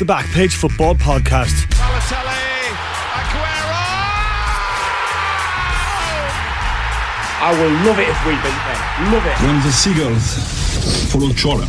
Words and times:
the 0.00 0.06
Backpage 0.06 0.54
Football 0.54 0.94
Podcast. 0.94 1.66
Balotelli, 1.76 2.72
Aguero! 3.20 3.80
I 7.42 7.50
will 7.60 7.70
love 7.84 7.98
it 7.98 8.08
if 8.08 8.24
we 8.24 8.32
beat 8.40 8.62
them. 8.64 9.12
Love 9.12 9.26
it. 9.26 9.36
When 9.44 9.60
the 9.60 9.70
seagulls 9.70 11.12
follow 11.12 11.34
trawler, 11.34 11.66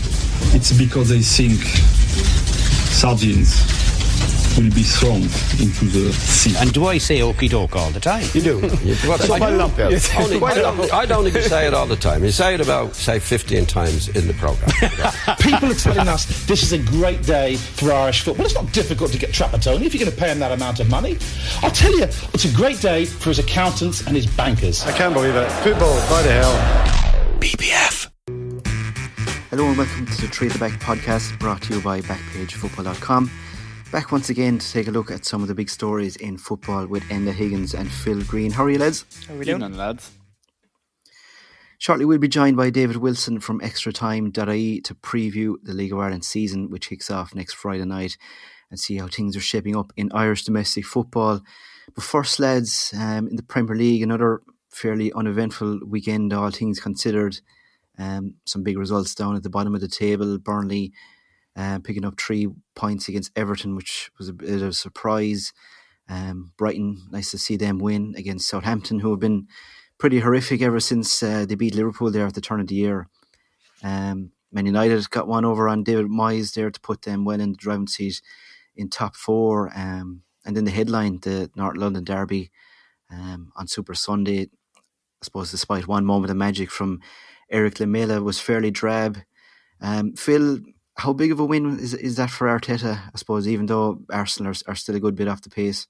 it's 0.56 0.72
because 0.72 1.10
they 1.10 1.20
think 1.20 1.60
sardines 2.88 3.81
will 4.58 4.74
be 4.74 4.84
thrown 4.84 5.22
into 5.60 5.86
the 5.86 6.12
sea. 6.14 6.56
And 6.58 6.74
do 6.74 6.86
I 6.86 6.98
say 6.98 7.20
okie 7.20 7.50
doke 7.50 7.76
all 7.76 7.90
the 7.92 8.00
time? 8.00 8.26
You 8.34 8.42
do. 8.42 8.60
You, 8.84 8.96
what, 9.08 9.22
So 9.22 9.34
I, 9.34 9.38
quite 9.38 9.54
a 9.54 9.58
lot, 9.58 9.80
only, 9.80 10.42
I, 10.42 10.54
don't, 10.56 10.94
I 10.94 11.06
don't 11.06 11.28
even 11.28 11.42
say 11.44 11.68
it 11.68 11.74
all 11.74 11.86
the 11.86 11.96
time. 11.96 12.24
You 12.24 12.32
say 12.32 12.56
it 12.56 12.62
about, 12.62 12.96
say, 12.96 13.20
15 13.20 13.66
times 13.66 14.10
in 14.10 14.28
the 14.28 14.34
programme. 14.34 14.70
People 15.40 15.72
are 15.72 15.76
telling 15.76 16.08
us 16.08 16.26
this 16.46 16.64
is 16.64 16.74
a 16.74 16.80
great 16.80 17.22
day 17.24 17.56
for 17.56 17.92
Irish 17.92 18.22
football. 18.24 18.46
It's 18.46 18.56
not 18.56 18.72
difficult 18.74 19.12
to 19.12 19.18
get 19.18 19.32
Trapattoni 19.32 19.86
if 19.86 19.94
you're 19.94 20.04
going 20.04 20.16
to 20.16 20.22
pay 20.22 20.32
him 20.32 20.40
that 20.40 20.52
amount 20.52 20.80
of 20.80 20.90
money. 20.90 21.18
I'll 21.62 21.72
tell 21.72 21.96
you, 21.98 22.04
it's 22.04 22.46
a 22.46 22.54
great 22.56 22.82
day 22.82 23.06
for 23.06 23.30
his 23.30 23.40
accountants 23.40 24.06
and 24.06 24.16
his 24.16 24.28
bankers. 24.28 24.84
I 24.84 24.92
can't 24.92 25.14
believe 25.14 25.36
it. 25.36 25.50
Football, 25.64 25.98
by 26.10 26.22
the 26.24 26.32
hell. 26.32 27.40
BPF. 27.40 28.10
Hello 29.50 29.68
and 29.68 29.78
welcome 29.78 30.06
to 30.06 30.22
the 30.22 30.28
Trade 30.28 30.52
the 30.52 30.60
Back 30.60 30.80
podcast 30.80 31.38
brought 31.38 31.62
to 31.64 31.76
you 31.76 31.82
by 31.82 32.00
BackpageFootball.com. 32.02 33.30
Back 33.92 34.14
once 34.14 34.30
again 34.30 34.58
to 34.58 34.72
take 34.72 34.88
a 34.88 34.92
look 34.92 35.12
at 35.12 35.26
some 35.26 35.42
of 35.42 35.50
the 35.50 35.54
big 35.54 35.70
stories 35.70 36.16
in 36.16 36.38
football 36.38 36.88
with 36.88 37.04
Enda 37.10 37.34
Higgins 37.34 37.74
and 37.74 37.92
Phil 37.92 38.24
Greene. 38.24 38.52
How 38.52 38.64
are 38.64 38.70
you, 38.70 38.80
lads? 38.80 39.04
How 39.28 39.34
are 39.34 39.38
we 39.38 39.44
doing? 39.44 39.76
lads? 39.76 40.12
Shortly, 41.78 42.06
we'll 42.06 42.18
be 42.18 42.30
joined 42.30 42.56
by 42.56 42.70
David 42.70 42.96
Wilson 42.96 43.42
from 43.42 43.60
ExtraTime.ie 43.60 44.80
to 44.80 44.96
preview 44.96 45.56
the 45.62 45.74
League 45.74 45.92
of 45.92 46.00
Ireland 46.00 46.24
season, 46.24 46.70
which 46.70 46.88
kicks 46.88 47.12
off 47.12 47.36
next 47.36 47.56
Friday 47.56 47.84
night, 47.84 48.16
and 48.70 48.80
see 48.80 48.96
how 48.96 49.08
things 49.08 49.36
are 49.36 49.42
shaping 49.42 49.76
up 49.76 49.92
in 49.98 50.10
Irish 50.14 50.46
domestic 50.46 50.86
football. 50.86 51.42
But 51.94 52.06
first, 52.06 52.40
lads, 52.40 52.94
um, 52.98 53.28
in 53.28 53.36
the 53.36 53.44
Premier 53.44 53.76
League, 53.76 54.04
another 54.04 54.42
fairly 54.70 55.12
uneventful 55.12 55.82
weekend, 55.86 56.32
all 56.32 56.50
things 56.50 56.80
considered. 56.80 57.42
Um, 58.00 58.36
some 58.46 58.64
big 58.64 58.78
results 58.78 59.14
down 59.14 59.36
at 59.36 59.44
the 59.44 59.50
bottom 59.50 59.76
of 59.76 59.82
the 59.82 59.90
table. 59.90 60.38
Burnley 60.38 60.94
uh, 61.56 61.80
picking 61.80 62.06
up 62.06 62.20
three 62.20 62.48
points 62.76 63.08
against 63.08 63.32
Everton, 63.36 63.76
which 63.76 64.12
was 64.18 64.30
a 64.30 64.34
bit 64.34 64.62
of 64.62 64.70
a 64.70 64.74
surprise. 64.74 65.54
Um, 66.10 66.54
Brighton, 66.58 67.08
nice 67.12 67.32
to 67.32 67.38
see 67.38 67.56
them 67.56 67.80
win 67.80 68.14
against 68.18 68.48
Southampton, 68.48 69.00
who 69.00 69.12
have 69.12 69.20
been 69.20 69.48
pretty 69.98 70.20
horrific 70.20 70.62
ever 70.62 70.80
since 70.80 71.22
uh, 71.22 71.46
they 71.46 71.56
beat 71.56 71.76
Liverpool 71.76 72.12
there 72.12 72.26
at 72.26 72.34
the 72.34 72.42
turn 72.42 72.60
of 72.60 72.68
the 72.68 72.76
year. 72.76 73.08
Um, 73.84 74.32
Man 74.52 74.66
United 74.66 75.10
got 75.10 75.28
one 75.28 75.46
over 75.46 75.70
on 75.70 75.84
David 75.84 76.08
Moyes 76.08 76.54
there 76.54 76.70
to 76.70 76.80
put 76.82 77.04
them 77.04 77.24
well 77.24 77.40
in 77.40 77.52
the 77.52 77.58
driving 77.58 77.88
seat 77.88 78.22
in 78.76 78.90
top 78.90 79.16
four. 79.16 79.72
Um, 79.76 80.24
and 80.46 80.58
then 80.58 80.66
the 80.66 80.72
headline, 80.72 81.20
the 81.22 81.50
North 81.56 81.78
London 81.78 82.04
Derby 82.04 82.52
um, 83.12 83.52
on 83.56 83.68
Super 83.68 83.94
Sunday, 83.94 84.50
I 84.76 85.24
suppose 85.24 85.52
despite 85.52 85.88
one 85.88 86.06
moment 86.06 86.32
of 86.32 86.38
magic 86.38 86.72
from 86.72 87.00
Erik 87.50 87.80
Lamela 87.80 88.22
was 88.22 88.40
fairly 88.40 88.72
drab. 88.72 89.20
Um, 89.82 90.16
Phil, 90.16 90.60
how 91.02 91.14
big 91.14 91.32
of 91.32 91.40
a 91.40 91.46
win 91.46 91.80
is 91.80 91.94
is 91.94 92.16
that 92.18 92.30
for 92.30 92.48
Arteta? 92.48 93.00
I 93.14 93.18
suppose, 93.18 93.48
even 93.48 93.66
though 93.66 94.02
Arsenal 94.12 94.52
are, 94.52 94.72
are 94.72 94.76
still 94.76 94.96
a 94.96 95.00
good 95.00 95.16
bit 95.16 95.28
off 95.28 95.42
the 95.42 95.50
pace. 95.50 95.88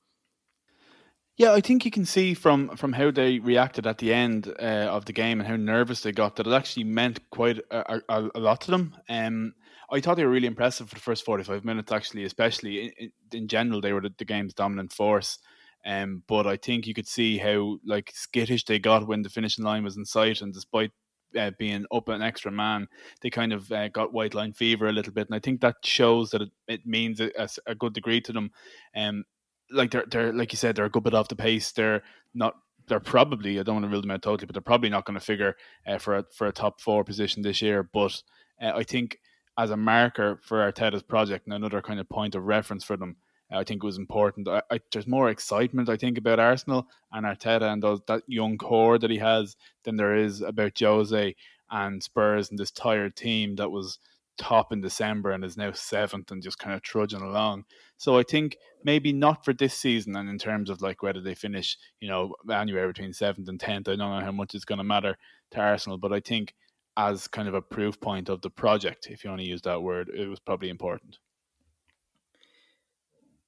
Yeah, 1.37 1.53
I 1.53 1.61
think 1.61 1.85
you 1.85 1.91
can 1.91 2.05
see 2.05 2.33
from 2.33 2.75
from 2.77 2.93
how 2.93 3.11
they 3.11 3.39
reacted 3.39 3.87
at 3.87 3.97
the 3.97 4.13
end 4.13 4.47
uh, 4.59 4.87
of 4.95 5.05
the 5.05 5.13
game 5.13 5.39
and 5.39 5.47
how 5.47 5.55
nervous 5.55 6.01
they 6.01 6.11
got 6.11 6.35
that 6.35 6.47
it 6.47 6.53
actually 6.53 6.85
meant 6.85 7.29
quite 7.29 7.59
a, 7.71 8.01
a, 8.07 8.29
a 8.35 8.39
lot 8.39 8.61
to 8.61 8.71
them. 8.71 8.95
Um, 9.09 9.53
I 9.91 9.99
thought 9.99 10.15
they 10.15 10.25
were 10.25 10.31
really 10.31 10.47
impressive 10.47 10.87
for 10.89 10.95
the 10.95 11.01
first 11.01 11.25
forty 11.25 11.43
five 11.43 11.65
minutes, 11.65 11.91
actually, 11.91 12.23
especially 12.23 12.93
in, 12.97 13.11
in 13.33 13.47
general 13.47 13.81
they 13.81 13.93
were 13.93 14.01
the, 14.01 14.13
the, 14.17 14.25
game's 14.25 14.53
dominant 14.53 14.93
force. 14.93 15.39
Um, 15.85 16.23
but 16.27 16.47
I 16.47 16.57
think 16.57 16.85
you 16.85 16.93
could 16.93 17.07
see 17.07 17.37
how 17.37 17.79
like 17.85 18.11
skittish 18.13 18.65
they 18.65 18.79
got 18.79 19.07
when 19.07 19.23
the 19.23 19.29
finishing 19.29 19.65
line 19.65 19.83
was 19.83 19.97
in 19.97 20.05
sight, 20.05 20.41
and 20.41 20.53
despite 20.53 20.91
uh, 21.37 21.51
being 21.57 21.85
up 21.91 22.09
an 22.09 22.21
extra 22.21 22.51
man, 22.51 22.87
they 23.21 23.29
kind 23.29 23.53
of 23.53 23.71
uh, 23.71 23.87
got 23.89 24.13
white 24.13 24.33
line 24.33 24.53
fever 24.53 24.87
a 24.87 24.91
little 24.91 25.13
bit, 25.13 25.27
and 25.27 25.35
I 25.35 25.39
think 25.39 25.61
that 25.61 25.77
shows 25.83 26.31
that 26.31 26.41
it, 26.41 26.49
it 26.67 26.85
means 26.85 27.19
a, 27.19 27.31
a, 27.65 27.75
good 27.75 27.93
degree 27.93 28.21
to 28.21 28.33
them. 28.33 28.51
Um, 28.95 29.25
like 29.71 29.91
they're 29.91 30.05
they're 30.09 30.33
like 30.33 30.51
you 30.51 30.57
said, 30.57 30.75
they're 30.75 30.85
a 30.85 30.89
good 30.89 31.03
bit 31.03 31.13
off 31.13 31.27
the 31.29 31.35
pace. 31.35 31.71
They're 31.71 32.03
not. 32.33 32.55
They're 32.87 32.99
probably. 32.99 33.59
I 33.59 33.63
don't 33.63 33.75
want 33.75 33.85
to 33.85 33.91
rule 33.91 34.01
them 34.01 34.11
out 34.11 34.21
totally, 34.21 34.45
but 34.45 34.53
they're 34.53 34.61
probably 34.61 34.89
not 34.89 35.05
going 35.05 35.19
to 35.19 35.25
figure 35.25 35.55
uh, 35.87 35.97
for 35.97 36.17
a 36.17 36.25
for 36.35 36.47
a 36.47 36.51
top 36.51 36.81
four 36.81 37.03
position 37.03 37.41
this 37.41 37.61
year. 37.61 37.83
But 37.83 38.21
uh, 38.61 38.71
I 38.75 38.83
think 38.83 39.19
as 39.57 39.69
a 39.69 39.77
marker 39.77 40.39
for 40.41 40.59
Arteta's 40.71 41.03
project 41.03 41.45
and 41.45 41.53
another 41.53 41.81
kind 41.81 41.99
of 41.99 42.09
point 42.09 42.35
of 42.35 42.43
reference 42.43 42.83
for 42.83 42.97
them. 42.97 43.17
I 43.51 43.63
think 43.63 43.83
it 43.83 43.85
was 43.85 43.97
important. 43.97 44.47
I, 44.47 44.61
I, 44.71 44.79
there's 44.91 45.07
more 45.07 45.29
excitement, 45.29 45.89
I 45.89 45.97
think, 45.97 46.17
about 46.17 46.39
Arsenal 46.39 46.87
and 47.11 47.25
Arteta 47.25 47.71
and 47.71 47.83
those, 47.83 47.99
that 48.07 48.23
young 48.27 48.57
core 48.57 48.97
that 48.97 49.11
he 49.11 49.17
has 49.17 49.55
than 49.83 49.97
there 49.97 50.15
is 50.15 50.41
about 50.41 50.79
Jose 50.79 51.35
and 51.69 52.03
Spurs 52.03 52.49
and 52.49 52.59
this 52.59 52.71
tired 52.71 53.15
team 53.15 53.55
that 53.55 53.69
was 53.69 53.99
top 54.37 54.71
in 54.71 54.81
December 54.81 55.31
and 55.31 55.43
is 55.43 55.57
now 55.57 55.71
seventh 55.71 56.31
and 56.31 56.41
just 56.41 56.57
kind 56.57 56.75
of 56.75 56.81
trudging 56.81 57.21
along. 57.21 57.65
So 57.97 58.17
I 58.17 58.23
think 58.23 58.57
maybe 58.83 59.13
not 59.13 59.45
for 59.45 59.53
this 59.53 59.73
season 59.73 60.15
and 60.15 60.29
in 60.29 60.37
terms 60.37 60.69
of 60.69 60.81
like 60.81 61.03
whether 61.03 61.21
they 61.21 61.35
finish, 61.35 61.77
you 61.99 62.07
know, 62.07 62.35
anywhere 62.51 62.87
between 62.87 63.13
seventh 63.13 63.47
and 63.47 63.59
tenth. 63.59 63.87
I 63.87 63.95
don't 63.95 63.99
know 64.11 64.25
how 64.25 64.31
much 64.31 64.55
it's 64.55 64.65
going 64.65 64.77
to 64.77 64.83
matter 64.83 65.17
to 65.51 65.59
Arsenal, 65.59 65.97
but 65.97 66.13
I 66.13 66.19
think 66.19 66.53
as 66.97 67.27
kind 67.27 67.47
of 67.47 67.53
a 67.53 67.61
proof 67.61 67.99
point 68.01 68.29
of 68.29 68.41
the 68.41 68.49
project, 68.49 69.07
if 69.09 69.23
you 69.23 69.29
want 69.29 69.41
to 69.41 69.47
use 69.47 69.61
that 69.61 69.81
word, 69.81 70.09
it 70.09 70.27
was 70.27 70.39
probably 70.39 70.69
important. 70.69 71.17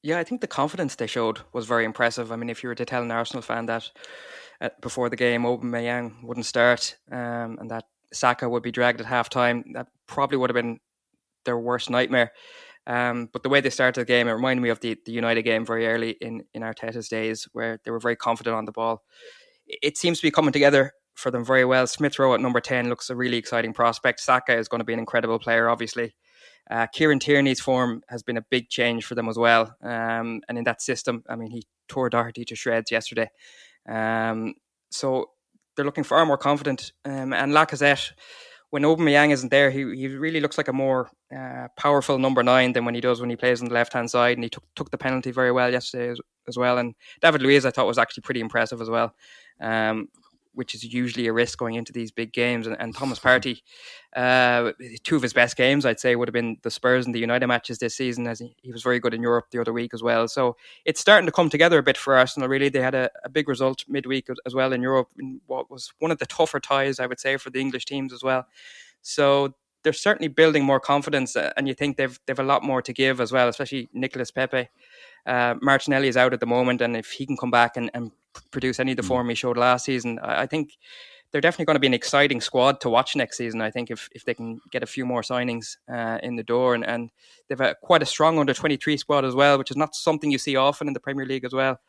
Yeah, 0.04 0.20
I 0.20 0.26
think 0.26 0.42
the 0.42 0.48
confidence 0.48 0.96
they 0.96 1.08
showed 1.08 1.40
was 1.54 1.66
very 1.66 1.86
impressive. 1.86 2.32
I 2.32 2.36
mean, 2.36 2.50
if 2.50 2.62
you 2.62 2.68
were 2.68 2.76
to 2.76 2.86
tell 2.86 3.02
an 3.02 3.12
Arsenal 3.12 3.42
fan 3.42 3.66
that 3.68 3.90
uh, 4.60 4.70
before 4.82 5.10
the 5.10 5.16
game 5.16 5.44
Aubameyang 5.44 6.22
wouldn't 6.24 6.46
start 6.46 6.98
um, 7.10 7.58
and 7.60 7.72
that 7.72 7.86
Saka 8.12 8.48
would 8.50 8.64
be 8.64 8.72
dragged 8.72 9.00
at 9.00 9.08
halftime, 9.08 9.64
that 9.74 9.88
probably 10.06 10.38
would 10.38 10.50
have 10.50 10.56
been 10.56 10.80
their 11.46 11.58
worst 11.58 11.90
nightmare. 11.90 12.34
Um, 12.86 13.30
but 13.32 13.44
the 13.44 13.50
way 13.50 13.62
they 13.62 13.70
started 13.70 14.02
the 14.02 14.06
game, 14.06 14.28
it 14.28 14.34
reminded 14.34 14.62
me 14.62 14.70
of 14.70 14.82
the, 14.82 14.98
the 15.06 15.14
United 15.14 15.44
game 15.44 15.66
very 15.66 15.88
early 15.88 16.12
in, 16.20 16.44
in 16.54 16.64
Arteta's 16.64 17.08
days, 17.08 17.48
where 17.54 17.80
they 17.86 17.92
were 17.92 18.00
very 18.00 18.18
confident 18.18 18.58
on 18.58 18.66
the 18.66 18.74
ball. 18.74 19.04
It 19.68 19.98
seems 19.98 20.20
to 20.20 20.28
be 20.28 20.32
coming 20.32 20.52
together 20.52 20.92
for 21.16 21.32
them 21.32 21.46
very 21.46 21.64
well. 21.64 21.88
Smith 21.88 22.20
Rowe 22.20 22.34
at 22.34 22.42
number 22.42 22.60
10 22.60 22.90
looks 22.90 23.10
a 23.10 23.16
really 23.16 23.38
exciting 23.38 23.72
prospect. 23.72 24.20
Saka 24.20 24.58
is 24.58 24.68
going 24.68 24.80
to 24.80 24.86
be 24.86 24.94
an 24.94 25.00
incredible 25.00 25.40
player, 25.40 25.70
obviously. 25.70 26.14
Uh, 26.70 26.88
Kieran 26.88 27.20
Tierney's 27.20 27.60
form 27.60 28.02
has 28.08 28.24
been 28.24 28.38
a 28.38 28.46
big 28.50 28.70
change 28.70 29.06
for 29.06 29.16
them 29.16 29.28
as 29.28 29.38
well. 29.38 29.76
Um, 29.82 30.42
and 30.48 30.58
in 30.58 30.64
that 30.64 30.82
system, 30.82 31.24
I 31.28 31.36
mean, 31.36 31.52
he 31.52 31.64
tore 31.88 32.10
Doherty 32.10 32.46
to 32.46 32.56
shreds 32.56 32.92
yesterday. 32.92 33.30
Um, 33.88 34.56
so 34.92 35.32
they're 35.76 35.86
looking 35.86 36.04
far 36.04 36.26
more 36.26 36.38
confident. 36.38 36.94
Um, 37.06 37.34
and 37.34 37.52
Lacazette, 37.52 38.12
when 38.70 38.84
Aubameyang 38.84 39.32
isn't 39.32 39.50
there, 39.50 39.72
he, 39.72 39.80
he 39.96 40.08
really 40.08 40.40
looks 40.40 40.58
like 40.58 40.68
a 40.68 40.74
more 40.74 41.10
uh, 41.36 41.68
powerful 41.78 42.18
number 42.18 42.44
nine 42.44 42.74
than 42.74 42.86
when 42.86 42.96
he 42.96 43.02
does 43.02 43.20
when 43.20 43.30
he 43.30 43.36
plays 43.36 43.62
on 43.62 43.68
the 43.68 43.74
left 43.74 43.94
hand 43.94 44.10
side. 44.10 44.38
And 44.38 44.44
he 44.44 44.50
took 44.50 44.64
took 44.76 44.92
the 44.92 44.98
penalty 44.98 45.32
very 45.32 45.52
well 45.52 45.72
yesterday 45.72 46.10
as, 46.10 46.20
as, 46.48 46.58
well. 46.58 46.78
And 46.78 46.96
David 47.22 47.42
Luiz, 47.42 47.66
I 47.66 47.72
thought, 47.72 47.88
was 47.88 47.98
actually 47.98 48.22
pretty 48.22 48.40
impressive 48.40 48.82
as 48.82 48.90
well. 48.90 49.14
Um, 49.60 50.08
which 50.54 50.76
is 50.76 50.84
usually 50.84 51.28
a 51.28 51.34
risk 51.34 51.58
going 51.58 51.76
into 51.76 51.92
these 51.92 52.12
big 52.12 52.34
games. 52.34 52.68
And, 52.68 52.76
and 52.80 52.96
Thomas 52.96 53.20
Partey, 53.20 53.62
uh, 54.16 54.72
two 55.04 55.16
of 55.16 55.22
his 55.22 55.34
best 55.34 55.56
games, 55.56 55.86
I'd 55.86 56.00
say, 56.00 56.16
would 56.16 56.28
have 56.28 56.34
been 56.34 56.58
the 56.62 56.72
Spurs 56.72 57.06
and 57.06 57.14
the 57.14 57.20
United 57.20 57.48
matches 57.48 57.80
this 57.80 57.96
season, 57.96 58.28
as 58.28 58.40
he, 58.40 58.56
he, 58.62 58.72
was 58.72 58.84
very 58.84 59.00
good 59.00 59.14
in 59.14 59.22
Europe 59.22 59.48
the 59.52 59.60
other 59.60 59.74
week 59.74 59.94
as 59.94 60.04
well. 60.04 60.28
So 60.28 60.56
it's 60.86 61.00
starting 61.00 61.26
to 61.26 61.32
come 61.32 61.50
together 61.50 61.80
a 61.80 61.84
bit 61.84 61.98
for 61.98 62.16
Arsenal, 62.16 62.50
really. 62.50 62.70
They 62.70 62.82
had 62.82 62.96
a, 62.96 63.10
a 63.24 63.30
big 63.30 63.50
result 63.50 63.84
midweek 63.88 64.28
as 64.46 64.54
well 64.54 64.74
in 64.74 64.82
Europe, 64.82 65.10
in 65.20 65.42
what 65.48 65.70
was 65.70 65.92
one 66.00 66.12
of 66.12 66.20
the 66.20 66.26
tougher 66.26 66.60
ties, 66.60 67.00
I 67.00 67.06
would 67.06 67.20
say, 67.20 67.38
for 67.38 67.50
the 67.50 67.60
English 67.60 67.86
teams 67.86 68.14
as 68.14 68.24
well. 68.24 68.46
So 69.02 69.54
they're 69.84 69.94
certainly 69.94 70.30
building 70.30 70.64
more 70.64 70.80
confidence, 70.80 71.36
uh, 71.36 71.52
and 71.58 71.68
you 71.68 71.74
think 71.74 71.98
they've 71.98 72.20
they've 72.26 72.40
a 72.40 72.44
lot 72.44 72.64
more 72.64 72.82
to 72.82 72.94
give 72.94 73.20
as 73.20 73.32
well, 73.32 73.48
especially 73.50 73.90
Nicolas 73.94 74.32
Pepe. 74.32 74.70
Uh, 75.26 75.56
Martinelli 75.62 76.08
is 76.08 76.18
out 76.18 76.34
at 76.34 76.40
the 76.40 76.46
moment, 76.46 76.82
and 76.82 76.96
if 76.98 77.12
he 77.12 77.26
can 77.26 77.38
come 77.38 77.52
back 77.52 77.78
and, 77.78 77.92
and 77.94 78.12
produce 78.52 78.80
any 78.80 78.92
of 78.92 78.98
the 78.98 79.04
mm. 79.04 79.08
form 79.08 79.30
he 79.30 79.36
showed 79.36 79.58
last 79.58 79.86
season, 79.86 80.20
I, 80.20 80.46
think 80.46 80.78
they're 81.32 81.42
definitely 81.42 81.66
going 81.66 81.76
to 81.76 81.80
be 81.80 81.88
an 81.88 81.94
exciting 81.94 82.42
squad 82.42 82.80
to 82.82 82.90
watch 82.90 83.16
next 83.16 83.38
season. 83.38 83.62
I 83.62 83.72
think 83.72 83.90
if, 83.90 84.08
if 84.14 84.24
they 84.24 84.34
can 84.34 84.60
get 84.72 84.84
a 84.84 84.88
few 84.88 85.06
more 85.06 85.22
signings 85.22 85.78
uh, 85.92 86.20
in 86.22 86.36
the 86.36 86.44
door, 86.44 86.76
and, 86.76 86.86
and 86.86 87.10
they've 87.50 87.60
a, 87.60 87.76
quite 87.82 88.04
a 88.04 88.06
strong 88.06 88.38
under 88.40 88.54
twenty 88.54 88.78
three 88.78 88.98
squad 88.98 89.26
as 89.26 89.36
well, 89.36 89.58
which 89.58 89.72
is 89.72 89.78
not 89.78 89.96
something 89.96 90.32
you 90.32 90.38
see 90.38 90.56
often 90.56 90.88
in 90.88 90.94
the 90.94 91.00
Premier 91.00 91.26
League 91.26 91.46
as 91.46 91.54
well. 91.54 91.80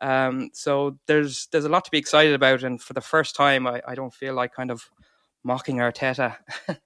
Um, 0.00 0.50
so 0.52 0.98
there's 1.06 1.48
there's 1.52 1.64
a 1.64 1.68
lot 1.68 1.84
to 1.84 1.90
be 1.90 1.98
excited 1.98 2.34
about, 2.34 2.62
and 2.62 2.80
for 2.80 2.92
the 2.92 3.00
first 3.00 3.34
time, 3.34 3.66
I, 3.66 3.82
I 3.86 3.94
don't 3.94 4.14
feel 4.14 4.34
like 4.34 4.54
kind 4.54 4.70
of 4.70 4.88
mocking 5.44 5.78
Arteta. 5.78 6.36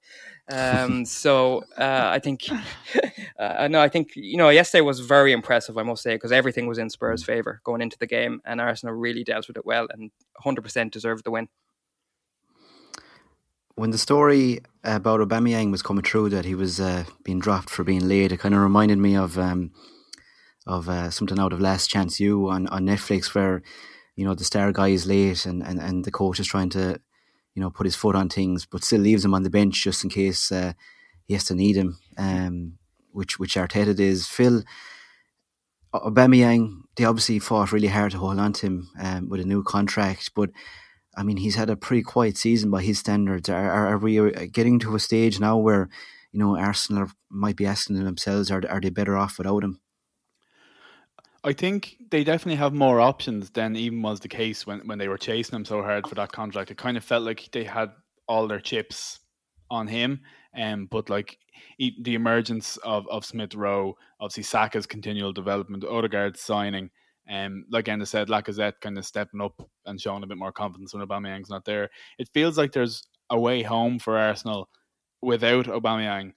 um, 0.50 1.04
so 1.04 1.64
uh, 1.76 2.10
I 2.12 2.18
think, 2.18 2.48
uh, 3.38 3.68
no, 3.68 3.80
I 3.80 3.88
think 3.88 4.12
you 4.14 4.36
know 4.36 4.48
yesterday 4.48 4.82
was 4.82 5.00
very 5.00 5.32
impressive. 5.32 5.76
I 5.76 5.82
must 5.82 6.02
say 6.02 6.14
because 6.14 6.32
everything 6.32 6.66
was 6.66 6.78
in 6.78 6.90
Spurs' 6.90 7.22
mm. 7.22 7.26
favor 7.26 7.60
going 7.64 7.82
into 7.82 7.98
the 7.98 8.06
game, 8.06 8.40
and 8.44 8.60
Arsenal 8.60 8.94
really 8.94 9.24
dealt 9.24 9.48
with 9.48 9.56
it 9.56 9.66
well 9.66 9.88
and 9.90 10.10
100% 10.44 10.90
deserved 10.90 11.24
the 11.24 11.30
win. 11.30 11.48
When 13.74 13.90
the 13.90 13.98
story 13.98 14.60
about 14.86 15.20
Aubameyang 15.20 15.70
was 15.70 15.82
coming 15.82 16.04
through 16.04 16.30
that 16.30 16.44
he 16.44 16.54
was 16.54 16.80
uh, 16.80 17.04
being 17.24 17.40
dropped 17.40 17.68
for 17.68 17.84
being 17.84 18.08
late. 18.08 18.32
It 18.32 18.38
kind 18.38 18.54
of 18.54 18.60
reminded 18.60 18.98
me 18.98 19.16
of 19.16 19.38
um, 19.38 19.72
of 20.66 20.88
uh, 20.88 21.10
something 21.10 21.38
out 21.38 21.52
of 21.52 21.60
Last 21.60 21.88
Chance 21.88 22.18
U 22.20 22.48
on, 22.48 22.66
on 22.68 22.86
Netflix, 22.86 23.34
where 23.34 23.62
you 24.14 24.24
know 24.24 24.34
the 24.34 24.44
star 24.44 24.72
guy 24.72 24.88
is 24.88 25.06
late 25.06 25.44
and, 25.44 25.62
and, 25.62 25.78
and 25.80 26.04
the 26.04 26.10
coach 26.10 26.40
is 26.40 26.46
trying 26.46 26.70
to 26.70 27.00
you 27.56 27.62
know 27.62 27.70
put 27.70 27.86
his 27.86 27.96
foot 27.96 28.14
on 28.14 28.28
things, 28.28 28.66
but 28.66 28.84
still 28.84 29.00
leaves 29.00 29.24
him 29.24 29.34
on 29.34 29.42
the 29.42 29.50
bench 29.50 29.82
just 29.82 30.04
in 30.04 30.10
case 30.10 30.52
uh, 30.52 30.74
he 31.24 31.34
has 31.34 31.44
to 31.46 31.56
need 31.56 31.74
him. 31.74 31.98
Um, 32.16 32.78
which 33.10 33.38
which 33.38 33.56
Arteta 33.56 33.98
is. 33.98 34.28
Phil 34.28 34.62
Aubameyang, 35.94 36.82
they 36.96 37.04
obviously 37.04 37.38
fought 37.38 37.72
really 37.72 37.88
hard 37.88 38.12
to 38.12 38.18
hold 38.18 38.38
on 38.38 38.52
to 38.52 38.66
him 38.66 38.90
um, 39.00 39.28
with 39.30 39.40
a 39.40 39.44
new 39.44 39.62
contract, 39.62 40.32
but 40.34 40.50
I 41.16 41.22
mean, 41.22 41.38
he's 41.38 41.54
had 41.54 41.70
a 41.70 41.76
pretty 41.76 42.02
quiet 42.02 42.36
season 42.36 42.70
by 42.70 42.82
his 42.82 42.98
standards. 42.98 43.48
Are, 43.48 43.70
are, 43.70 43.86
are 43.94 43.98
we 43.98 44.20
uh, 44.20 44.46
getting 44.52 44.78
to 44.80 44.94
a 44.94 45.00
stage 45.00 45.40
now 45.40 45.56
where, 45.56 45.88
you 46.30 46.38
know, 46.38 46.58
Arsenal 46.58 47.08
might 47.30 47.56
be 47.56 47.64
asking 47.64 48.04
themselves, 48.04 48.50
are, 48.50 48.62
are 48.68 48.80
they 48.80 48.90
better 48.90 49.16
off 49.16 49.38
without 49.38 49.64
him? 49.64 49.80
I 51.44 51.52
think 51.52 51.96
they 52.10 52.24
definitely 52.24 52.56
have 52.56 52.72
more 52.72 53.00
options 53.00 53.50
than 53.50 53.76
even 53.76 54.02
was 54.02 54.20
the 54.20 54.28
case 54.28 54.66
when, 54.66 54.80
when 54.86 54.98
they 54.98 55.08
were 55.08 55.18
chasing 55.18 55.54
him 55.56 55.64
so 55.64 55.82
hard 55.82 56.08
for 56.08 56.14
that 56.16 56.32
contract. 56.32 56.70
It 56.70 56.78
kind 56.78 56.96
of 56.96 57.04
felt 57.04 57.24
like 57.24 57.48
they 57.52 57.64
had 57.64 57.90
all 58.26 58.48
their 58.48 58.60
chips 58.60 59.20
on 59.70 59.86
him. 59.86 60.20
Um, 60.56 60.86
but 60.90 61.10
like 61.10 61.38
the 61.78 62.14
emergence 62.14 62.76
of, 62.78 63.06
of 63.08 63.24
Smith 63.24 63.54
Rowe, 63.54 63.96
obviously 64.20 64.42
Saka's 64.42 64.86
continual 64.86 65.32
development, 65.32 65.84
Odegaard's 65.84 66.40
signing, 66.40 66.90
um, 67.30 67.66
like 67.70 67.86
Enda 67.86 68.06
said, 68.06 68.28
Lacazette 68.28 68.80
kind 68.80 68.96
of 68.98 69.04
stepping 69.04 69.40
up 69.40 69.60
and 69.84 70.00
showing 70.00 70.22
a 70.22 70.26
bit 70.26 70.38
more 70.38 70.52
confidence 70.52 70.94
when 70.94 71.06
Aubameyang's 71.06 71.50
not 71.50 71.64
there. 71.64 71.90
It 72.18 72.30
feels 72.32 72.56
like 72.56 72.72
there's 72.72 73.06
a 73.30 73.38
way 73.38 73.62
home 73.62 73.98
for 73.98 74.16
Arsenal 74.16 74.68
without 75.20 75.66
Aubameyang, 75.66 76.32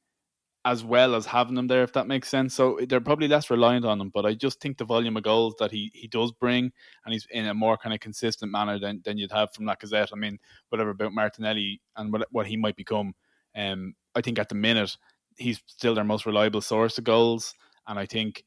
as 0.70 0.84
well 0.84 1.16
as 1.16 1.26
having 1.26 1.58
him 1.58 1.66
there, 1.66 1.82
if 1.82 1.94
that 1.94 2.06
makes 2.06 2.30
sense. 2.30 2.54
So 2.54 2.80
they're 2.88 3.02
probably 3.02 3.28
less 3.28 3.50
reliant 3.50 3.86
on 3.86 4.00
him, 4.00 4.12
but 4.14 4.24
I 4.24 4.36
just 4.36 4.62
think 4.62 4.78
the 4.78 4.86
volume 4.86 5.18
of 5.18 5.24
goals 5.24 5.56
that 5.58 5.72
he, 5.72 5.90
he 5.96 6.08
does 6.08 6.32
bring, 6.32 6.72
and 7.04 7.12
he's 7.12 7.26
in 7.32 7.48
a 7.48 7.56
more 7.56 7.76
kind 7.76 7.92
of 7.92 8.00
consistent 8.00 8.52
manner 8.52 8.78
than, 8.78 9.02
than 9.04 9.18
you'd 9.18 9.32
have 9.32 9.52
from 9.52 9.66
Lacazette. 9.66 10.10
I 10.14 10.16
mean, 10.16 10.38
whatever 10.70 10.92
about 10.92 11.14
Martinelli 11.14 11.82
and 11.98 12.14
what, 12.14 12.28
what 12.30 12.46
he 12.46 12.56
might 12.56 12.76
become, 12.76 13.16
um, 13.56 13.96
I 14.14 14.22
think 14.22 14.38
at 14.38 14.50
the 14.50 14.56
minute 14.56 14.96
he's 15.38 15.60
still 15.66 15.96
their 15.96 16.04
most 16.04 16.28
reliable 16.28 16.62
source 16.62 17.00
of 17.00 17.04
goals, 17.04 17.56
and 17.88 17.98
I 17.98 18.06
think 18.06 18.44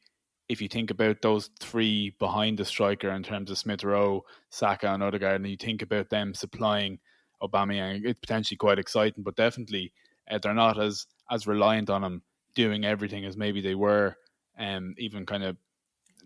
if 0.49 0.63
you 0.63 0.69
think 0.69 0.93
about 0.93 1.23
those 1.23 1.51
three 1.59 2.15
behind 2.21 2.59
the 2.59 2.65
striker 2.65 3.11
in 3.11 3.25
terms 3.25 3.51
of 3.51 3.59
Smith 3.59 3.83
Rowe, 3.83 4.23
Saka, 4.51 4.93
and 4.93 5.03
Odegaard, 5.03 5.41
and 5.41 5.51
you 5.51 5.57
think 5.57 5.83
about 5.83 6.09
them 6.09 6.35
supplying 6.35 7.01
Aubameyang, 7.43 8.03
it's 8.05 8.21
potentially 8.21 8.59
quite 8.59 8.79
exciting. 8.79 9.25
But 9.25 9.35
definitely, 9.35 9.93
uh, 10.31 10.39
they're 10.39 10.55
not 10.55 10.81
as 10.81 11.07
as 11.31 11.47
reliant 11.47 11.91
on 11.91 12.05
him 12.05 12.23
doing 12.55 12.85
everything 12.85 13.25
as 13.25 13.37
maybe 13.37 13.61
they 13.61 13.75
were, 13.75 14.17
um, 14.59 14.95
even 14.99 15.25
kind 15.25 15.43
of 15.43 15.57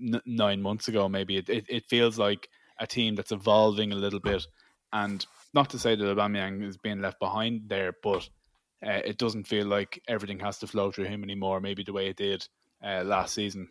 n- 0.01 0.23
nine 0.27 0.61
months 0.61 0.89
ago. 0.89 1.09
Maybe 1.09 1.37
it, 1.37 1.49
it, 1.49 1.65
it 1.69 1.87
feels 1.87 2.19
like 2.19 2.49
a 2.79 2.87
team 2.87 3.15
that's 3.15 3.33
evolving 3.33 3.93
a 3.93 3.97
little 3.97 4.21
bit, 4.21 4.47
and 4.93 5.25
not 5.55 5.71
to 5.71 5.79
say 5.79 5.95
that 5.95 6.05
Aubameyang 6.05 6.63
is 6.63 6.77
being 6.77 7.01
left 7.01 7.21
behind 7.21 7.63
there, 7.69 7.93
but 8.03 8.29
uh, 8.85 9.01
it 9.05 9.19
doesn't 9.19 9.47
feel 9.47 9.67
like 9.67 10.03
everything 10.09 10.41
has 10.41 10.59
to 10.59 10.67
flow 10.67 10.91
through 10.91 11.07
him 11.07 11.23
anymore. 11.23 11.61
Maybe 11.61 11.83
the 11.83 11.93
way 11.93 12.09
it 12.09 12.17
did 12.17 12.47
uh, 12.85 13.03
last 13.05 13.35
season. 13.35 13.69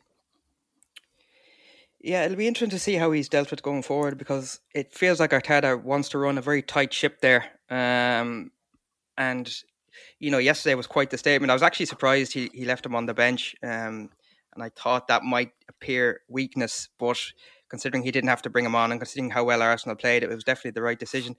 Yeah, 2.05 2.23
it'll 2.23 2.37
be 2.37 2.47
interesting 2.47 2.77
to 2.77 2.79
see 2.79 2.95
how 2.95 3.11
he's 3.11 3.29
dealt 3.29 3.49
with 3.49 3.63
going 3.63 3.81
forward 3.81 4.17
because 4.17 4.59
it 4.75 4.93
feels 4.93 5.19
like 5.19 5.31
Arteta 5.31 5.81
wants 5.81 6.09
to 6.09 6.19
run 6.19 6.37
a 6.37 6.41
very 6.41 6.61
tight 6.61 6.93
ship 6.93 7.19
there. 7.21 7.45
Um, 7.69 8.51
and 9.17 9.51
you 10.19 10.31
know, 10.31 10.37
yesterday 10.37 10.75
was 10.75 10.87
quite 10.87 11.09
the 11.09 11.17
statement. 11.17 11.51
I 11.51 11.55
was 11.55 11.63
actually 11.63 11.87
surprised 11.87 12.33
he, 12.33 12.49
he 12.53 12.65
left 12.65 12.85
him 12.85 12.95
on 12.95 13.05
the 13.05 13.13
bench, 13.13 13.55
um, 13.63 14.09
and 14.53 14.63
I 14.63 14.69
thought 14.69 15.07
that 15.07 15.23
might 15.23 15.51
appear 15.69 16.21
weakness, 16.29 16.89
but 16.99 17.19
considering 17.69 18.03
he 18.03 18.11
didn't 18.11 18.29
have 18.29 18.41
to 18.43 18.49
bring 18.49 18.65
him 18.65 18.75
on 18.75 18.91
and 18.91 19.01
considering 19.01 19.31
how 19.31 19.43
well 19.43 19.61
Arsenal 19.61 19.95
played, 19.95 20.23
it 20.23 20.29
was 20.29 20.43
definitely 20.43 20.71
the 20.71 20.81
right 20.81 20.99
decision. 20.99 21.35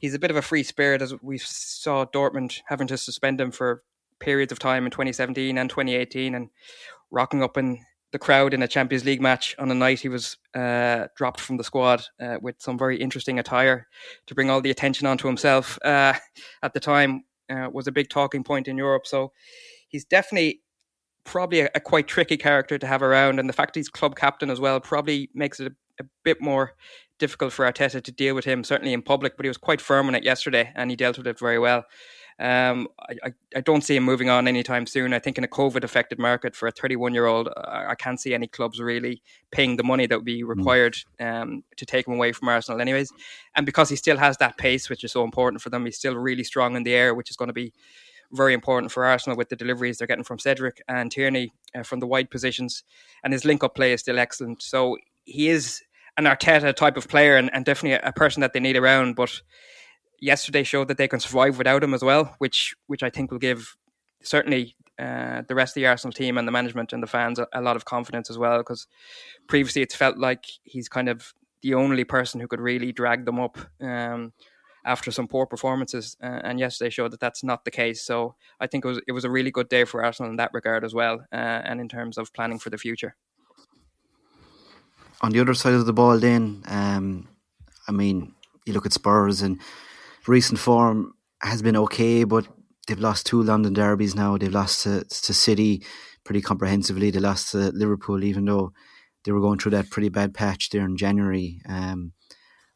He's 0.00 0.14
a 0.14 0.18
bit 0.18 0.30
of 0.30 0.36
a 0.36 0.42
free 0.42 0.62
spirit, 0.62 1.02
as 1.02 1.14
we 1.22 1.38
saw 1.38 2.04
Dortmund 2.04 2.60
having 2.66 2.86
to 2.88 2.98
suspend 2.98 3.40
him 3.40 3.50
for 3.50 3.82
periods 4.20 4.52
of 4.52 4.58
time 4.58 4.84
in 4.84 4.90
2017 4.90 5.56
and 5.56 5.70
2018, 5.70 6.34
and 6.34 6.50
rocking 7.10 7.42
up 7.42 7.56
in 7.56 7.78
the 8.12 8.18
crowd 8.18 8.54
in 8.54 8.62
a 8.62 8.68
Champions 8.68 9.04
League 9.04 9.20
match 9.20 9.54
on 9.58 9.70
a 9.70 9.74
night 9.74 10.00
he 10.00 10.08
was 10.08 10.38
uh, 10.54 11.06
dropped 11.16 11.40
from 11.40 11.58
the 11.58 11.64
squad 11.64 12.04
uh, 12.20 12.38
with 12.40 12.56
some 12.58 12.78
very 12.78 12.96
interesting 12.98 13.38
attire 13.38 13.86
to 14.26 14.34
bring 14.34 14.50
all 14.50 14.60
the 14.60 14.70
attention 14.70 15.06
onto 15.06 15.26
himself. 15.26 15.78
Uh, 15.84 16.14
at 16.62 16.72
the 16.72 16.80
time, 16.80 17.24
uh, 17.50 17.68
was 17.72 17.86
a 17.86 17.92
big 17.92 18.08
talking 18.08 18.44
point 18.44 18.68
in 18.68 18.76
Europe. 18.76 19.06
So 19.06 19.32
he's 19.88 20.04
definitely 20.04 20.62
probably 21.24 21.60
a, 21.60 21.70
a, 21.74 21.80
quite 21.80 22.08
tricky 22.08 22.36
character 22.36 22.78
to 22.78 22.86
have 22.86 23.02
around, 23.02 23.38
and 23.38 23.48
the 23.48 23.52
fact 23.52 23.74
he's 23.74 23.88
club 23.88 24.16
captain 24.16 24.50
as 24.50 24.60
well 24.60 24.80
probably 24.80 25.30
makes 25.34 25.60
it 25.60 25.72
a, 25.72 26.04
a 26.04 26.06
bit 26.24 26.40
more 26.40 26.72
difficult 27.18 27.52
for 27.52 27.70
Arteta 27.70 28.02
to 28.02 28.12
deal 28.12 28.34
with 28.34 28.44
him. 28.44 28.64
Certainly 28.64 28.92
in 28.92 29.02
public, 29.02 29.36
but 29.36 29.44
he 29.44 29.48
was 29.48 29.58
quite 29.58 29.80
firm 29.80 30.08
on 30.08 30.14
it 30.14 30.24
yesterday, 30.24 30.72
and 30.74 30.90
he 30.90 30.96
dealt 30.96 31.18
with 31.18 31.26
it 31.26 31.38
very 31.38 31.58
well. 31.58 31.84
Um, 32.40 32.86
I, 33.00 33.32
I 33.56 33.60
don't 33.60 33.82
see 33.82 33.96
him 33.96 34.04
moving 34.04 34.30
on 34.30 34.46
anytime 34.46 34.86
soon. 34.86 35.12
I 35.12 35.18
think 35.18 35.38
in 35.38 35.44
a 35.44 35.48
COVID 35.48 35.82
affected 35.82 36.20
market 36.20 36.54
for 36.54 36.68
a 36.68 36.70
31 36.70 37.12
year 37.12 37.26
old, 37.26 37.48
I, 37.56 37.96
can't 37.96 38.20
see 38.20 38.32
any 38.32 38.46
clubs 38.46 38.78
really 38.80 39.22
paying 39.50 39.76
the 39.76 39.82
money 39.82 40.06
that 40.06 40.18
would 40.18 40.24
be 40.24 40.44
mm. 40.44 40.48
required 40.48 40.96
um, 41.18 41.64
to 41.76 41.84
take 41.84 42.06
him 42.06 42.14
away 42.14 42.30
from 42.30 42.48
Arsenal, 42.48 42.80
anyways. 42.80 43.10
And 43.56 43.66
because 43.66 43.88
he 43.88 43.96
still 43.96 44.16
has 44.18 44.36
that 44.36 44.56
pace, 44.56 44.88
which 44.88 45.02
is 45.02 45.10
so 45.10 45.24
important 45.24 45.62
for 45.62 45.70
them, 45.70 45.84
he's 45.84 45.96
still 45.96 46.14
really 46.14 46.44
strong 46.44 46.76
in 46.76 46.84
the 46.84 46.94
air, 46.94 47.12
which 47.12 47.28
is 47.28 47.36
going 47.36 47.48
to 47.48 47.52
be 47.52 47.72
very 48.30 48.54
important 48.54 48.92
for 48.92 49.04
Arsenal 49.04 49.36
with 49.36 49.48
the 49.48 49.56
deliveries 49.56 49.98
they're 49.98 50.06
getting 50.06 50.22
from 50.22 50.38
Cedric 50.38 50.80
and 50.86 51.10
Tierney 51.10 51.52
uh, 51.74 51.82
from 51.82 51.98
the 51.98 52.06
wide 52.06 52.30
positions. 52.30 52.84
And 53.24 53.32
his 53.32 53.44
link 53.44 53.64
up 53.64 53.74
play 53.74 53.92
is 53.92 54.00
still 54.00 54.18
excellent. 54.18 54.62
So 54.62 54.96
he 55.24 55.48
is 55.48 55.82
an 56.16 56.24
Arteta 56.24 56.74
type 56.74 56.96
of 56.96 57.08
player 57.08 57.36
and, 57.36 57.50
and 57.52 57.64
definitely 57.64 57.94
a, 57.94 58.10
a 58.10 58.12
person 58.12 58.42
that 58.42 58.52
they 58.52 58.60
need 58.60 58.76
around. 58.76 59.16
But 59.16 59.40
yesterday 60.20 60.62
showed 60.62 60.88
that 60.88 60.98
they 60.98 61.08
can 61.08 61.20
survive 61.20 61.58
without 61.58 61.82
him 61.82 61.94
as 61.94 62.02
well, 62.02 62.34
which 62.38 62.74
which 62.86 63.02
I 63.02 63.10
think 63.10 63.30
will 63.30 63.38
give 63.38 63.76
certainly 64.22 64.76
uh, 64.98 65.42
the 65.46 65.54
rest 65.54 65.76
of 65.76 65.80
the 65.80 65.86
Arsenal 65.86 66.12
team 66.12 66.38
and 66.38 66.48
the 66.48 66.52
management 66.52 66.92
and 66.92 67.02
the 67.02 67.06
fans 67.06 67.38
a, 67.38 67.46
a 67.52 67.60
lot 67.60 67.76
of 67.76 67.84
confidence 67.84 68.30
as 68.30 68.38
well. 68.38 68.58
Because 68.58 68.86
previously 69.46 69.82
it's 69.82 69.94
felt 69.94 70.18
like 70.18 70.44
he's 70.64 70.88
kind 70.88 71.08
of 71.08 71.32
the 71.62 71.74
only 71.74 72.04
person 72.04 72.40
who 72.40 72.48
could 72.48 72.60
really 72.60 72.92
drag 72.92 73.24
them 73.24 73.40
up 73.40 73.58
um, 73.80 74.32
after 74.84 75.10
some 75.10 75.28
poor 75.28 75.46
performances, 75.46 76.16
uh, 76.22 76.40
and 76.44 76.58
yesterday 76.58 76.90
showed 76.90 77.10
that 77.12 77.20
that's 77.20 77.44
not 77.44 77.64
the 77.64 77.70
case. 77.70 78.02
So 78.04 78.34
I 78.60 78.66
think 78.66 78.84
it 78.84 78.88
was 78.88 79.00
it 79.06 79.12
was 79.12 79.24
a 79.24 79.30
really 79.30 79.50
good 79.50 79.68
day 79.68 79.84
for 79.84 80.04
Arsenal 80.04 80.30
in 80.30 80.36
that 80.36 80.50
regard 80.52 80.84
as 80.84 80.94
well, 80.94 81.20
uh, 81.32 81.60
and 81.64 81.80
in 81.80 81.88
terms 81.88 82.18
of 82.18 82.32
planning 82.32 82.58
for 82.58 82.70
the 82.70 82.78
future. 82.78 83.16
On 85.20 85.32
the 85.32 85.40
other 85.40 85.54
side 85.54 85.74
of 85.74 85.84
the 85.84 85.92
ball, 85.92 86.16
then, 86.16 86.62
um, 86.68 87.26
I 87.88 87.92
mean, 87.92 88.34
you 88.64 88.72
look 88.72 88.86
at 88.86 88.92
Spurs 88.92 89.42
and 89.42 89.60
recent 90.28 90.58
form 90.58 91.14
has 91.42 91.62
been 91.62 91.76
okay, 91.76 92.24
but 92.24 92.46
they've 92.86 92.98
lost 92.98 93.26
two 93.26 93.42
London 93.42 93.72
derbies 93.72 94.14
now. 94.14 94.36
They've 94.36 94.52
lost 94.52 94.82
to, 94.84 95.04
to 95.04 95.34
City 95.34 95.82
pretty 96.24 96.40
comprehensively. 96.40 97.10
They 97.10 97.20
lost 97.20 97.52
to 97.52 97.70
Liverpool, 97.72 98.22
even 98.24 98.44
though 98.44 98.72
they 99.24 99.32
were 99.32 99.40
going 99.40 99.58
through 99.58 99.72
that 99.72 99.90
pretty 99.90 100.08
bad 100.08 100.34
patch 100.34 100.70
there 100.70 100.84
in 100.84 100.96
January. 100.96 101.60
Um, 101.68 102.12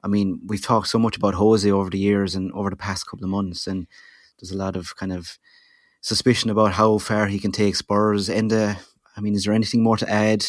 I 0.02 0.08
mean, 0.08 0.40
we've 0.46 0.62
talked 0.62 0.88
so 0.88 0.98
much 0.98 1.16
about 1.16 1.34
Jose 1.34 1.70
over 1.70 1.90
the 1.90 1.98
years 1.98 2.34
and 2.34 2.52
over 2.52 2.70
the 2.70 2.76
past 2.76 3.06
couple 3.06 3.24
of 3.24 3.30
months, 3.30 3.66
and 3.66 3.86
there's 4.38 4.50
a 4.50 4.56
lot 4.56 4.76
of 4.76 4.96
kind 4.96 5.12
of 5.12 5.38
suspicion 6.00 6.50
about 6.50 6.72
how 6.72 6.98
far 6.98 7.26
he 7.26 7.38
can 7.38 7.52
take 7.52 7.76
Spurs. 7.76 8.28
And 8.28 8.52
uh, 8.52 8.74
I 9.16 9.20
mean, 9.20 9.34
is 9.34 9.44
there 9.44 9.54
anything 9.54 9.82
more 9.82 9.96
to 9.98 10.10
add? 10.10 10.44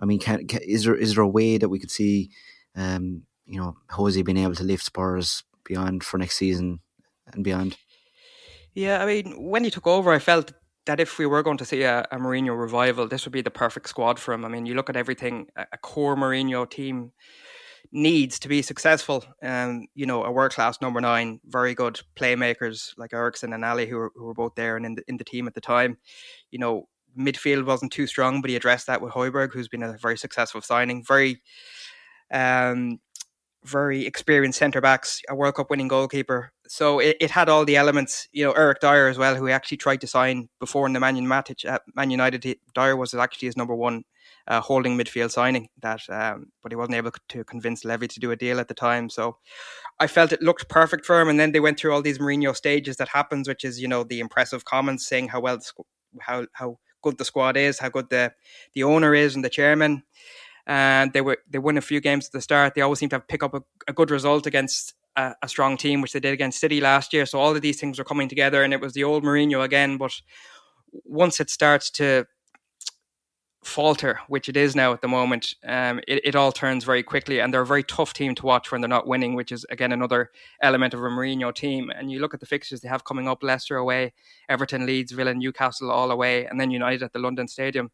I 0.00 0.04
mean, 0.04 0.20
can, 0.20 0.46
can, 0.46 0.60
is 0.62 0.84
there 0.84 0.94
is 0.94 1.14
there 1.14 1.24
a 1.24 1.28
way 1.28 1.58
that 1.58 1.68
we 1.68 1.78
could 1.78 1.90
see, 1.90 2.30
um, 2.76 3.22
you 3.46 3.58
know, 3.58 3.76
Jose 3.90 4.20
being 4.22 4.38
able 4.38 4.54
to 4.54 4.64
lift 4.64 4.84
Spurs 4.84 5.42
beyond 5.66 6.04
for 6.04 6.18
next 6.18 6.36
season 6.36 6.80
and 7.32 7.44
beyond. 7.44 7.76
Yeah, 8.74 9.02
I 9.02 9.06
mean, 9.06 9.34
when 9.50 9.64
he 9.64 9.70
took 9.70 9.86
over, 9.86 10.12
I 10.12 10.18
felt 10.18 10.52
that 10.84 11.00
if 11.00 11.18
we 11.18 11.26
were 11.26 11.42
going 11.42 11.56
to 11.58 11.64
see 11.64 11.82
a, 11.82 12.06
a 12.12 12.16
Mourinho 12.16 12.58
revival, 12.58 13.08
this 13.08 13.24
would 13.24 13.32
be 13.32 13.42
the 13.42 13.50
perfect 13.50 13.88
squad 13.88 14.18
for 14.18 14.32
him. 14.32 14.44
I 14.44 14.48
mean, 14.48 14.66
you 14.66 14.74
look 14.74 14.90
at 14.90 14.96
everything 14.96 15.48
a 15.56 15.78
core 15.78 16.16
Mourinho 16.16 16.68
team 16.68 17.12
needs 17.92 18.38
to 18.40 18.48
be 18.48 18.62
successful. 18.62 19.24
Um, 19.42 19.86
you 19.94 20.06
know, 20.06 20.24
a 20.24 20.30
world 20.30 20.52
class 20.52 20.80
number 20.80 21.00
nine, 21.00 21.40
very 21.46 21.74
good 21.74 22.00
playmakers 22.16 22.92
like 22.96 23.12
Eriksen 23.12 23.52
and 23.52 23.64
Alli, 23.64 23.86
who 23.86 23.96
were, 23.96 24.12
who 24.14 24.24
were 24.24 24.34
both 24.34 24.54
there 24.54 24.76
and 24.76 24.86
in 24.86 24.94
the, 24.96 25.02
in 25.08 25.16
the 25.16 25.24
team 25.24 25.46
at 25.46 25.54
the 25.54 25.60
time. 25.60 25.98
You 26.50 26.58
know, 26.58 26.88
midfield 27.18 27.64
wasn't 27.64 27.92
too 27.92 28.06
strong, 28.06 28.40
but 28.40 28.50
he 28.50 28.56
addressed 28.56 28.86
that 28.86 29.00
with 29.00 29.12
Højbjerg, 29.12 29.52
who's 29.52 29.68
been 29.68 29.82
a 29.82 29.96
very 29.98 30.18
successful 30.18 30.60
signing. 30.60 31.02
Very 31.04 31.42
um, 32.32 32.98
very 33.66 34.06
experienced 34.06 34.58
centre 34.58 34.80
backs, 34.80 35.20
a 35.28 35.34
World 35.34 35.54
Cup 35.54 35.70
winning 35.70 35.88
goalkeeper. 35.88 36.52
So 36.68 36.98
it, 36.98 37.16
it 37.20 37.30
had 37.30 37.48
all 37.48 37.64
the 37.64 37.76
elements. 37.76 38.28
You 38.32 38.44
know, 38.44 38.52
Eric 38.52 38.80
Dier 38.80 39.08
as 39.08 39.18
well, 39.18 39.34
who 39.34 39.46
he 39.46 39.52
actually 39.52 39.78
tried 39.78 40.00
to 40.02 40.06
sign 40.06 40.48
before 40.60 40.86
in 40.86 40.92
the 40.92 41.00
Man 41.00 41.16
United. 41.16 41.64
Uh, 41.64 41.78
Man 41.94 42.10
United, 42.10 42.58
Dier 42.74 42.96
was 42.96 43.14
actually 43.14 43.46
his 43.46 43.56
number 43.56 43.74
one 43.74 44.04
uh, 44.46 44.60
holding 44.60 44.96
midfield 44.96 45.30
signing. 45.30 45.68
That, 45.82 46.00
um, 46.08 46.46
but 46.62 46.72
he 46.72 46.76
wasn't 46.76 46.96
able 46.96 47.12
to 47.28 47.44
convince 47.44 47.84
Levy 47.84 48.08
to 48.08 48.20
do 48.20 48.30
a 48.30 48.36
deal 48.36 48.60
at 48.60 48.68
the 48.68 48.74
time. 48.74 49.10
So 49.10 49.38
I 49.98 50.06
felt 50.06 50.32
it 50.32 50.42
looked 50.42 50.68
perfect 50.68 51.04
for 51.04 51.20
him. 51.20 51.28
And 51.28 51.38
then 51.38 51.52
they 51.52 51.60
went 51.60 51.78
through 51.78 51.92
all 51.92 52.02
these 52.02 52.18
Mourinho 52.18 52.54
stages 52.54 52.96
that 52.96 53.08
happens, 53.08 53.48
which 53.48 53.64
is 53.64 53.80
you 53.80 53.88
know 53.88 54.04
the 54.04 54.20
impressive 54.20 54.64
comments 54.64 55.06
saying 55.06 55.28
how 55.28 55.40
well 55.40 55.58
how 56.20 56.46
how 56.52 56.78
good 57.02 57.18
the 57.18 57.24
squad 57.24 57.56
is, 57.56 57.78
how 57.78 57.88
good 57.88 58.10
the 58.10 58.32
the 58.74 58.84
owner 58.84 59.14
is, 59.14 59.34
and 59.34 59.44
the 59.44 59.50
chairman 59.50 60.02
and 60.66 61.12
they 61.12 61.20
were 61.20 61.38
they 61.48 61.58
won 61.58 61.78
a 61.78 61.80
few 61.80 62.00
games 62.00 62.26
at 62.26 62.32
the 62.32 62.40
start. 62.40 62.74
They 62.74 62.80
always 62.80 62.98
seem 62.98 63.08
to 63.10 63.16
have 63.16 63.28
pick 63.28 63.42
up 63.42 63.54
a, 63.54 63.62
a 63.88 63.92
good 63.92 64.10
result 64.10 64.46
against 64.46 64.94
a, 65.16 65.34
a, 65.42 65.48
strong 65.48 65.76
team, 65.76 66.00
which 66.00 66.12
they 66.12 66.20
did 66.20 66.32
against 66.32 66.60
City 66.60 66.80
last 66.80 67.12
year. 67.12 67.26
So 67.26 67.38
all 67.38 67.54
of 67.54 67.62
these 67.62 67.80
things 67.80 67.98
were 67.98 68.04
coming 68.04 68.28
together, 68.28 68.62
and 68.62 68.72
it 68.72 68.80
was 68.80 68.92
the 68.92 69.04
old 69.04 69.24
Mourinho 69.24 69.64
again. 69.64 69.96
But 69.96 70.12
once 71.04 71.40
it 71.40 71.50
starts 71.50 71.90
to 71.92 72.26
falter, 73.64 74.20
which 74.28 74.48
it 74.48 74.56
is 74.56 74.76
now 74.76 74.92
at 74.92 75.02
the 75.02 75.08
moment, 75.08 75.54
um, 75.66 75.98
it, 76.06 76.20
it 76.24 76.36
all 76.36 76.52
turns 76.52 76.84
very 76.84 77.02
quickly, 77.02 77.40
and 77.40 77.52
they're 77.52 77.62
a 77.62 77.66
very 77.66 77.82
tough 77.82 78.12
team 78.12 78.34
to 78.36 78.46
watch 78.46 78.70
when 78.70 78.80
they're 78.80 78.88
not 78.88 79.06
winning, 79.06 79.34
which 79.34 79.52
is 79.52 79.64
again 79.70 79.92
another 79.92 80.30
element 80.62 80.94
of 80.94 81.00
a 81.00 81.04
Mourinho 81.04 81.54
team. 81.54 81.90
And 81.94 82.10
you 82.10 82.20
look 82.20 82.34
at 82.34 82.40
the 82.40 82.46
fixtures 82.46 82.80
they 82.80 82.88
have 82.88 83.04
coming 83.04 83.28
up: 83.28 83.42
Leicester 83.42 83.76
away, 83.76 84.14
Everton, 84.48 84.84
Leeds, 84.84 85.12
Villa, 85.12 85.34
Newcastle 85.34 85.90
all 85.90 86.10
away, 86.10 86.46
and 86.46 86.60
then 86.60 86.70
United 86.70 87.02
at 87.02 87.12
the 87.12 87.18
London 87.20 87.46
Stadium. 87.46 87.90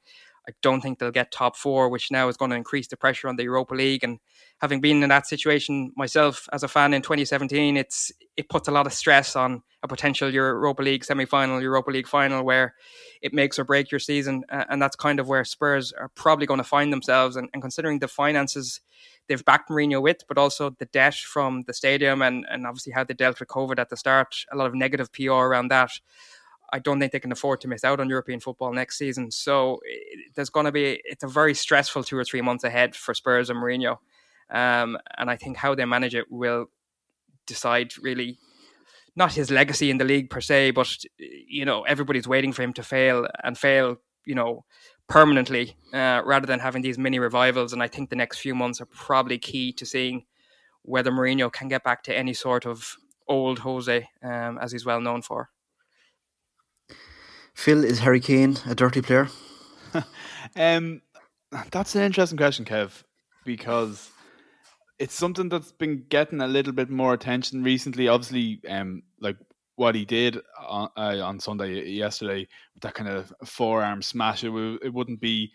I 0.48 0.52
don't 0.60 0.80
think 0.80 0.98
they'll 0.98 1.12
get 1.12 1.30
top 1.30 1.56
four, 1.56 1.88
which 1.88 2.10
now 2.10 2.28
is 2.28 2.36
going 2.36 2.50
to 2.50 2.56
increase 2.56 2.88
the 2.88 2.96
pressure 2.96 3.28
on 3.28 3.36
the 3.36 3.44
Europa 3.44 3.74
League. 3.74 4.02
And 4.02 4.18
having 4.60 4.80
been 4.80 5.02
in 5.02 5.08
that 5.08 5.26
situation 5.26 5.92
myself 5.96 6.48
as 6.52 6.62
a 6.62 6.68
fan 6.68 6.94
in 6.94 7.02
2017, 7.02 7.76
it's 7.76 8.10
it 8.36 8.48
puts 8.48 8.66
a 8.66 8.72
lot 8.72 8.86
of 8.86 8.92
stress 8.92 9.36
on 9.36 9.62
a 9.82 9.88
potential 9.88 10.32
Europa 10.32 10.82
League 10.82 11.04
semi-final, 11.04 11.60
Europa 11.60 11.90
League 11.90 12.08
final, 12.08 12.44
where 12.44 12.74
it 13.20 13.32
makes 13.32 13.58
or 13.58 13.64
break 13.64 13.90
your 13.90 14.00
season. 14.00 14.44
and 14.50 14.80
that's 14.80 14.96
kind 14.96 15.20
of 15.20 15.28
where 15.28 15.44
Spurs 15.44 15.92
are 15.92 16.10
probably 16.14 16.46
going 16.46 16.58
to 16.58 16.64
find 16.64 16.92
themselves. 16.92 17.36
And, 17.36 17.48
and 17.52 17.62
considering 17.62 17.98
the 17.98 18.08
finances 18.08 18.80
they've 19.28 19.44
backed 19.44 19.70
Mourinho 19.70 20.02
with, 20.02 20.26
but 20.28 20.38
also 20.38 20.70
the 20.70 20.86
debt 20.86 21.14
from 21.14 21.62
the 21.66 21.74
stadium 21.74 22.22
and, 22.22 22.44
and 22.50 22.66
obviously 22.66 22.92
how 22.92 23.04
they 23.04 23.14
dealt 23.14 23.40
with 23.40 23.48
COVID 23.48 23.78
at 23.78 23.88
the 23.90 23.96
start, 23.96 24.44
a 24.52 24.56
lot 24.56 24.66
of 24.66 24.74
negative 24.74 25.12
PR 25.12 25.32
around 25.32 25.68
that. 25.68 25.90
I 26.72 26.78
don't 26.78 26.98
think 26.98 27.12
they 27.12 27.20
can 27.20 27.32
afford 27.32 27.60
to 27.60 27.68
miss 27.68 27.84
out 27.84 28.00
on 28.00 28.08
European 28.08 28.40
football 28.40 28.72
next 28.72 28.96
season. 28.96 29.30
So 29.30 29.80
there's 30.34 30.50
going 30.50 30.66
to 30.66 30.72
be 30.72 31.00
it's 31.04 31.22
a 31.22 31.28
very 31.28 31.54
stressful 31.54 32.04
two 32.04 32.16
or 32.16 32.24
three 32.24 32.40
months 32.40 32.64
ahead 32.64 32.96
for 32.96 33.14
Spurs 33.14 33.50
and 33.50 33.60
Mourinho, 33.60 33.98
um, 34.50 34.98
and 35.18 35.30
I 35.30 35.36
think 35.36 35.56
how 35.58 35.74
they 35.74 35.84
manage 35.84 36.14
it 36.14 36.30
will 36.30 36.66
decide 37.46 37.92
really 37.98 38.38
not 39.14 39.34
his 39.34 39.50
legacy 39.50 39.90
in 39.90 39.98
the 39.98 40.04
league 40.04 40.30
per 40.30 40.40
se, 40.40 40.70
but 40.70 40.96
you 41.18 41.64
know 41.64 41.82
everybody's 41.82 42.26
waiting 42.26 42.52
for 42.52 42.62
him 42.62 42.72
to 42.72 42.82
fail 42.82 43.26
and 43.44 43.58
fail, 43.58 43.98
you 44.24 44.34
know, 44.34 44.64
permanently 45.08 45.76
uh, 45.92 46.22
rather 46.24 46.46
than 46.46 46.60
having 46.60 46.82
these 46.82 46.98
mini 46.98 47.18
revivals. 47.18 47.72
And 47.72 47.82
I 47.82 47.88
think 47.88 48.08
the 48.08 48.16
next 48.16 48.38
few 48.38 48.54
months 48.54 48.80
are 48.80 48.86
probably 48.86 49.38
key 49.38 49.72
to 49.74 49.84
seeing 49.84 50.24
whether 50.82 51.10
Mourinho 51.10 51.52
can 51.52 51.68
get 51.68 51.84
back 51.84 52.02
to 52.04 52.16
any 52.16 52.32
sort 52.32 52.66
of 52.66 52.96
old 53.28 53.60
Jose 53.60 54.08
um, 54.22 54.58
as 54.58 54.72
he's 54.72 54.86
well 54.86 55.00
known 55.00 55.22
for. 55.22 55.50
Phil, 57.54 57.84
is 57.84 58.00
Harry 58.00 58.20
Kane 58.20 58.58
a 58.66 58.74
dirty 58.74 59.02
player? 59.02 59.28
um, 60.56 61.02
that's 61.70 61.94
an 61.94 62.02
interesting 62.02 62.38
question, 62.38 62.64
Kev, 62.64 63.02
because 63.44 64.10
it's 64.98 65.14
something 65.14 65.48
that's 65.48 65.72
been 65.72 66.04
getting 66.08 66.40
a 66.40 66.46
little 66.46 66.72
bit 66.72 66.90
more 66.90 67.14
attention 67.14 67.62
recently. 67.62 68.08
Obviously, 68.08 68.60
um, 68.68 69.02
like 69.20 69.36
what 69.76 69.94
he 69.94 70.04
did 70.04 70.38
on, 70.60 70.88
uh, 70.96 71.20
on 71.22 71.40
Sunday 71.40 71.88
yesterday 71.88 72.46
that 72.80 72.94
kind 72.94 73.08
of 73.08 73.32
forearm 73.44 74.02
smash, 74.02 74.44
it, 74.44 74.48
w- 74.48 74.78
it 74.82 74.92
wouldn't 74.92 75.20
be 75.20 75.50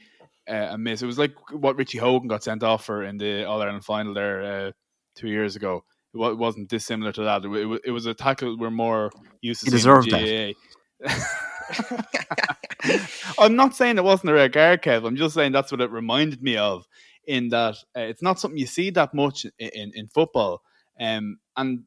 uh, 0.50 0.68
a 0.72 0.78
miss. 0.78 1.02
It 1.02 1.08
was 1.08 1.20
like 1.20 1.34
what 1.52 1.78
Richie 1.78 1.98
Hogan 1.98 2.28
got 2.28 2.44
sent 2.44 2.64
off 2.64 2.86
for 2.86 3.04
in 3.04 3.18
the 3.18 3.46
All 3.46 3.62
Ireland 3.62 3.86
final 3.86 4.14
there 4.14 4.68
uh, 4.68 4.72
two 5.16 5.30
years 5.30 5.56
ago. 5.56 5.84
It, 6.14 6.18
w- 6.18 6.38
wasn't 6.38 6.70
dissimilar 6.70 7.12
to 7.14 7.24
that. 7.24 7.38
It, 7.38 7.50
w- 7.50 7.80
it 7.84 7.92
was 7.92 8.06
a 8.06 8.14
tackle 8.14 8.58
we're 8.58 8.70
more 8.70 9.12
used 9.42 9.62
to. 9.62 9.66
He 9.68 9.72
deserved 9.72 10.12
that. 10.12 10.56
I'm 13.40 13.56
not 13.56 13.76
saying 13.76 13.98
it 13.98 14.04
wasn't 14.04 14.32
a 14.32 14.34
rare 14.34 14.50
card, 14.50 14.82
Kev. 14.82 15.06
I'm 15.06 15.16
just 15.16 15.36
saying 15.36 15.52
that's 15.52 15.72
what 15.72 15.82
it 15.82 15.92
reminded 15.92 16.42
me 16.42 16.58
of. 16.58 16.88
In 17.26 17.50
that 17.50 17.76
uh, 17.96 18.02
it's 18.02 18.22
not 18.22 18.40
something 18.40 18.58
you 18.58 18.68
see 18.68 18.90
that 18.92 19.14
much 19.14 19.46
in 19.46 19.70
in, 19.70 19.92
in 19.94 20.08
football. 20.08 20.62
Um, 21.00 21.40
and 21.56 21.84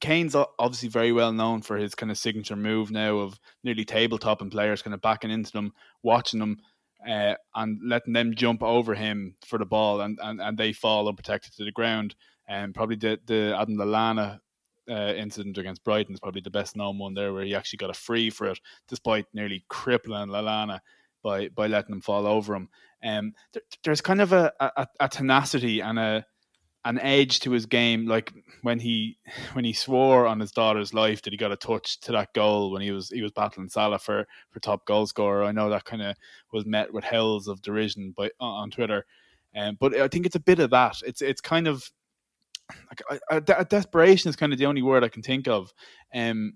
Kane's 0.00 0.34
obviously 0.58 0.88
very 0.88 1.12
well 1.12 1.32
known 1.32 1.60
for 1.62 1.76
his 1.76 1.94
kind 1.94 2.10
of 2.10 2.18
signature 2.18 2.56
move 2.56 2.90
now 2.90 3.18
of 3.18 3.38
nearly 3.62 3.84
tabletop 3.84 4.40
and 4.40 4.50
players 4.50 4.82
kind 4.82 4.94
of 4.94 5.02
backing 5.02 5.30
into 5.30 5.52
them, 5.52 5.72
watching 6.02 6.40
them, 6.40 6.58
uh, 7.06 7.34
and 7.54 7.80
letting 7.84 8.14
them 8.14 8.34
jump 8.34 8.62
over 8.62 8.94
him 8.94 9.34
for 9.44 9.58
the 9.58 9.66
ball, 9.66 10.00
and, 10.00 10.18
and, 10.22 10.40
and 10.40 10.56
they 10.56 10.72
fall 10.72 11.08
unprotected 11.08 11.52
to 11.54 11.64
the 11.64 11.72
ground. 11.72 12.14
And 12.48 12.66
um, 12.66 12.72
probably 12.72 12.96
the 12.96 13.18
the 13.26 13.56
Adam 13.58 13.76
Lallana 13.76 14.40
uh, 14.90 15.14
incident 15.14 15.56
against 15.58 15.84
Brighton 15.84 16.14
is 16.14 16.20
probably 16.20 16.40
the 16.40 16.50
best 16.50 16.76
known 16.76 16.98
one 16.98 17.14
there, 17.14 17.32
where 17.32 17.44
he 17.44 17.54
actually 17.54 17.78
got 17.78 17.90
a 17.90 17.94
free 17.94 18.30
for 18.30 18.48
it, 18.48 18.60
despite 18.88 19.26
nearly 19.32 19.64
crippling 19.68 20.28
Lallana 20.28 20.80
by 21.22 21.48
by 21.48 21.66
letting 21.66 21.94
him 21.94 22.00
fall 22.00 22.26
over 22.26 22.54
him. 22.54 22.68
Um, 23.04 23.34
there, 23.52 23.62
there's 23.84 24.00
kind 24.00 24.20
of 24.20 24.32
a, 24.32 24.52
a, 24.60 24.86
a 25.00 25.08
tenacity 25.08 25.80
and 25.80 25.98
a 25.98 26.26
an 26.86 26.98
edge 27.00 27.40
to 27.40 27.50
his 27.50 27.66
game, 27.66 28.06
like 28.06 28.32
when 28.62 28.78
he 28.78 29.18
when 29.52 29.64
he 29.64 29.72
swore 29.72 30.26
on 30.26 30.40
his 30.40 30.52
daughter's 30.52 30.94
life 30.94 31.22
that 31.22 31.32
he 31.32 31.36
got 31.36 31.52
a 31.52 31.56
touch 31.56 32.00
to 32.00 32.12
that 32.12 32.32
goal 32.34 32.70
when 32.70 32.82
he 32.82 32.90
was 32.90 33.10
he 33.10 33.22
was 33.22 33.32
battling 33.32 33.68
Salah 33.68 33.98
for 33.98 34.26
for 34.50 34.60
top 34.60 34.86
goal 34.86 35.06
scorer. 35.06 35.44
I 35.44 35.52
know 35.52 35.68
that 35.70 35.84
kind 35.84 36.02
of 36.02 36.16
was 36.52 36.64
met 36.64 36.92
with 36.92 37.04
howls 37.04 37.48
of 37.48 37.62
derision 37.62 38.14
by 38.16 38.30
on 38.40 38.70
Twitter, 38.70 39.04
um, 39.54 39.76
but 39.78 39.94
I 39.94 40.08
think 40.08 40.26
it's 40.26 40.36
a 40.36 40.40
bit 40.40 40.58
of 40.58 40.70
that. 40.70 40.96
It's 41.04 41.20
it's 41.20 41.40
kind 41.42 41.68
of 41.68 41.90
like 42.88 43.22
a, 43.30 43.36
a, 43.36 43.64
desperation 43.64 44.28
is 44.28 44.36
kind 44.36 44.52
of 44.52 44.58
the 44.58 44.66
only 44.66 44.82
word 44.82 45.04
I 45.04 45.08
can 45.08 45.22
think 45.22 45.48
of. 45.48 45.72
Um, 46.14 46.54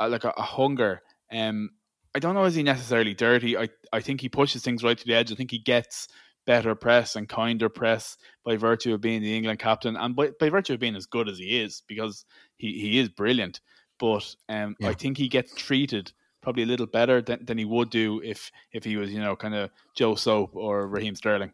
like 0.00 0.24
a, 0.24 0.32
a 0.36 0.42
hunger. 0.42 1.02
Um, 1.32 1.70
I 2.14 2.18
don't 2.18 2.34
know 2.34 2.44
is 2.44 2.54
he 2.54 2.62
necessarily 2.62 3.14
dirty. 3.14 3.58
I 3.58 3.68
I 3.92 4.00
think 4.00 4.20
he 4.20 4.28
pushes 4.28 4.62
things 4.62 4.82
right 4.82 4.96
to 4.96 5.06
the 5.06 5.14
edge. 5.14 5.30
I 5.30 5.34
think 5.34 5.50
he 5.50 5.58
gets 5.58 6.08
better 6.46 6.74
press 6.74 7.16
and 7.16 7.28
kinder 7.28 7.68
press 7.68 8.16
by 8.44 8.56
virtue 8.56 8.94
of 8.94 9.00
being 9.00 9.20
the 9.20 9.36
England 9.36 9.58
captain 9.58 9.96
and 9.96 10.14
by, 10.16 10.30
by 10.40 10.48
virtue 10.48 10.74
of 10.74 10.80
being 10.80 10.96
as 10.96 11.04
good 11.04 11.28
as 11.28 11.38
he 11.38 11.60
is 11.60 11.82
because 11.88 12.24
he, 12.56 12.78
he 12.78 12.98
is 12.98 13.08
brilliant. 13.08 13.60
But 13.98 14.34
um, 14.48 14.76
yeah. 14.78 14.90
I 14.90 14.94
think 14.94 15.18
he 15.18 15.28
gets 15.28 15.54
treated 15.54 16.12
probably 16.42 16.62
a 16.62 16.66
little 16.66 16.86
better 16.86 17.20
than, 17.20 17.44
than 17.44 17.58
he 17.58 17.64
would 17.64 17.90
do 17.90 18.22
if 18.22 18.50
if 18.72 18.84
he 18.84 18.96
was 18.96 19.12
you 19.12 19.20
know 19.20 19.36
kind 19.36 19.54
of 19.54 19.70
Joe 19.96 20.14
Soap 20.14 20.54
or 20.54 20.88
Raheem 20.88 21.16
Sterling. 21.16 21.52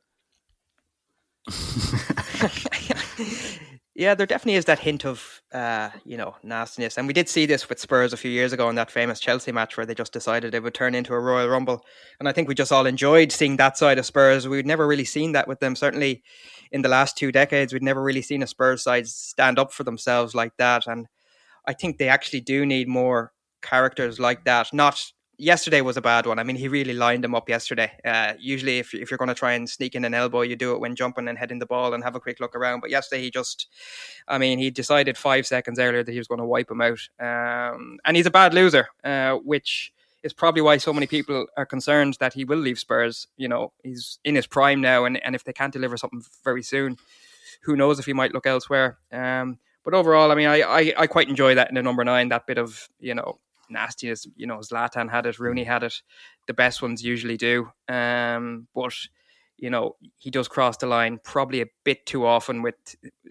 Yeah, 3.95 4.15
there 4.15 4.27
definitely 4.27 4.55
is 4.57 4.65
that 4.65 4.79
hint 4.79 5.05
of 5.05 5.43
uh, 5.53 5.91
you 6.07 6.17
know 6.17 6.35
nastiness, 6.43 6.97
and 6.97 7.07
we 7.07 7.13
did 7.13 7.29
see 7.29 7.45
this 7.45 7.69
with 7.69 7.79
Spurs 7.79 8.15
a 8.15 8.17
few 8.17 8.31
years 8.31 8.55
ago 8.55 8.71
in 8.71 8.77
that 8.77 8.91
famous 8.91 9.21
Chelsea 9.21 9.53
match 9.53 9.77
where 9.77 9.85
they 9.85 9.95
just 9.95 10.15
decided 10.15 10.55
it 10.55 10.63
would 10.63 10.73
turn 10.73 10.95
into 10.95 11.13
a 11.13 11.21
Royal 11.21 11.49
Rumble, 11.49 11.85
and 12.19 12.27
I 12.27 12.33
think 12.33 12.49
we 12.49 12.55
just 12.55 12.73
all 12.73 12.87
enjoyed 12.87 13.33
seeing 13.33 13.59
that 13.59 13.77
side 13.77 13.99
of 13.99 14.07
Spurs. 14.07 14.49
We'd 14.49 14.65
never 14.65 14.87
really 14.87 15.05
seen 15.05 15.33
that 15.33 15.47
with 15.47 15.61
them. 15.61 15.77
Certainly, 15.77 16.23
in 16.71 16.81
the 16.81 16.89
last 16.89 17.19
two 17.19 17.31
decades, 17.33 17.75
we'd 17.75 17.83
never 17.83 18.03
really 18.03 18.23
seen 18.23 18.43
a 18.43 18.47
Spurs 18.47 18.83
side 18.83 19.07
stand 19.09 19.59
up 19.59 19.73
for 19.75 19.85
themselves 19.85 20.35
like 20.35 20.57
that, 20.57 20.87
and 20.87 21.07
I 21.67 21.75
think 21.75 21.99
they 21.99 22.09
actually 22.09 22.41
do 22.41 22.65
need 22.65 22.89
more 22.89 23.33
characters 23.61 24.19
like 24.19 24.45
that. 24.45 24.73
Not 24.73 25.05
yesterday 25.43 25.81
was 25.81 25.97
a 25.97 26.01
bad 26.01 26.25
one. 26.25 26.39
I 26.39 26.45
mean, 26.45 26.57
he 26.57 26.69
really 26.69 26.95
lined 26.95 27.25
them 27.25 27.35
up 27.35 27.49
yesterday. 27.49 27.91
Uh, 28.05 28.35
usually, 28.39 28.79
if, 28.79 28.95
if 28.95 29.11
you're 29.11 29.19
going 29.19 29.29
to 29.29 29.35
try 29.35 29.53
and 29.53 29.69
sneak 29.69 29.95
in 29.97 30.05
an 30.05 30.15
elbow, 30.15 30.43
you 30.43 30.55
do 30.55 30.73
it 30.73 30.81
when 30.81 30.95
jumping 30.95 31.27
and 31.27 31.37
heading 31.37 31.59
the 31.59 31.67
ball 31.67 31.95
and 31.95 32.05
have 32.05 32.15
a 32.15 32.21
quick 32.21 32.39
look 32.39 32.55
around. 32.55 32.81
But 32.81 32.91
yesterday, 32.91 33.23
he 33.23 33.31
just, 33.31 33.67
I 34.29 34.39
mean, 34.39 34.59
he 34.59 34.71
decided 34.71 35.19
five 35.19 35.47
seconds 35.47 35.81
earlier 35.81 36.05
that 36.05 36.13
he 36.13 36.19
was 36.19 36.29
going 36.29 36.39
to 36.39 36.47
wipe 36.47 36.71
him 36.71 36.81
out. 36.81 37.01
Um, 37.19 37.99
and 38.05 38.17
he's 38.17 38.27
a 38.27 38.31
bad 38.31 38.55
loser, 38.55 38.89
uh, 39.03 39.35
which 39.35 39.93
is 40.23 40.33
probably 40.33 40.63
why 40.63 40.77
so 40.77 40.93
many 40.93 41.09
people 41.09 41.47
are 41.57 41.67
concerned 41.67 42.17
that 42.21 42.35
he 42.35 42.45
will 42.45 42.59
leave 42.59 42.79
Spurs. 42.79 43.27
You 43.37 43.49
know, 43.49 43.73
he's 43.83 44.21
in 44.25 44.37
his 44.37 44.47
prime 44.47 44.81
now, 44.81 45.05
and, 45.05 45.23
and 45.25 45.35
if 45.35 45.43
they 45.43 45.53
can't 45.53 45.73
deliver 45.73 45.97
something 45.97 46.23
very 46.45 46.63
soon, 46.63 46.97
who 47.63 47.75
knows 47.75 47.99
if 47.99 48.07
he 48.07 48.13
might 48.13 48.33
look 48.33 48.47
elsewhere. 48.47 48.99
Um, 49.11 49.59
but 49.85 49.95
overall, 49.95 50.31
I 50.31 50.37
mean, 50.37 50.47
I, 50.47 50.61
I, 50.61 50.95
I 50.97 51.07
quite 51.09 51.29
enjoy 51.29 51.57
that 51.57 51.69
in 51.69 51.75
the 51.75 51.83
number 51.83 52.05
nine, 52.05 52.29
that 52.29 52.47
bit 52.47 52.59
of, 52.59 52.89
you 53.01 53.17
know, 53.17 53.41
nastiness. 53.73 54.27
You 54.37 54.47
know, 54.47 54.59
Zlatan 54.59 55.11
had 55.11 55.27
it, 55.27 55.39
Rooney 55.39 55.65
had 55.65 55.83
it. 55.83 56.03
The 56.47 56.55
best 56.55 56.83
ones 56.83 57.03
usually 57.03 57.37
do. 57.37 57.69
Um, 57.89 58.69
but 58.75 58.95
you 59.59 59.71
know, 59.71 59.95
he 60.19 60.31
does 60.31 60.49
cross 60.49 60.77
the 60.77 60.87
line 60.87 61.21
probably 61.23 61.61
a 61.61 61.67
bit 61.85 62.05
too 62.05 62.27
often. 62.27 62.63
With 62.63 62.75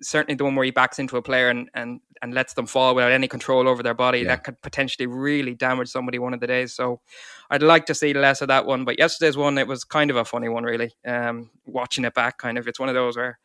certainly 0.02 0.36
the 0.36 0.46
one 0.46 0.56
where 0.56 0.64
he 0.64 0.72
backs 0.72 0.98
into 0.98 1.18
a 1.18 1.22
player 1.22 1.50
and 1.50 1.70
and 1.74 2.00
and 2.22 2.34
lets 2.34 2.54
them 2.54 2.68
fall 2.68 2.96
without 2.96 3.12
any 3.12 3.28
control 3.28 3.68
over 3.68 3.84
their 3.84 3.94
body. 3.94 4.20
Yeah. 4.20 4.28
That 4.28 4.44
could 4.44 4.62
potentially 4.62 5.08
really 5.08 5.56
damage 5.56 5.90
somebody 5.90 6.20
one 6.20 6.34
of 6.34 6.40
the 6.40 6.48
days. 6.48 6.74
So 6.74 7.02
I'd 7.50 7.64
like 7.64 7.86
to 7.88 7.96
see 7.96 8.14
less 8.14 8.42
of 8.42 8.48
that 8.48 8.66
one. 8.66 8.86
But 8.86 9.00
yesterday's 9.00 9.36
one, 9.36 9.58
it 9.58 9.68
was 9.68 9.84
kind 9.84 10.12
of 10.12 10.18
a 10.18 10.24
funny 10.24 10.48
one, 10.48 10.64
really. 10.64 10.94
Um, 11.06 11.50
watching 11.66 12.06
it 12.06 12.14
back, 12.14 12.38
kind 12.38 12.58
of, 12.58 12.68
it's 12.68 12.80
one 12.80 12.90
of 12.90 12.96
those 12.96 13.18
where 13.18 13.40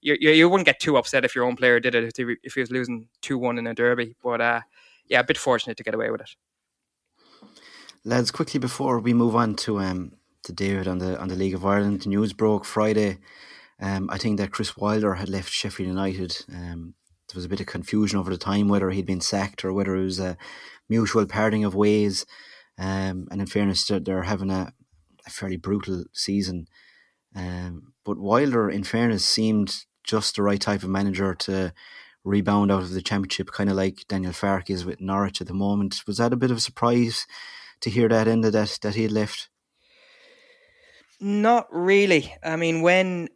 you, 0.00 0.16
you, 0.20 0.30
you 0.30 0.48
wouldn't 0.48 0.66
get 0.66 0.80
too 0.80 0.96
upset 0.96 1.24
if 1.24 1.34
your 1.34 1.44
own 1.44 1.56
player 1.56 1.80
did 1.80 1.94
it 1.94 2.04
if 2.04 2.16
he, 2.16 2.36
if 2.44 2.54
he 2.54 2.60
was 2.60 2.70
losing 2.70 3.08
two 3.20 3.36
one 3.36 3.58
in 3.58 3.66
a 3.66 3.74
derby. 3.74 4.16
But 4.22 4.40
uh, 4.40 4.60
yeah, 5.10 5.20
a 5.20 5.24
bit 5.24 5.36
fortunate 5.36 5.76
to 5.76 5.82
get 5.82 5.94
away 5.94 6.10
with 6.10 6.22
it. 6.22 6.30
Lads, 8.04 8.30
quickly 8.30 8.58
before 8.58 8.98
we 8.98 9.12
move 9.12 9.36
on 9.36 9.56
to 9.56 9.78
um 9.80 10.12
to 10.44 10.52
David 10.52 10.88
on 10.88 10.98
the 10.98 11.20
on 11.20 11.28
the 11.28 11.36
League 11.36 11.54
of 11.54 11.66
Ireland, 11.66 12.00
the 12.00 12.08
news 12.08 12.32
broke 12.32 12.64
Friday. 12.64 13.18
Um, 13.78 14.08
I 14.10 14.18
think 14.18 14.38
that 14.38 14.52
Chris 14.52 14.76
Wilder 14.76 15.14
had 15.14 15.28
left 15.28 15.50
Sheffield 15.50 15.88
United. 15.88 16.44
Um, 16.52 16.94
there 17.28 17.38
was 17.38 17.44
a 17.44 17.48
bit 17.48 17.60
of 17.60 17.66
confusion 17.66 18.18
over 18.18 18.30
the 18.30 18.36
time 18.38 18.68
whether 18.68 18.90
he'd 18.90 19.06
been 19.06 19.20
sacked 19.20 19.64
or 19.64 19.72
whether 19.72 19.96
it 19.96 20.04
was 20.04 20.20
a 20.20 20.36
mutual 20.88 21.26
parting 21.26 21.64
of 21.64 21.74
ways. 21.74 22.26
Um, 22.78 23.28
and 23.30 23.40
in 23.40 23.46
fairness, 23.46 23.86
they're, 23.86 24.22
having 24.22 24.50
a, 24.50 24.72
a, 25.26 25.30
fairly 25.30 25.56
brutal 25.56 26.04
season. 26.12 26.66
Um, 27.34 27.92
but 28.04 28.18
Wilder, 28.18 28.68
in 28.70 28.84
fairness, 28.84 29.24
seemed 29.24 29.84
just 30.02 30.36
the 30.36 30.42
right 30.42 30.60
type 30.60 30.82
of 30.82 30.88
manager 30.88 31.34
to 31.34 31.72
rebound 32.24 32.70
out 32.70 32.82
of 32.82 32.92
the 32.92 33.02
championship, 33.02 33.50
kind 33.50 33.70
of 33.70 33.76
like 33.76 34.06
Daniel 34.08 34.32
Farke 34.32 34.70
is 34.70 34.84
with 34.84 35.00
Norwich 35.00 35.40
at 35.40 35.46
the 35.46 35.54
moment. 35.54 36.02
Was 36.06 36.18
that 36.18 36.32
a 36.32 36.36
bit 36.36 36.50
of 36.50 36.58
a 36.58 36.60
surprise 36.60 37.26
to 37.80 37.90
hear 37.90 38.08
that 38.08 38.28
end 38.28 38.44
of 38.44 38.52
that 38.52 38.78
that 38.82 38.94
he 38.94 39.04
had 39.04 39.12
left? 39.12 39.48
Not 41.20 41.66
really. 41.70 42.34
I 42.42 42.56
mean, 42.56 42.82
when 42.82 43.28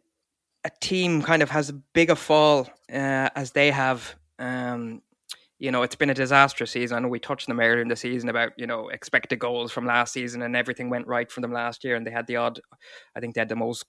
a 0.63 0.71
team 0.81 1.21
kind 1.21 1.43
of 1.43 1.51
has 1.51 1.69
a 1.69 1.73
bigger 1.73 2.15
fall 2.15 2.67
uh, 2.91 3.29
as 3.35 3.51
they 3.51 3.69
have, 3.71 4.15
um, 4.39 5.01
you 5.59 5.71
know, 5.71 5.83
it's 5.83 5.95
been 5.95 6.09
a 6.09 6.15
disastrous 6.15 6.71
season. 6.71 6.97
I 6.97 6.99
know 6.99 7.07
we 7.07 7.19
touched 7.19 7.47
them 7.47 7.59
earlier 7.59 7.81
in 7.81 7.87
the 7.87 7.95
season 7.95 8.27
about, 8.29 8.51
you 8.57 8.67
know, 8.67 8.89
expected 8.89 9.39
goals 9.39 9.71
from 9.71 9.85
last 9.85 10.13
season 10.13 10.41
and 10.41 10.55
everything 10.55 10.89
went 10.89 11.07
right 11.07 11.31
for 11.31 11.41
them 11.41 11.53
last 11.53 11.83
year. 11.83 11.95
And 11.95 12.05
they 12.05 12.11
had 12.11 12.27
the 12.27 12.35
odd, 12.37 12.59
I 13.15 13.19
think 13.19 13.35
they 13.35 13.41
had 13.41 13.49
the 13.49 13.55
most 13.55 13.85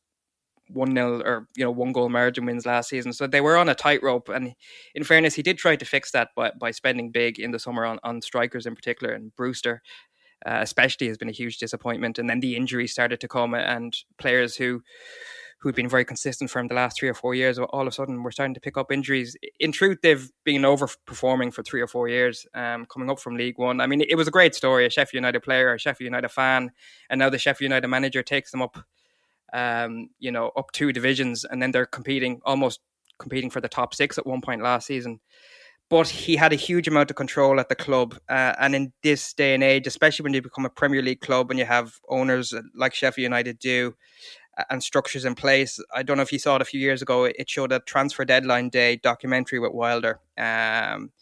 one 0.68 0.94
nil 0.94 1.22
or 1.24 1.48
you 1.56 1.64
know 1.64 1.70
one 1.70 1.92
goal 1.92 2.08
margin 2.08 2.46
wins 2.46 2.66
last 2.66 2.88
season. 2.88 3.12
So 3.12 3.26
they 3.26 3.40
were 3.40 3.56
on 3.56 3.68
a 3.68 3.74
tightrope. 3.74 4.28
And 4.28 4.54
in 4.94 5.04
fairness, 5.04 5.34
he 5.34 5.42
did 5.42 5.58
try 5.58 5.76
to 5.76 5.84
fix 5.84 6.10
that 6.12 6.30
by 6.36 6.52
by 6.58 6.70
spending 6.70 7.10
big 7.10 7.38
in 7.38 7.50
the 7.50 7.58
summer 7.58 7.84
on, 7.84 7.98
on 8.02 8.20
strikers 8.22 8.66
in 8.66 8.74
particular. 8.74 9.12
And 9.12 9.34
Brewster 9.36 9.82
uh, 10.44 10.58
especially 10.60 11.08
has 11.08 11.18
been 11.18 11.28
a 11.28 11.32
huge 11.32 11.58
disappointment. 11.58 12.18
And 12.18 12.28
then 12.28 12.40
the 12.40 12.56
injuries 12.56 12.92
started 12.92 13.20
to 13.20 13.28
come, 13.28 13.54
and 13.54 13.96
players 14.18 14.56
who 14.56 14.82
who'd 15.60 15.74
been 15.74 15.88
very 15.88 16.04
consistent 16.04 16.50
for 16.50 16.60
him 16.60 16.68
the 16.68 16.74
last 16.74 16.98
three 16.98 17.08
or 17.08 17.14
four 17.14 17.34
years, 17.34 17.58
all 17.58 17.80
of 17.80 17.86
a 17.86 17.90
sudden 17.92 18.22
we're 18.22 18.30
starting 18.30 18.54
to 18.54 18.60
pick 18.60 18.76
up 18.76 18.92
injuries. 18.92 19.36
In 19.58 19.72
truth, 19.72 19.98
they've 20.02 20.30
been 20.44 20.62
overperforming 20.62 21.52
for 21.52 21.62
three 21.62 21.80
or 21.80 21.86
four 21.86 22.08
years, 22.08 22.46
um, 22.54 22.86
coming 22.86 23.10
up 23.10 23.18
from 23.18 23.36
League 23.36 23.58
One. 23.58 23.80
I 23.80 23.86
mean, 23.86 24.02
it 24.02 24.16
was 24.16 24.28
a 24.28 24.30
great 24.30 24.54
story. 24.54 24.86
A 24.86 24.90
Sheffield 24.90 25.14
United 25.14 25.40
player, 25.40 25.72
a 25.72 25.78
Sheffield 25.78 26.06
United 26.06 26.28
fan, 26.28 26.72
and 27.08 27.18
now 27.18 27.30
the 27.30 27.38
Sheffield 27.38 27.70
United 27.70 27.88
manager 27.88 28.22
takes 28.22 28.50
them 28.50 28.60
up, 28.60 28.78
um, 29.56 30.10
you 30.18 30.30
know, 30.30 30.50
up 30.56 30.72
two 30.72 30.92
divisions, 30.92 31.44
and 31.44 31.62
then 31.62 31.70
they're 31.70 31.86
competing 31.86 32.40
almost 32.44 32.80
competing 33.18 33.48
for 33.50 33.62
the 33.62 33.68
top 33.68 33.94
six 33.94 34.18
at 34.18 34.26
one 34.26 34.42
point 34.42 34.62
last 34.62 34.86
season 34.86 35.20
but 35.88 36.08
he 36.08 36.36
had 36.36 36.52
a 36.52 36.56
huge 36.56 36.88
amount 36.88 37.10
of 37.10 37.16
control 37.16 37.60
at 37.60 37.68
the 37.68 37.74
club. 37.74 38.18
Uh, 38.28 38.54
and 38.58 38.74
in 38.74 38.92
this 39.02 39.32
day 39.32 39.54
and 39.54 39.62
age, 39.62 39.86
especially 39.86 40.24
when 40.24 40.34
you 40.34 40.42
become 40.42 40.66
a 40.66 40.70
Premier 40.70 41.02
League 41.02 41.20
club 41.20 41.50
and 41.50 41.58
you 41.58 41.64
have 41.64 42.00
owners 42.08 42.52
like 42.74 42.94
Sheffield 42.94 43.22
United 43.22 43.58
do 43.58 43.94
and 44.70 44.82
structures 44.82 45.24
in 45.24 45.34
place, 45.34 45.78
I 45.94 46.02
don't 46.02 46.16
know 46.16 46.22
if 46.22 46.32
you 46.32 46.38
saw 46.38 46.56
it 46.56 46.62
a 46.62 46.66
few 46.66 46.80
years 46.80 47.02
ago, 47.02 47.24
it 47.24 47.48
showed 47.48 47.72
a 47.72 47.80
transfer 47.80 48.24
deadline 48.24 48.68
day 48.68 48.96
documentary 48.96 49.58
with 49.58 49.72
Wilder. 49.72 50.20
Um, 50.36 51.12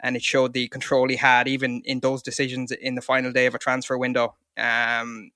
and 0.00 0.16
it 0.16 0.22
showed 0.22 0.52
the 0.52 0.68
control 0.68 1.08
he 1.08 1.16
had 1.16 1.48
even 1.48 1.82
in 1.84 2.00
those 2.00 2.22
decisions 2.22 2.70
in 2.70 2.94
the 2.94 3.02
final 3.02 3.32
day 3.32 3.46
of 3.46 3.54
a 3.54 3.58
transfer 3.58 3.98
window. 3.98 4.36
Um, 4.56 5.32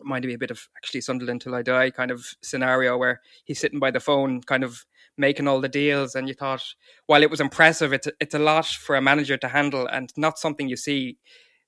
might 0.00 0.24
me 0.24 0.34
a 0.34 0.38
bit 0.38 0.50
of 0.50 0.68
actually 0.76 1.00
Sunderland 1.00 1.40
till 1.40 1.54
I 1.54 1.62
die 1.62 1.90
kind 1.90 2.10
of 2.10 2.26
scenario 2.42 2.96
where 2.96 3.20
he's 3.44 3.60
sitting 3.60 3.78
by 3.78 3.90
the 3.90 4.00
phone, 4.00 4.42
kind 4.42 4.64
of 4.64 4.84
making 5.16 5.48
all 5.48 5.60
the 5.60 5.68
deals. 5.68 6.14
And 6.14 6.28
you 6.28 6.34
thought, 6.34 6.62
while 7.06 7.22
it 7.22 7.30
was 7.30 7.40
impressive, 7.40 7.92
it's 7.92 8.08
it's 8.20 8.34
a 8.34 8.38
lot 8.38 8.66
for 8.66 8.96
a 8.96 9.02
manager 9.02 9.36
to 9.36 9.48
handle, 9.48 9.86
and 9.86 10.12
not 10.16 10.38
something 10.38 10.68
you 10.68 10.76
see 10.76 11.18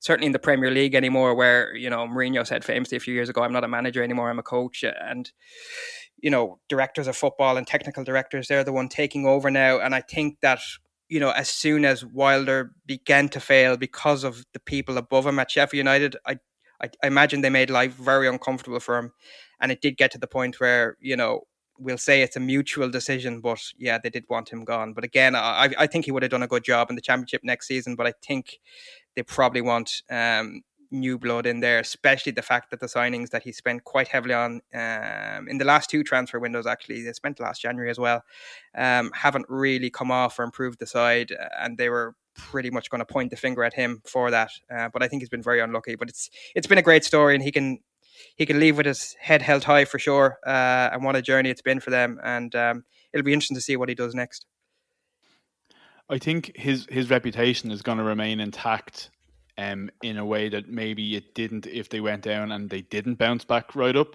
certainly 0.00 0.26
in 0.26 0.32
the 0.32 0.38
Premier 0.38 0.70
League 0.70 0.94
anymore. 0.94 1.34
Where 1.34 1.74
you 1.74 1.90
know 1.90 2.06
Mourinho 2.06 2.46
said 2.46 2.64
famously 2.64 2.96
a 2.96 3.00
few 3.00 3.14
years 3.14 3.28
ago, 3.28 3.42
"I'm 3.42 3.52
not 3.52 3.64
a 3.64 3.68
manager 3.68 4.02
anymore; 4.02 4.30
I'm 4.30 4.38
a 4.38 4.42
coach." 4.42 4.84
And 4.84 5.30
you 6.18 6.30
know, 6.30 6.58
directors 6.68 7.06
of 7.06 7.16
football 7.16 7.56
and 7.56 7.66
technical 7.66 8.02
directors, 8.04 8.48
they're 8.48 8.64
the 8.64 8.72
one 8.72 8.88
taking 8.88 9.26
over 9.26 9.50
now. 9.50 9.78
And 9.80 9.94
I 9.94 10.00
think 10.00 10.40
that 10.40 10.60
you 11.08 11.20
know, 11.20 11.30
as 11.30 11.48
soon 11.48 11.84
as 11.84 12.04
Wilder 12.04 12.72
began 12.84 13.28
to 13.30 13.40
fail 13.40 13.76
because 13.76 14.24
of 14.24 14.44
the 14.52 14.60
people 14.60 14.98
above 14.98 15.26
him 15.26 15.38
at 15.38 15.50
Sheffield 15.50 15.78
United, 15.78 16.16
I 16.26 16.38
I, 16.82 16.90
I 17.02 17.06
imagine 17.06 17.40
they 17.40 17.50
made 17.50 17.70
life 17.70 17.94
very 17.94 18.28
uncomfortable 18.28 18.80
for 18.80 18.98
him. 18.98 19.12
And 19.60 19.72
it 19.72 19.80
did 19.80 19.96
get 19.96 20.10
to 20.12 20.18
the 20.18 20.26
point 20.26 20.60
where, 20.60 20.96
you 21.00 21.16
know, 21.16 21.42
we'll 21.78 21.98
say 21.98 22.22
it's 22.22 22.36
a 22.36 22.40
mutual 22.40 22.90
decision, 22.90 23.40
but 23.40 23.60
yeah, 23.78 23.98
they 23.98 24.10
did 24.10 24.24
want 24.28 24.48
him 24.48 24.64
gone. 24.64 24.92
But 24.92 25.04
again, 25.04 25.34
I, 25.34 25.74
I 25.78 25.86
think 25.86 26.04
he 26.04 26.12
would 26.12 26.22
have 26.22 26.30
done 26.30 26.42
a 26.42 26.48
good 26.48 26.64
job 26.64 26.90
in 26.90 26.96
the 26.96 27.02
championship 27.02 27.42
next 27.44 27.66
season. 27.66 27.96
But 27.96 28.06
I 28.06 28.14
think 28.26 28.58
they 29.14 29.22
probably 29.22 29.60
want 29.60 30.02
um, 30.10 30.62
new 30.90 31.18
blood 31.18 31.46
in 31.46 31.60
there, 31.60 31.78
especially 31.78 32.32
the 32.32 32.42
fact 32.42 32.70
that 32.70 32.80
the 32.80 32.86
signings 32.86 33.30
that 33.30 33.42
he 33.42 33.52
spent 33.52 33.84
quite 33.84 34.08
heavily 34.08 34.34
on 34.34 34.60
um, 34.74 35.48
in 35.48 35.58
the 35.58 35.64
last 35.64 35.90
two 35.90 36.02
transfer 36.02 36.38
windows, 36.38 36.66
actually, 36.66 37.02
they 37.02 37.12
spent 37.12 37.40
last 37.40 37.62
January 37.62 37.90
as 37.90 37.98
well, 37.98 38.22
um, 38.76 39.10
haven't 39.14 39.46
really 39.48 39.90
come 39.90 40.10
off 40.10 40.38
or 40.38 40.44
improved 40.44 40.78
the 40.78 40.86
side, 40.86 41.34
and 41.58 41.78
they 41.78 41.88
were 41.88 42.14
pretty 42.36 42.70
much 42.70 42.90
going 42.90 43.00
to 43.00 43.04
point 43.04 43.30
the 43.30 43.36
finger 43.36 43.64
at 43.64 43.74
him 43.74 44.02
for 44.04 44.30
that. 44.30 44.50
Uh, 44.74 44.88
but 44.92 45.02
I 45.02 45.08
think 45.08 45.22
he's 45.22 45.28
been 45.28 45.42
very 45.42 45.60
unlucky. 45.60 45.96
But 45.96 46.08
it's 46.08 46.30
it's 46.54 46.66
been 46.66 46.78
a 46.78 46.82
great 46.82 47.04
story, 47.04 47.34
and 47.34 47.42
he 47.42 47.52
can 47.52 47.78
he 48.36 48.46
can 48.46 48.60
leave 48.60 48.76
with 48.76 48.86
his 48.86 49.16
head 49.20 49.42
held 49.42 49.64
high 49.64 49.84
for 49.84 49.98
sure. 49.98 50.38
Uh, 50.46 50.90
and 50.92 51.04
what 51.04 51.16
a 51.16 51.22
journey 51.22 51.50
it's 51.50 51.62
been 51.62 51.80
for 51.80 51.90
them. 51.90 52.20
And 52.22 52.54
um, 52.54 52.84
it'll 53.12 53.24
be 53.24 53.32
interesting 53.32 53.56
to 53.56 53.60
see 53.60 53.76
what 53.76 53.88
he 53.88 53.94
does 53.94 54.14
next. 54.14 54.46
I 56.08 56.18
think 56.18 56.52
his 56.54 56.86
his 56.90 57.10
reputation 57.10 57.70
is 57.70 57.82
going 57.82 57.98
to 57.98 58.04
remain 58.04 58.40
intact. 58.40 59.10
Um, 59.58 59.88
in 60.02 60.18
a 60.18 60.24
way 60.26 60.50
that 60.50 60.68
maybe 60.68 61.16
it 61.16 61.34
didn't 61.34 61.66
if 61.66 61.88
they 61.88 62.02
went 62.02 62.20
down 62.20 62.52
and 62.52 62.68
they 62.68 62.82
didn't 62.82 63.14
bounce 63.14 63.42
back 63.42 63.74
right 63.74 63.96
up. 63.96 64.14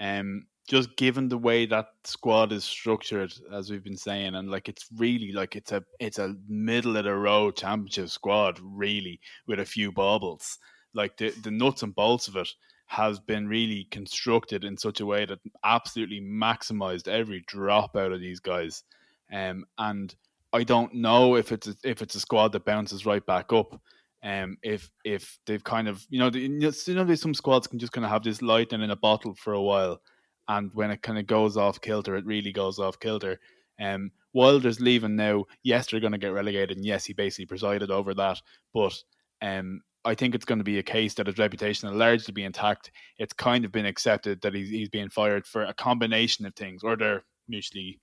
Um, 0.00 0.46
just 0.66 0.96
given 0.96 1.28
the 1.28 1.38
way 1.38 1.66
that 1.66 1.88
squad 2.04 2.52
is 2.52 2.64
structured, 2.64 3.32
as 3.52 3.70
we've 3.70 3.84
been 3.84 3.96
saying, 3.96 4.34
and 4.34 4.50
like 4.50 4.68
it's 4.68 4.86
really 4.96 5.32
like 5.32 5.56
it's 5.56 5.72
a 5.72 5.84
it's 6.00 6.18
a 6.18 6.36
middle 6.48 6.96
of 6.96 7.04
the 7.04 7.14
road 7.14 7.56
championship 7.56 8.08
squad, 8.08 8.58
really, 8.62 9.20
with 9.46 9.60
a 9.60 9.66
few 9.66 9.92
baubles. 9.92 10.58
Like 10.94 11.16
the 11.18 11.30
the 11.30 11.50
nuts 11.50 11.82
and 11.82 11.94
bolts 11.94 12.28
of 12.28 12.36
it 12.36 12.48
has 12.86 13.18
been 13.20 13.48
really 13.48 13.88
constructed 13.90 14.64
in 14.64 14.76
such 14.76 15.00
a 15.00 15.06
way 15.06 15.26
that 15.26 15.38
absolutely 15.64 16.20
maximized 16.20 17.08
every 17.08 17.42
drop 17.46 17.96
out 17.96 18.12
of 18.12 18.20
these 18.20 18.40
guys. 18.40 18.84
Um, 19.32 19.64
and 19.78 20.14
I 20.52 20.64
don't 20.64 20.94
know 20.94 21.36
if 21.36 21.50
it's 21.50 21.66
a, 21.66 21.76
if 21.82 22.00
it's 22.00 22.14
a 22.14 22.20
squad 22.20 22.52
that 22.52 22.64
bounces 22.64 23.04
right 23.04 23.24
back 23.24 23.52
up. 23.52 23.80
Um, 24.22 24.56
if 24.62 24.90
if 25.04 25.38
they've 25.44 25.62
kind 25.62 25.88
of 25.88 26.06
you 26.08 26.18
know 26.18 26.30
the, 26.30 26.40
you 26.40 26.48
know 26.48 27.14
some 27.14 27.34
squads 27.34 27.66
can 27.66 27.78
just 27.78 27.92
kind 27.92 28.06
of 28.06 28.10
have 28.10 28.22
this 28.22 28.40
light 28.40 28.72
and 28.72 28.82
in 28.82 28.90
a 28.90 28.96
bottle 28.96 29.34
for 29.34 29.52
a 29.52 29.60
while 29.60 30.00
and 30.48 30.70
when 30.74 30.90
it 30.90 31.02
kind 31.02 31.18
of 31.18 31.26
goes 31.26 31.56
off 31.56 31.80
kilter, 31.80 32.16
it 32.16 32.26
really 32.26 32.52
goes 32.52 32.78
off 32.78 33.00
kilter. 33.00 33.40
Um, 33.80 34.10
Wilder's 34.32 34.80
leaving 34.80 35.16
now. 35.16 35.44
Yes, 35.62 35.86
they're 35.86 36.00
going 36.00 36.12
to 36.12 36.18
get 36.18 36.32
relegated, 36.32 36.76
and 36.76 36.86
yes, 36.86 37.04
he 37.04 37.12
basically 37.12 37.46
presided 37.46 37.90
over 37.90 38.14
that. 38.14 38.40
But 38.72 38.94
um, 39.40 39.80
I 40.04 40.14
think 40.14 40.34
it's 40.34 40.44
going 40.44 40.58
to 40.58 40.64
be 40.64 40.78
a 40.78 40.82
case 40.82 41.14
that 41.14 41.26
his 41.26 41.38
reputation 41.38 41.96
largely 41.96 42.32
be 42.32 42.44
intact. 42.44 42.90
It's 43.18 43.32
kind 43.32 43.64
of 43.64 43.72
been 43.72 43.86
accepted 43.86 44.40
that 44.42 44.54
he's, 44.54 44.68
he's 44.68 44.88
being 44.88 45.08
fired 45.08 45.46
for 45.46 45.64
a 45.64 45.74
combination 45.74 46.44
of 46.46 46.54
things, 46.54 46.82
or 46.82 46.96
they're 46.96 47.24
mutually 47.48 48.00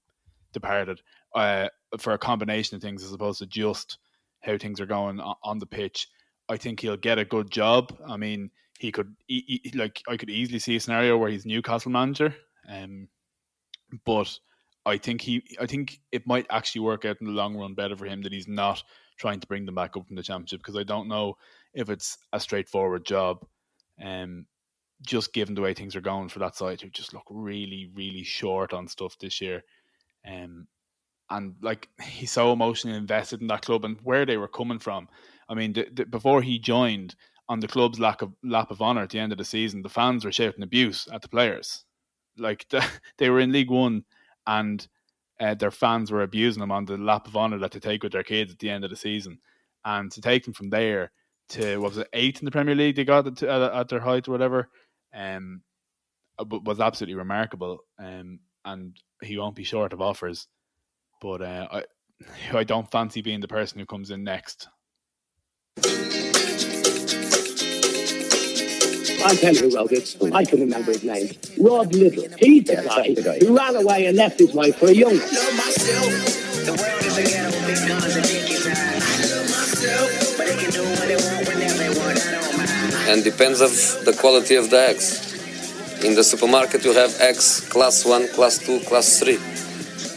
departed 0.54 1.02
uh, 1.36 1.68
for 2.00 2.14
a 2.14 2.18
combination 2.18 2.76
of 2.76 2.82
things 2.82 3.04
as 3.04 3.14
opposed 3.14 3.40
to 3.40 3.46
just 3.46 3.98
how 4.42 4.58
things 4.58 4.80
are 4.82 4.86
going 4.86 5.20
on 5.20 5.60
the 5.60 5.66
pitch. 5.66 6.08
I 6.50 6.58
think 6.58 6.80
he'll 6.80 6.98
get 6.98 7.20
a 7.20 7.26
good 7.26 7.52
job. 7.52 7.96
I 8.08 8.18
mean, 8.18 8.50
he 8.82 8.92
could 8.92 9.16
he, 9.28 9.62
he, 9.64 9.72
like 9.78 10.02
I 10.08 10.18
could 10.18 10.32
easily 10.32 10.58
see 10.58 10.76
a 10.76 10.80
scenario 10.80 11.16
where 11.18 11.30
he's 11.30 11.46
Newcastle 11.46 11.92
manager. 11.92 12.36
Um, 12.68 13.08
but 14.06 14.40
I 14.86 14.98
think 14.98 15.22
he 15.22 15.44
I 15.60 15.68
think 15.68 16.00
it 16.12 16.26
might 16.26 16.48
actually 16.50 16.82
work 16.82 17.06
out 17.06 17.18
in 17.22 17.28
the 17.28 17.34
long 17.34 17.56
run 17.56 17.76
better 17.76 17.96
for 17.96 18.06
him 18.06 18.24
that 18.24 18.34
he's 18.34 18.48
not 18.48 18.84
trying 19.18 19.40
to 19.40 19.48
bring 19.48 19.68
them 19.68 19.76
back 19.76 19.96
up 19.96 20.08
from 20.08 20.16
the 20.16 20.24
championship 20.24 20.62
because 20.62 20.78
I 20.78 20.84
don't 20.84 21.08
know 21.08 21.38
if 21.76 21.92
it's 21.92 22.18
a 22.34 22.40
straightforward 22.40 23.06
job. 23.06 23.46
Um, 24.04 24.48
just 25.04 25.34
given 25.34 25.56
the 25.56 25.62
way 25.62 25.74
things 25.74 25.96
are 25.96 26.02
going 26.02 26.30
for 26.30 26.40
that 26.40 26.56
side, 26.56 26.82
who 26.82 26.90
just 26.90 27.14
look 27.14 27.26
really, 27.30 27.90
really 27.96 28.24
short 28.24 28.74
on 28.74 28.88
stuff 28.88 29.18
this 29.20 29.42
year. 29.42 29.64
Um, 30.28 30.68
and 31.30 31.56
like 31.62 31.88
he's 32.02 32.32
so 32.32 32.52
emotionally 32.52 32.98
invested 32.98 33.42
in 33.42 33.48
that 33.48 33.64
club 33.64 33.86
and 33.86 33.98
where 34.04 34.26
they 34.26 34.38
were 34.38 34.48
coming 34.48 34.80
from. 34.80 35.08
I 35.50 35.54
mean, 35.54 35.74
the, 35.74 35.88
the, 35.92 36.06
before 36.06 36.42
he 36.42 36.60
joined, 36.60 37.16
on 37.52 37.60
the 37.60 37.68
club's 37.68 38.00
lack 38.00 38.22
of 38.22 38.32
lap 38.44 38.72
of 38.72 38.82
honor 38.82 39.02
at 39.02 39.10
the 39.10 39.20
end 39.20 39.34
of 39.34 39.38
the 39.38 39.44
season, 39.44 39.82
the 39.82 39.90
fans 39.90 40.24
were 40.24 40.32
shouting 40.32 40.64
abuse 40.64 41.10
at 41.12 41.22
the 41.22 41.28
players. 41.28 41.84
Like 42.38 42.66
the, 42.70 42.82
they 43.18 43.30
were 43.30 43.42
in 43.42 43.52
League 43.52 43.70
One, 43.70 44.06
and 44.48 44.88
uh, 45.38 45.56
their 45.56 45.70
fans 45.70 46.12
were 46.12 46.24
abusing 46.24 46.62
them 46.62 46.72
on 46.72 46.86
the 46.86 46.96
lap 46.96 47.28
of 47.28 47.36
honor 47.36 47.60
that 47.60 47.72
they 47.72 47.80
take 47.82 48.04
with 48.04 48.14
their 48.14 48.24
kids 48.24 48.54
at 48.54 48.60
the 48.60 48.70
end 48.70 48.86
of 48.86 48.90
the 48.90 48.96
season, 48.96 49.40
and 49.84 50.10
to 50.14 50.22
take 50.22 50.46
them 50.46 50.54
from 50.54 50.70
there 50.70 51.12
to 51.50 51.78
what 51.80 51.90
was 51.90 51.98
it 51.98 52.08
eighth 52.14 52.40
in 52.40 52.46
the 52.46 52.52
Premier 52.52 52.74
League 52.74 52.96
they 52.96 53.04
got 53.04 53.28
at, 53.28 53.44
at 53.44 53.90
their 53.90 54.00
height 54.00 54.30
or 54.30 54.32
whatever, 54.32 54.70
um, 55.14 55.62
was 56.40 56.80
absolutely 56.80 57.16
remarkable. 57.16 57.80
Um, 58.00 58.40
and 58.64 58.96
he 59.22 59.38
won't 59.38 59.58
be 59.58 59.66
short 59.66 59.92
of 59.92 60.00
offers. 60.00 60.48
But 61.20 61.42
uh, 61.42 61.68
I 61.70 61.84
I 62.58 62.64
don't 62.64 62.90
fancy 62.90 63.22
being 63.22 63.42
the 63.42 63.50
person 63.50 63.78
who 63.78 63.86
comes 63.86 64.10
in 64.10 64.24
next. 64.24 64.70
I'll 69.24 69.36
tell 69.36 69.54
you 69.54 69.70
who 69.70 69.76
wrote 69.76 69.92
it. 69.92 70.16
I 70.34 70.44
can 70.44 70.60
remember 70.60 70.92
his 70.92 71.04
name. 71.04 71.30
Rod 71.60 71.94
Liddle. 71.94 72.28
He's 72.40 72.66
the 72.66 73.22
guy 73.24 73.40
who 73.40 73.56
ran 73.56 73.76
away 73.76 74.08
and 74.08 74.18
left 74.18 74.40
his 74.40 74.54
wife 74.54 74.78
for 74.78 74.88
a 74.88 74.94
young 74.94 75.20
And 83.08 83.24
depends 83.24 83.62
of 83.62 83.72
the 84.06 84.16
quality 84.20 84.56
of 84.56 84.70
the 84.70 84.80
eggs. 84.80 86.04
In 86.04 86.16
the 86.16 86.24
supermarket 86.24 86.84
you 86.84 86.94
have 86.94 87.16
eggs 87.20 87.62
class 87.70 88.06
1, 88.06 88.30
class 88.30 88.58
2, 88.58 88.80
class 88.82 89.20
3. 89.20 89.38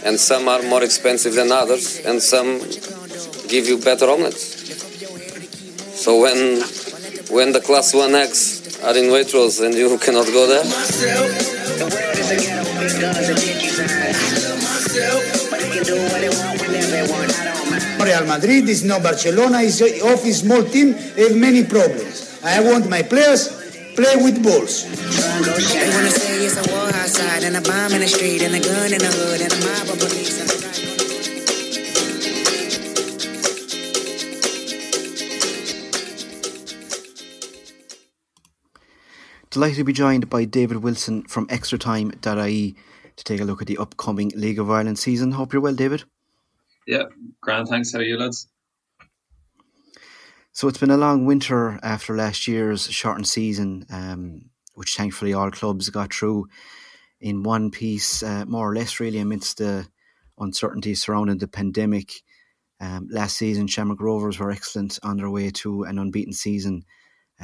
And 0.04 0.18
some 0.18 0.48
are 0.48 0.62
more 0.62 0.82
expensive 0.82 1.34
than 1.34 1.52
others 1.52 2.00
and 2.06 2.22
some 2.22 2.58
give 3.48 3.66
you 3.66 3.78
better 3.78 4.08
omelets. 4.08 4.44
So 6.02 6.22
when 6.22 6.62
when 7.30 7.52
the 7.52 7.60
class 7.60 7.94
1 7.94 8.14
eggs 8.14 8.63
are 8.84 8.96
in 8.98 9.08
Waitrose 9.08 9.64
and 9.64 9.74
you 9.74 9.96
cannot 9.98 10.26
go 10.26 10.46
there? 10.46 10.64
Real 18.04 18.26
Madrid 18.26 18.68
is 18.68 18.84
no 18.84 19.00
Barcelona, 19.00 19.58
is 19.60 19.80
off 20.02 20.22
his 20.22 20.40
small 20.40 20.62
team, 20.62 20.92
have 20.92 21.34
many 21.34 21.64
problems. 21.64 22.38
I 22.44 22.60
want 22.60 22.90
my 22.90 23.02
players 23.02 23.48
play 23.96 24.16
with 24.16 24.42
balls. 24.42 24.84
They 24.84 25.88
wanna 25.88 26.10
say 26.10 26.44
it's 26.44 26.56
a 26.60 26.70
war 26.70 26.88
outside 26.88 27.44
and 27.44 27.56
a 27.56 27.62
bomb 27.62 27.92
in 27.92 28.00
the 28.00 28.08
street 28.08 28.42
and 28.42 28.54
a 28.54 28.60
gun 28.60 28.92
in 28.92 28.98
the 28.98 29.12
hood 29.16 29.40
and 29.40 29.52
a 29.52 29.60
mob 29.64 29.88
of 29.88 29.98
police. 29.98 30.43
Delighted 39.54 39.76
to 39.76 39.84
be 39.84 39.92
joined 39.92 40.28
by 40.28 40.46
David 40.46 40.78
Wilson 40.78 41.22
from 41.28 41.46
extratime.ie 41.48 42.74
to 43.14 43.24
take 43.24 43.40
a 43.40 43.44
look 43.44 43.62
at 43.62 43.68
the 43.68 43.78
upcoming 43.78 44.32
League 44.34 44.58
of 44.58 44.68
Ireland 44.68 44.98
season. 44.98 45.30
Hope 45.30 45.52
you're 45.52 45.62
well, 45.62 45.76
David. 45.76 46.02
Yeah, 46.88 47.04
grand. 47.40 47.68
Thanks. 47.68 47.92
How 47.92 48.00
are 48.00 48.02
you, 48.02 48.18
lads? 48.18 48.48
So 50.50 50.66
it's 50.66 50.78
been 50.78 50.90
a 50.90 50.96
long 50.96 51.24
winter 51.24 51.78
after 51.84 52.16
last 52.16 52.48
year's 52.48 52.90
shortened 52.90 53.28
season, 53.28 53.86
um, 53.90 54.50
which 54.74 54.96
thankfully 54.96 55.34
all 55.34 55.52
clubs 55.52 55.88
got 55.88 56.12
through 56.12 56.48
in 57.20 57.44
one 57.44 57.70
piece, 57.70 58.24
uh, 58.24 58.44
more 58.48 58.68
or 58.68 58.74
less, 58.74 58.98
really, 58.98 59.18
amidst 59.18 59.58
the 59.58 59.86
uncertainty 60.36 60.96
surrounding 60.96 61.38
the 61.38 61.46
pandemic. 61.46 62.10
Um, 62.80 63.06
last 63.08 63.38
season, 63.38 63.68
Shamrock 63.68 64.00
Rovers 64.00 64.40
were 64.40 64.50
excellent 64.50 64.98
on 65.04 65.16
their 65.16 65.30
way 65.30 65.50
to 65.50 65.84
an 65.84 66.00
unbeaten 66.00 66.32
season 66.32 66.84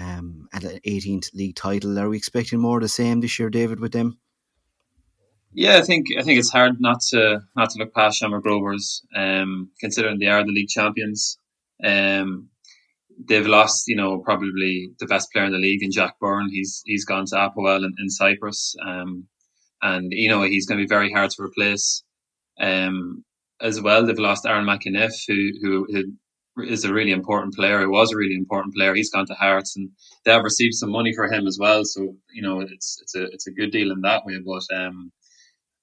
um, 0.00 0.48
and 0.52 0.64
an 0.64 0.80
18th 0.86 1.34
league 1.34 1.56
title. 1.56 1.98
Are 1.98 2.08
we 2.08 2.16
expecting 2.16 2.58
more 2.58 2.78
of 2.78 2.82
the 2.82 2.88
same 2.88 3.20
this 3.20 3.38
year, 3.38 3.50
David, 3.50 3.80
with 3.80 3.92
them? 3.92 4.18
Yeah, 5.52 5.78
I 5.78 5.82
think 5.82 6.06
I 6.16 6.22
think 6.22 6.38
it's 6.38 6.50
hard 6.50 6.80
not 6.80 7.00
to 7.10 7.40
not 7.56 7.70
to 7.70 7.78
look 7.78 7.92
past 7.92 8.18
Shamrock 8.18 8.46
Rovers, 8.46 9.02
um, 9.16 9.70
considering 9.80 10.18
they 10.18 10.28
are 10.28 10.44
the 10.44 10.52
league 10.52 10.68
champions. 10.68 11.38
Um, 11.84 12.50
they've 13.28 13.46
lost, 13.46 13.88
you 13.88 13.96
know, 13.96 14.18
probably 14.18 14.92
the 15.00 15.06
best 15.06 15.32
player 15.32 15.46
in 15.46 15.52
the 15.52 15.58
league 15.58 15.82
in 15.82 15.90
Jack 15.90 16.20
Byrne. 16.20 16.50
He's 16.50 16.82
he's 16.84 17.04
gone 17.04 17.26
to 17.26 17.34
Apoel 17.34 17.84
in, 17.84 17.94
in 17.98 18.08
Cyprus, 18.10 18.76
um, 18.86 19.26
and 19.82 20.12
you 20.12 20.28
know 20.30 20.42
he's 20.42 20.66
going 20.66 20.78
to 20.78 20.84
be 20.84 20.88
very 20.88 21.12
hard 21.12 21.30
to 21.30 21.42
replace. 21.42 22.04
Um, 22.60 23.24
as 23.60 23.80
well, 23.80 24.06
they've 24.06 24.18
lost 24.18 24.46
Aaron 24.46 24.66
who, 24.66 25.50
who, 25.60 25.86
who 25.90 26.02
is 26.58 26.84
a 26.84 26.92
really 26.92 27.12
important 27.12 27.54
player. 27.54 27.80
He 27.80 27.86
was 27.86 28.12
a 28.12 28.16
really 28.16 28.34
important 28.34 28.74
player. 28.74 28.94
He's 28.94 29.10
gone 29.10 29.26
to 29.26 29.34
Hearts, 29.34 29.76
and 29.76 29.90
they 30.24 30.32
have 30.32 30.44
received 30.44 30.74
some 30.74 30.90
money 30.90 31.12
for 31.14 31.30
him 31.30 31.46
as 31.46 31.58
well. 31.60 31.84
So 31.84 32.16
you 32.32 32.42
know, 32.42 32.60
it's 32.60 32.98
it's 33.02 33.14
a 33.14 33.24
it's 33.24 33.46
a 33.46 33.52
good 33.52 33.70
deal 33.70 33.92
in 33.92 34.00
that 34.02 34.24
way. 34.24 34.38
But 34.44 34.64
um, 34.76 35.12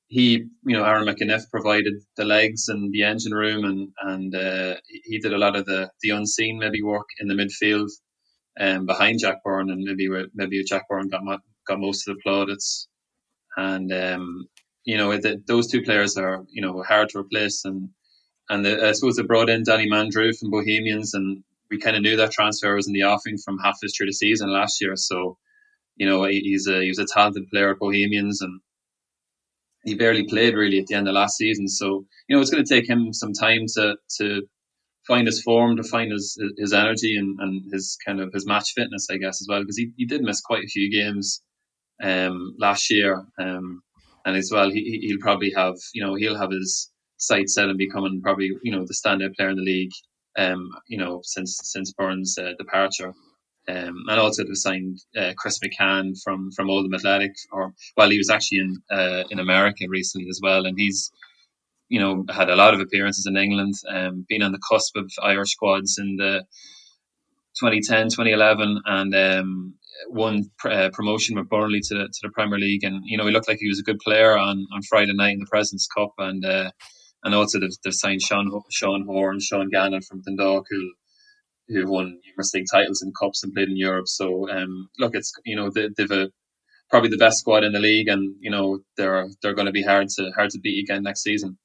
he, 0.08 0.46
you 0.66 0.78
know, 0.78 0.84
Aaron 0.84 1.08
McEneff 1.08 1.50
provided 1.52 1.94
the 2.16 2.26
legs 2.26 2.68
and 2.70 2.92
the 2.94 3.04
engine 3.04 3.34
room, 3.34 3.66
and 3.66 3.90
and 4.02 4.36
uh, 4.36 4.76
he 5.06 5.20
did 5.20 5.34
a 5.34 5.38
lot 5.38 5.56
of 5.56 5.66
the 5.66 5.90
the 6.02 6.12
unseen 6.12 6.60
maybe 6.60 6.82
work 6.82 7.08
in 7.20 7.28
the 7.28 7.36
midfield, 7.36 7.90
um, 8.60 8.86
behind 8.86 9.20
Jack 9.20 9.44
Byrne, 9.44 9.70
and 9.70 9.84
maybe 9.84 10.10
maybe 10.34 10.64
Jack 10.64 10.88
Byrne 10.90 11.10
got 11.10 11.22
got 11.68 11.80
most 11.80 12.08
of 12.08 12.16
the 12.16 12.22
plaudits, 12.24 12.88
and 13.58 13.92
um, 13.94 14.48
you 14.86 14.98
know, 14.98 15.16
the, 15.18 15.42
those 15.48 15.68
two 15.68 15.82
players 15.82 16.18
are 16.18 16.44
you 16.50 16.62
know 16.62 16.82
hard 16.84 17.10
to 17.10 17.20
replace 17.20 17.66
and 17.66 17.90
and 18.50 18.66
the, 18.66 18.88
I 18.88 18.92
suppose 18.94 19.16
they 19.16 19.24
brought 19.24 19.50
in 19.50 19.64
Danny 19.64 19.90
Mandroiu 19.90 20.38
from 20.38 20.52
Bohemians, 20.52 21.14
and 21.14 21.44
we 21.70 21.80
kind 21.80 21.96
of 21.96 22.02
knew 22.02 22.16
that 22.18 22.32
transfer 22.32 22.76
was 22.76 22.88
in 22.88 22.94
the 22.94 23.04
offing 23.04 23.38
from 23.38 23.58
half 23.58 23.76
halfway 23.76 23.90
through 23.90 24.08
the 24.08 24.14
season 24.14 24.50
last 24.50 24.82
year. 24.82 24.96
So, 24.96 25.38
you 25.96 26.08
know, 26.08 26.24
he's 26.24 26.68
a 26.68 26.82
he's 26.82 27.00
a 27.00 27.06
talented 27.06 27.50
player 27.50 27.72
at 27.72 27.80
Bohemians, 27.80 28.42
and 28.42 28.62
he 29.84 29.96
barely 29.96 30.24
played 30.24 30.56
really 30.56 30.80
at 30.80 30.88
the 30.88 30.96
end 30.96 31.08
of 31.08 31.14
last 31.14 31.38
season. 31.38 31.68
So, 31.68 32.06
you 32.28 32.36
know, 32.36 32.42
it's 32.42 32.50
going 32.50 32.64
to 32.64 32.74
take 32.74 32.90
him 32.90 33.14
some 33.14 33.34
time 33.34 33.66
to 33.76 33.96
to 34.18 34.42
find 35.08 35.26
his 35.26 35.42
form, 35.42 35.78
to 35.78 35.84
find 35.84 36.12
his 36.12 36.38
his 36.58 36.74
energy 36.74 37.18
and, 37.18 37.40
and 37.40 37.64
his 37.72 37.98
kind 38.06 38.20
of 38.20 38.32
his 38.34 38.46
match 38.48 38.74
fitness, 38.76 39.08
I 39.10 39.18
guess, 39.18 39.42
as 39.42 39.48
well, 39.50 39.62
because 39.62 39.78
he, 39.78 39.92
he 39.98 40.06
did 40.06 40.22
miss 40.22 40.42
quite 40.42 40.64
a 40.64 40.68
few 40.68 40.92
games 40.92 41.42
um, 42.04 42.56
last 42.60 42.92
year. 42.92 43.26
Um, 43.40 43.82
and 44.26 44.36
as 44.36 44.52
well, 44.52 44.70
he, 44.70 45.00
he'll 45.04 45.22
probably 45.22 45.54
have, 45.56 45.76
you 45.94 46.04
know, 46.04 46.16
he'll 46.16 46.38
have 46.38 46.52
his 46.52 46.92
set 47.18 47.70
and 47.70 47.78
becoming 47.78 48.22
probably 48.22 48.52
you 48.64 48.72
know 48.72 48.86
the 48.86 48.94
standout 48.94 49.36
player 49.36 49.50
in 49.50 49.58
the 49.58 49.62
league. 49.64 49.92
Um, 50.38 50.70
you 50.88 50.98
know 50.98 51.22
since 51.24 51.60
since 51.64 51.94
Byrne's 51.94 52.38
uh, 52.38 52.54
departure. 52.58 53.14
Um, 53.70 54.06
and 54.08 54.18
also 54.18 54.46
to 54.46 54.56
signed 54.56 55.00
uh, 55.18 55.34
Chris 55.36 55.60
McCann 55.60 56.14
from 56.24 56.52
from 56.52 56.70
Oldham 56.70 56.94
Athletic, 56.94 57.36
or 57.52 57.74
well, 57.98 58.10
he 58.10 58.18
was 58.18 58.30
actually 58.30 58.60
in 58.60 58.78
uh, 58.90 59.24
in 59.30 59.40
America 59.40 59.86
recently 59.90 60.30
as 60.30 60.40
well, 60.42 60.66
and 60.66 60.80
he's 60.80 61.12
you 61.90 62.00
know 62.00 62.24
had 62.30 62.50
a 62.50 62.56
lot 62.56 62.74
of 62.74 62.80
appearances 62.80 63.26
in 63.26 63.36
England, 63.36 63.74
um, 63.90 64.26
been 64.30 64.42
on 64.42 64.54
the 64.54 64.60
cusp 64.70 64.96
of 64.96 65.12
Irish 65.22 65.52
squads 65.52 65.98
in 65.98 66.16
the 66.16 66.46
2010, 67.60 68.10
2011, 68.10 68.82
and 68.86 69.16
um, 69.16 69.74
won 70.10 70.50
pr- 70.58 70.70
uh, 70.70 70.90
promotion 70.94 71.36
with 71.36 71.50
Burnley 71.50 71.82
to 71.82 71.94
the, 71.94 72.06
to 72.06 72.20
the 72.24 72.30
Premier 72.30 72.60
League, 72.60 72.84
and 72.84 73.02
you 73.06 73.18
know 73.18 73.26
he 73.26 73.32
looked 73.32 73.48
like 73.48 73.60
he 73.60 73.68
was 73.68 73.80
a 73.80 73.84
good 73.84 74.00
player 74.00 74.38
on 74.38 74.66
on 74.74 74.82
Friday 74.84 75.14
night 75.14 75.34
in 75.34 75.40
the 75.40 75.46
Presidents 75.50 75.88
Cup, 75.88 76.14
and 76.20 76.46
uh, 76.46 76.72
and 77.24 77.36
also 77.36 77.60
they've, 77.60 77.78
they've 77.84 77.94
signed 77.94 78.22
Sean 78.22 78.50
Sean 78.70 79.06
Hoare, 79.06 79.40
Sean 79.40 79.70
Gannon 79.70 80.02
from 80.02 80.22
Dundalk, 80.22 80.66
who 80.70 80.94
who 81.70 81.90
won 81.90 82.20
numerous 82.26 82.54
league 82.54 82.66
titles 82.72 83.02
and 83.02 83.14
cups 83.18 83.44
and 83.44 83.54
played 83.54 83.70
in 83.70 83.78
Europe. 83.78 84.08
So 84.08 84.50
um, 84.50 84.90
look, 85.00 85.16
it's 85.16 85.32
you 85.46 85.56
know 85.56 85.70
they, 85.70 85.90
they've 85.96 86.12
a, 86.12 86.30
probably 86.90 87.10
the 87.10 87.18
best 87.18 87.40
squad 87.40 87.64
in 87.64 87.74
the 87.74 87.80
league, 87.80 88.08
and 88.08 88.36
you 88.40 88.52
know 88.52 88.80
they're 88.96 89.28
they're 89.42 89.56
going 89.56 89.66
to 89.66 89.72
be 89.72 89.84
hard 89.84 90.10
to 90.10 90.32
hard 90.36 90.52
to 90.52 90.60
beat 90.60 90.84
again 90.84 91.04
next 91.04 91.24
season. 91.24 91.58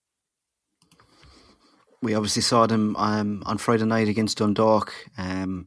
We 2.01 2.15
obviously 2.15 2.43
saw 2.43 2.67
them 2.67 2.97
um, 2.97 3.45
on 3.47 3.59
Friday 3.59 3.85
night 3.85 4.09
against 4.09 4.39
Dundalk 4.39 4.93
um, 5.17 5.67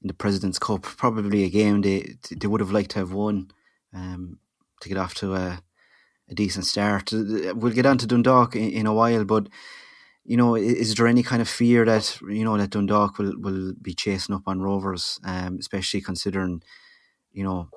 in 0.00 0.08
the 0.08 0.14
President's 0.14 0.58
Cup. 0.58 0.82
Probably 0.82 1.44
a 1.44 1.50
game 1.50 1.82
they 1.82 2.16
they 2.30 2.48
would 2.48 2.60
have 2.60 2.72
liked 2.72 2.90
to 2.92 2.98
have 2.98 3.12
won 3.12 3.52
um, 3.94 4.38
to 4.80 4.88
get 4.88 4.98
off 4.98 5.14
to 5.14 5.34
a 5.34 5.62
a 6.28 6.34
decent 6.34 6.66
start. 6.66 7.12
Uh, 7.12 7.54
we'll 7.54 7.72
get 7.72 7.86
on 7.86 7.98
to 7.98 8.06
Dundalk 8.06 8.56
in, 8.56 8.70
in 8.70 8.86
a 8.86 8.94
while, 8.94 9.24
but 9.24 9.48
you 10.24 10.36
know, 10.36 10.54
is 10.54 10.94
there 10.94 11.08
any 11.08 11.22
kind 11.22 11.42
of 11.42 11.48
fear 11.48 11.84
that 11.84 12.18
you 12.28 12.44
know 12.44 12.56
that 12.56 12.70
Dundalk 12.70 13.18
will, 13.18 13.34
will 13.38 13.74
be 13.80 13.94
chasing 13.94 14.34
up 14.34 14.42
on 14.46 14.60
Rovers, 14.60 15.18
um, 15.24 15.56
especially 15.58 16.00
considering, 16.00 16.62
you 17.32 17.42
know, 17.42 17.68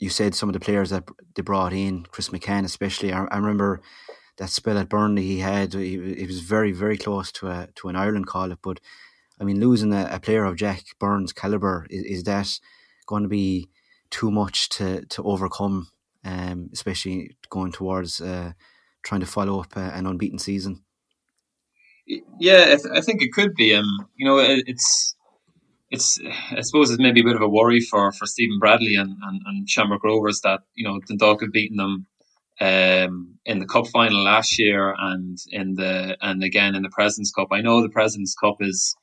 you 0.00 0.10
said 0.10 0.34
some 0.34 0.48
of 0.48 0.52
the 0.52 0.60
players 0.60 0.90
that 0.90 1.04
they 1.34 1.42
brought 1.42 1.72
in, 1.72 2.04
Chris 2.06 2.30
McCann 2.30 2.64
especially. 2.64 3.12
I, 3.12 3.24
I 3.26 3.36
remember 3.36 3.80
that 4.38 4.50
spell 4.50 4.78
at 4.78 4.88
Burnley 4.88 5.22
he 5.22 5.38
had. 5.38 5.74
He, 5.74 6.26
was 6.26 6.40
very 6.40 6.72
very 6.72 6.98
close 6.98 7.30
to 7.32 7.48
a 7.48 7.68
to 7.76 7.88
an 7.88 7.96
Ireland 7.96 8.26
call 8.26 8.50
it, 8.50 8.58
but 8.62 8.80
I 9.40 9.44
mean 9.44 9.60
losing 9.60 9.92
a, 9.92 10.08
a 10.10 10.20
player 10.20 10.44
of 10.44 10.56
Jack 10.56 10.82
Byrne's 10.98 11.32
caliber 11.32 11.86
is, 11.88 12.04
is 12.04 12.22
that 12.24 12.48
going 13.06 13.22
to 13.22 13.28
be 13.28 13.68
too 14.10 14.32
much 14.32 14.68
to 14.70 15.04
to 15.06 15.22
overcome 15.22 15.88
um, 16.24 16.70
especially 16.72 17.36
going 17.50 17.72
towards 17.72 18.20
uh, 18.20 18.52
trying 19.02 19.20
to 19.20 19.26
follow 19.26 19.60
up 19.60 19.76
uh, 19.76 19.90
an 19.94 20.06
unbeaten 20.06 20.38
season. 20.38 20.82
Yeah, 22.38 22.64
I, 22.64 22.76
th- 22.76 22.94
I, 22.94 23.00
think 23.00 23.22
it 23.22 23.32
could 23.32 23.54
be. 23.54 23.74
Um, 23.74 23.86
you 24.14 24.26
know, 24.26 24.38
it, 24.38 24.64
it's 24.66 25.16
it's 25.90 26.18
I 26.50 26.60
suppose 26.60 26.90
it's 26.90 27.00
maybe 27.00 27.20
a 27.20 27.24
bit 27.24 27.36
of 27.36 27.42
a 27.42 27.48
worry 27.48 27.80
for, 27.80 28.12
for 28.12 28.26
Stephen 28.26 28.58
Bradley 28.58 28.96
and, 28.96 29.16
and, 29.22 29.40
and 29.46 29.68
Shamrock 29.68 30.04
Rovers 30.04 30.40
that 30.42 30.60
you 30.74 30.86
know 30.86 31.00
Dundalk 31.06 31.40
have 31.40 31.52
beaten 31.52 31.76
them 31.76 32.06
um, 32.60 33.38
in 33.44 33.58
the 33.58 33.66
cup 33.66 33.86
final 33.88 34.22
last 34.22 34.58
year 34.58 34.94
and 34.98 35.38
in 35.50 35.74
the 35.74 36.16
and 36.20 36.42
again 36.42 36.74
in 36.74 36.82
the 36.82 36.90
Presidents 36.90 37.32
Cup. 37.32 37.48
I 37.52 37.60
know 37.60 37.80
the 37.80 37.88
Presidents 37.88 38.34
Cup 38.34 38.56
is 38.60 38.94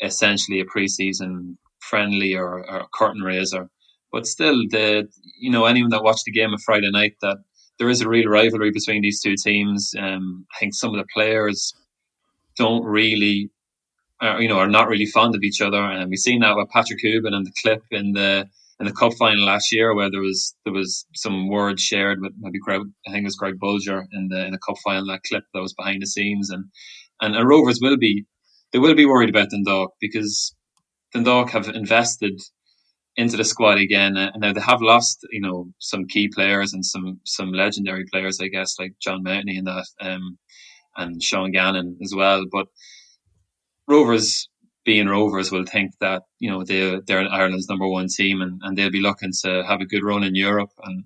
essentially 0.00 0.60
a 0.60 0.64
preseason 0.64 1.56
friendly 1.80 2.34
or, 2.34 2.68
or 2.70 2.86
curtain 2.92 3.22
raiser, 3.22 3.68
but 4.12 4.26
still, 4.26 4.62
the 4.70 5.08
you 5.38 5.50
know 5.50 5.64
anyone 5.66 5.90
that 5.90 6.02
watched 6.02 6.24
the 6.24 6.32
game 6.32 6.52
of 6.54 6.62
Friday 6.62 6.90
night 6.90 7.16
that 7.22 7.38
there 7.78 7.88
is 7.88 8.00
a 8.00 8.08
real 8.08 8.28
rivalry 8.28 8.70
between 8.70 9.02
these 9.02 9.20
two 9.20 9.34
teams. 9.36 9.92
Um, 9.98 10.46
I 10.54 10.58
think 10.58 10.74
some 10.74 10.90
of 10.90 10.96
the 10.96 11.06
players 11.14 11.74
don't 12.56 12.84
really, 12.84 13.50
uh, 14.20 14.38
you 14.38 14.48
know, 14.48 14.58
are 14.58 14.68
not 14.68 14.88
really 14.88 15.06
fond 15.06 15.34
of 15.34 15.42
each 15.42 15.60
other, 15.60 15.82
and 15.82 16.10
we've 16.10 16.18
seen 16.18 16.40
that 16.40 16.56
with 16.56 16.70
Patrick 16.70 17.00
Hoban 17.04 17.34
and 17.34 17.46
the 17.46 17.52
clip 17.62 17.82
in 17.90 18.12
the 18.12 18.46
in 18.80 18.86
the 18.86 18.92
cup 18.92 19.12
final 19.18 19.44
last 19.44 19.72
year, 19.72 19.94
where 19.94 20.10
there 20.10 20.20
was 20.20 20.54
there 20.64 20.72
was 20.72 21.06
some 21.14 21.48
words 21.48 21.82
shared 21.82 22.20
with 22.20 22.32
maybe 22.38 22.58
Greg, 22.60 22.82
I 23.06 23.10
think 23.10 23.22
it 23.22 23.26
was 23.26 23.36
Greg 23.36 23.54
Bolger 23.62 24.04
in 24.12 24.28
the 24.28 24.46
in 24.46 24.52
the 24.52 24.58
cup 24.66 24.76
final 24.84 25.06
that 25.08 25.22
clip 25.24 25.44
that 25.52 25.62
was 25.62 25.74
behind 25.74 26.02
the 26.02 26.06
scenes, 26.06 26.50
and 26.50 26.64
and, 27.20 27.36
and 27.36 27.48
Rovers 27.48 27.80
will 27.80 27.96
be 27.96 28.24
they 28.72 28.78
will 28.78 28.94
be 28.94 29.06
worried 29.06 29.30
about 29.30 29.50
Dundalk 29.50 29.92
because 30.00 30.54
Dundalk 31.12 31.50
have 31.50 31.68
invested 31.68 32.40
into 33.18 33.36
the 33.36 33.44
squad 33.44 33.78
again. 33.78 34.16
Uh, 34.16 34.30
now 34.36 34.52
they 34.52 34.60
have 34.60 34.80
lost, 34.80 35.26
you 35.32 35.40
know, 35.40 35.68
some 35.80 36.06
key 36.06 36.28
players 36.28 36.72
and 36.72 36.86
some 36.86 37.20
some 37.24 37.50
legendary 37.52 38.04
players, 38.10 38.38
I 38.40 38.46
guess, 38.46 38.78
like 38.78 38.92
John 39.00 39.24
Mountney 39.24 39.58
and 39.58 39.66
that, 39.66 39.86
um, 40.00 40.38
and 40.96 41.20
Sean 41.20 41.50
Gannon 41.50 41.98
as 42.00 42.14
well. 42.14 42.44
But 42.50 42.68
Rovers, 43.88 44.48
being 44.84 45.08
Rovers, 45.08 45.50
will 45.50 45.64
think 45.64 45.98
that 46.00 46.22
you 46.38 46.48
know 46.48 46.62
they 46.64 47.00
they're 47.06 47.28
Ireland's 47.28 47.68
number 47.68 47.88
one 47.88 48.06
team, 48.06 48.40
and, 48.40 48.60
and 48.62 48.78
they'll 48.78 48.90
be 48.90 49.02
looking 49.02 49.32
to 49.42 49.64
have 49.64 49.80
a 49.80 49.86
good 49.86 50.04
run 50.04 50.22
in 50.22 50.36
Europe, 50.36 50.70
and 50.84 51.04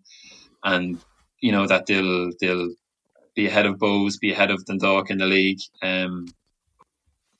and 0.62 0.98
you 1.40 1.50
know 1.50 1.66
that 1.66 1.86
they'll 1.86 2.30
they'll 2.40 2.74
be 3.34 3.46
ahead 3.46 3.64
of 3.64 3.78
Bohs, 3.78 4.20
be 4.20 4.32
ahead 4.32 4.50
of 4.50 4.66
Dundalk 4.66 5.10
in 5.10 5.16
the 5.16 5.26
league. 5.26 5.60
Um, 5.80 6.26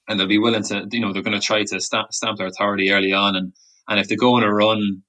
and 0.09 0.19
they'll 0.19 0.27
be 0.27 0.39
willing 0.39 0.65
to, 0.65 0.89
you 0.91 1.01
know, 1.01 1.13
they're 1.13 1.23
going 1.23 1.39
to 1.39 1.47
try 1.47 1.63
to 1.63 1.81
stamp, 1.81 2.13
stamp 2.13 2.37
their 2.37 2.49
authority 2.49 2.91
early 2.91 3.13
on 3.13 3.37
and 3.37 3.53
and 3.89 4.01
if 4.01 4.09
they 4.09 4.17
go 4.17 4.37
on 4.37 4.43
a 4.43 4.53
run 4.53 5.03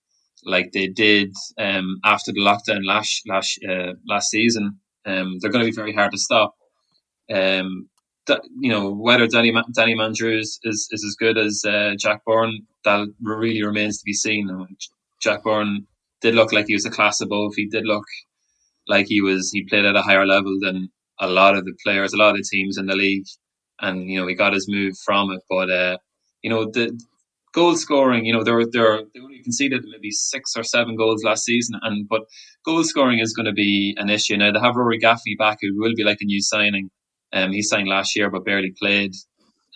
like 0.46 0.72
they 0.72 0.88
did 0.88 1.34
um, 1.58 2.00
after 2.04 2.32
the 2.32 2.42
lockdown 2.42 2.84
last 2.84 3.24
last 3.28 3.60
uh, 3.68 3.94
last 4.08 4.30
season, 4.30 4.80
um, 5.06 5.38
they're 5.40 5.52
going 5.52 5.64
to 5.64 5.72
be 5.72 5.76
very 5.76 5.94
hard 5.94 6.12
to 6.12 6.18
stop. 6.18 6.56
Um, 7.34 7.90
that, 8.28 8.42
you 8.60 8.70
know 8.72 8.94
whether 8.94 9.28
Danny 9.28 9.54
Danny 9.76 9.96
Mandroiu 9.96 10.40
is, 10.40 10.60
is, 10.64 10.90
as 10.94 11.16
good 11.20 11.38
as 11.38 11.64
uh, 11.68 11.94
Jack 12.00 12.24
Byrne, 12.26 12.68
that 12.86 13.08
really 13.22 13.64
remains 13.64 13.98
to 14.00 14.06
be 14.06 14.14
seen. 14.14 14.50
Jack 15.22 15.44
Byrne 15.44 15.88
did 16.22 16.36
look 16.36 16.54
like 16.54 16.68
he 16.68 16.74
was 16.74 16.86
a 16.86 16.92
class 16.92 17.22
above. 17.22 17.54
He 17.56 17.68
did 17.68 17.86
look 17.86 18.06
like 18.88 19.08
he 19.08 19.22
was 19.22 19.52
he 19.52 19.64
played 19.66 19.86
at 19.86 19.96
a 19.96 20.02
higher 20.02 20.26
level 20.26 20.58
than 20.62 20.90
a 21.20 21.28
lot 21.28 21.56
of 21.56 21.66
the 21.66 21.76
players, 21.84 22.14
a 22.14 22.18
lot 22.18 22.32
of 22.32 22.38
the 22.38 22.48
teams 22.50 22.78
in 22.78 22.86
the 22.86 22.96
league, 22.96 23.26
and 23.80 24.10
you 24.10 24.20
know 24.20 24.28
he 24.28 24.36
got 24.36 24.54
his 24.54 24.68
move 24.70 24.94
from 25.06 25.32
it. 25.32 25.42
But 25.50 25.70
uh, 25.70 25.98
you 26.42 26.50
know 26.50 26.66
the 26.66 26.98
goal 27.54 27.76
scoring, 27.76 28.26
you 28.26 28.34
know, 28.34 28.44
they're 28.44 28.66
they're 28.72 29.04
they 29.13 29.20
only 29.22 29.42
conceded 29.44 29.84
maybe 29.89 30.12
six 30.12 30.54
or 30.58 30.63
seven 30.63 30.96
goals 30.96 31.24
last 31.24 31.46
season, 31.46 31.80
and 31.82 32.08
but 32.10 32.22
goal 32.66 32.84
scoring 32.84 33.20
is 33.20 33.34
going 33.34 33.46
to 33.46 33.54
be 33.54 33.96
an 33.98 34.10
issue 34.10 34.38
now. 34.38 34.52
They 34.52 34.60
have 34.60 34.76
Rory 34.76 34.98
Gaffney 34.98 35.36
back, 35.38 35.60
who 35.62 35.72
will 35.76 35.94
be 35.96 36.04
like 36.04 36.20
a 36.22 36.26
new 36.26 36.42
signing. 36.42 36.89
Um, 37.32 37.52
he 37.52 37.62
signed 37.62 37.88
last 37.88 38.16
year 38.16 38.30
but 38.30 38.46
barely 38.46 38.74
played. 38.80 39.13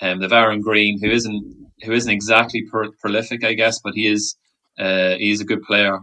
Um, 0.01 0.19
they've 0.19 0.31
Aaron 0.31 0.61
Green, 0.61 0.99
who 1.01 1.09
isn't 1.09 1.43
who 1.83 1.91
isn't 1.91 2.11
exactly 2.11 2.63
pro- 2.69 2.91
prolific, 3.01 3.43
I 3.43 3.53
guess, 3.53 3.79
but 3.83 3.93
he 3.95 4.07
is 4.07 4.35
uh, 4.79 5.15
he's 5.17 5.41
a 5.41 5.45
good 5.45 5.63
player. 5.63 5.99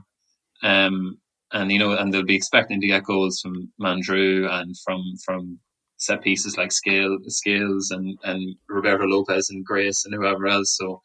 Um, 0.62 1.18
and 1.52 1.70
you 1.70 1.78
know, 1.78 1.92
and 1.92 2.12
they'll 2.12 2.24
be 2.24 2.37
expecting 2.37 2.80
to 2.80 2.87
get 2.87 3.04
goals 3.04 3.40
from 3.40 3.72
Mandroiu 3.80 4.50
and 4.50 4.74
from 4.84 5.02
from 5.24 5.60
set 5.96 6.22
pieces 6.22 6.56
like 6.56 6.72
Scale, 6.72 7.18
Scales 7.28 7.90
and 7.90 8.18
and 8.24 8.56
Roberto 8.68 9.04
Lopez 9.04 9.50
and 9.50 9.64
Grace 9.64 10.04
and 10.04 10.14
whoever 10.14 10.46
else. 10.46 10.76
So 10.76 11.00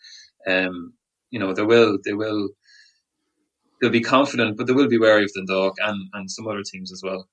um, 0.48 0.94
you 1.32 1.40
know, 1.40 1.54
they 1.54 1.64
will 1.64 1.98
they 2.04 2.14
will 2.14 2.50
they'll 3.82 3.90
be 3.90 4.02
confident, 4.02 4.58
but 4.58 4.68
they 4.68 4.74
will 4.74 4.88
be 4.88 4.98
wary 4.98 5.24
of 5.24 5.34
Dundalk 5.34 5.76
and 5.80 6.10
and 6.14 6.32
some 6.32 6.48
other 6.48 6.64
teams 6.64 6.92
as 6.92 7.02
well. 7.04 7.28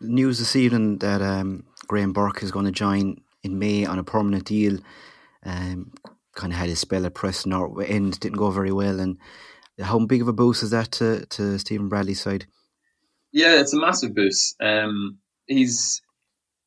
News 0.00 0.38
this 0.38 0.56
evening 0.56 0.98
that 0.98 1.22
um, 1.22 1.64
Graham 1.86 2.12
Burke 2.12 2.42
is 2.42 2.50
going 2.50 2.66
to 2.66 2.72
join 2.72 3.20
in 3.42 3.58
May 3.58 3.86
on 3.86 3.98
a 3.98 4.04
permanent 4.04 4.44
deal. 4.44 4.78
Um, 5.44 5.92
kind 6.34 6.52
of 6.52 6.58
had 6.58 6.68
his 6.68 6.80
spell 6.80 7.06
at 7.06 7.14
Preston 7.14 7.50
North 7.50 7.88
End 7.88 8.18
didn't 8.18 8.38
go 8.38 8.50
very 8.50 8.72
well, 8.72 8.98
and 9.00 9.18
how 9.80 9.98
big 10.00 10.22
of 10.22 10.28
a 10.28 10.32
boost 10.32 10.62
is 10.62 10.70
that 10.70 10.90
to 10.92 11.26
to 11.26 11.58
Stephen 11.58 11.88
Bradley's 11.88 12.22
side? 12.22 12.46
Yeah, 13.32 13.60
it's 13.60 13.72
a 13.72 13.80
massive 13.80 14.14
boost. 14.14 14.56
Um, 14.62 15.18
he's 15.46 16.00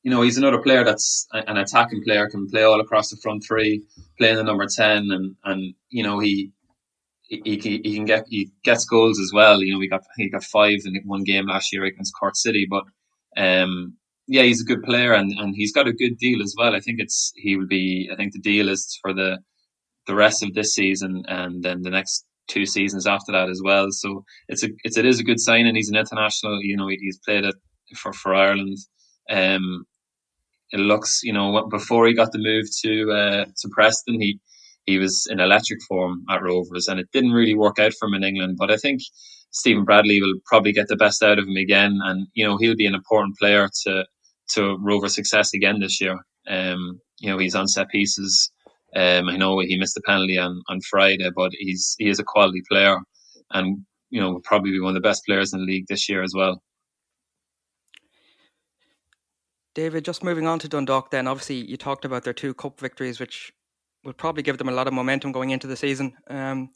you 0.04 0.12
know, 0.12 0.22
he's 0.22 0.38
another 0.38 0.62
player 0.62 0.84
that's 0.84 1.28
an 1.34 1.58
attacking 1.58 2.04
player, 2.04 2.30
can 2.30 2.48
play 2.48 2.64
all 2.64 2.80
across 2.80 3.10
the 3.10 3.18
front 3.18 3.44
three, 3.46 3.84
playing 4.18 4.38
the 4.38 4.44
number 4.44 4.66
ten, 4.68 5.10
and 5.12 5.36
and 5.44 5.74
you 5.90 6.04
know 6.04 6.20
he 6.20 6.52
he, 7.30 7.82
he, 7.84 7.96
can 7.96 8.06
get 8.06 8.26
he 8.30 8.52
gets 8.64 8.86
goals 8.86 9.20
as 9.20 9.32
well. 9.34 9.62
You 9.62 9.74
know, 9.74 9.82
he 9.82 9.90
got 9.90 10.04
he 10.18 10.30
got 10.30 10.44
five 10.44 10.80
in 10.86 10.96
one 11.06 11.24
game 11.24 11.48
last 11.48 11.74
year 11.74 11.84
against 11.84 12.14
Cork 12.18 12.36
City, 12.36 12.68
but 12.70 12.84
um, 13.36 13.98
yeah, 14.28 14.44
he's 14.44 14.62
a 14.62 14.66
good 14.66 14.84
player 14.84 15.14
and, 15.14 15.32
and 15.38 15.56
he's 15.56 15.74
got 15.74 15.88
a 15.88 15.94
good 15.94 16.18
deal 16.18 16.42
as 16.42 16.54
well. 16.58 16.76
I 16.76 16.80
think 16.80 17.00
it's 17.00 17.32
he 17.36 17.56
will 17.56 17.68
be. 17.68 18.10
I 18.12 18.16
think 18.16 18.34
the 18.34 18.40
deal 18.40 18.70
is 18.70 18.98
for 19.02 19.14
the 19.14 19.40
the 20.06 20.16
rest 20.16 20.44
of 20.44 20.54
this 20.54 20.74
season 20.74 21.24
and 21.28 21.64
then 21.64 21.82
the 21.82 21.90
next 21.90 22.26
two 22.48 22.66
seasons 22.66 23.06
after 23.06 23.34
that 23.34 23.50
as 23.50 23.62
well. 23.64 23.88
So 23.92 24.24
it's 24.48 24.64
a 24.64 24.70
it's 24.84 24.98
it 24.98 25.06
is 25.06 25.20
a 25.20 25.24
good 25.24 25.40
sign, 25.40 25.66
and 25.66 25.76
he's 25.76 25.90
an 25.90 25.98
international. 25.98 26.62
You 26.62 26.78
know, 26.78 26.88
he's 26.88 27.20
played 27.26 27.46
it 27.46 27.56
for 27.96 28.14
for 28.14 28.34
Ireland. 28.34 28.78
Um, 29.30 29.86
it 30.72 30.80
looks, 30.80 31.22
you 31.24 31.34
know, 31.34 31.68
before 31.70 32.08
he 32.08 32.13
got 32.13 32.32
the 32.32 32.40
move 32.40 32.66
to 32.84 33.12
uh, 33.12 33.46
to 33.46 33.70
Preston, 33.72 34.22
he 34.22 34.40
he 34.86 34.98
was 35.00 35.28
in 35.30 35.40
electric 35.40 35.82
form 35.88 36.24
at 36.30 36.42
Rovers, 36.42 36.88
and 36.88 37.00
it 37.00 37.08
didn't 37.13 37.32
really 37.34 37.56
work 37.56 37.80
out 37.80 37.94
for 38.00 38.08
him 38.08 38.16
in 38.16 38.24
England. 38.24 38.58
But 38.60 38.72
I 38.72 38.78
think 38.78 39.02
Stephen 39.52 39.86
Bradley 39.86 40.22
will 40.22 40.40
probably 40.46 40.74
get 40.74 40.88
the 40.88 40.96
best 40.96 41.24
out 41.24 41.40
of 41.40 41.48
him 41.48 41.58
again, 41.58 42.00
and 42.04 42.28
you 42.34 42.46
know 42.46 42.58
he'll 42.58 42.76
be 42.76 42.86
an 42.86 42.96
important 42.96 43.38
player 43.38 43.70
to 43.86 44.06
to 44.56 44.78
Rovers' 44.82 45.16
success 45.16 45.54
again 45.54 45.80
this 45.80 46.02
year. 46.02 46.20
Um, 46.48 47.00
you 47.20 47.30
know 47.30 47.38
he's 47.38 47.56
on 47.56 47.68
set 47.68 47.90
pieces. 47.90 48.52
Um, 48.96 49.30
I 49.30 49.38
know 49.38 49.60
he 49.60 49.78
missed 49.78 49.98
a 49.98 50.02
penalty 50.06 50.38
on, 50.38 50.62
on 50.70 50.80
Friday, 50.90 51.30
but 51.36 51.52
he's 51.54 51.96
he 52.00 52.10
is 52.10 52.20
a 52.20 52.24
quality 52.26 52.62
player, 52.70 53.00
and 53.52 53.80
you 54.10 54.20
know 54.20 54.34
will 54.34 54.42
probably 54.42 54.72
be 54.72 54.80
one 54.82 54.96
of 54.96 55.02
the 55.02 55.08
best 55.08 55.24
players 55.26 55.54
in 55.54 55.60
the 55.60 55.66
league 55.66 55.88
this 55.88 56.10
year 56.10 56.24
as 56.24 56.34
well. 56.36 56.62
David, 59.78 60.04
just 60.04 60.24
moving 60.24 60.48
on 60.48 60.58
to 60.58 60.68
Dundalk, 60.68 61.12
then 61.12 61.28
obviously 61.28 61.58
you 61.58 61.78
talked 61.78 62.04
about 62.04 62.24
their 62.24 62.34
two 62.34 62.56
cup 62.56 62.80
victories, 62.80 63.20
which 63.20 63.54
will 64.04 64.13
probably 64.13 64.42
give 64.42 64.58
them 64.58 64.70
a 64.70 64.72
lot 64.72 64.88
of 64.88 64.94
momentum 64.94 65.32
going 65.32 65.52
into 65.52 65.68
the 65.68 65.76
season. 65.76 66.16
Um, 66.32 66.72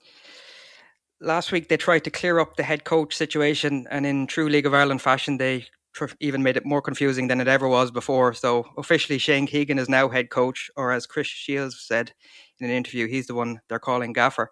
last 1.20 1.52
week 1.52 1.68
they 1.68 1.78
tried 1.78 2.04
to 2.04 2.12
clear 2.12 2.38
up 2.38 2.58
the 2.58 2.64
head 2.64 2.84
coach 2.84 3.16
situation, 3.16 3.88
and 3.90 4.06
in 4.06 4.28
true 4.28 4.48
League 4.48 4.68
of 4.68 4.76
Ireland 4.76 5.02
fashion, 5.02 5.38
they 5.38 5.66
tr- 5.96 6.14
even 6.20 6.44
made 6.44 6.58
it 6.58 6.64
more 6.64 6.80
confusing 6.80 7.28
than 7.28 7.42
it 7.42 7.48
ever 7.48 7.68
was 7.68 7.90
before. 7.90 8.36
So 8.36 8.68
officially, 8.78 9.18
Shane 9.18 9.48
Keegan 9.48 9.80
is 9.80 9.90
now 9.90 10.08
head 10.08 10.30
coach, 10.30 10.70
or 10.76 10.92
as 10.92 11.08
Chris 11.08 11.26
Shields 11.26 11.82
said 11.82 12.14
in 12.60 12.70
an 12.70 12.76
interview, 12.76 13.08
he's 13.08 13.26
the 13.26 13.34
one 13.34 13.62
they're 13.68 13.80
calling 13.80 14.14
gaffer. 14.14 14.52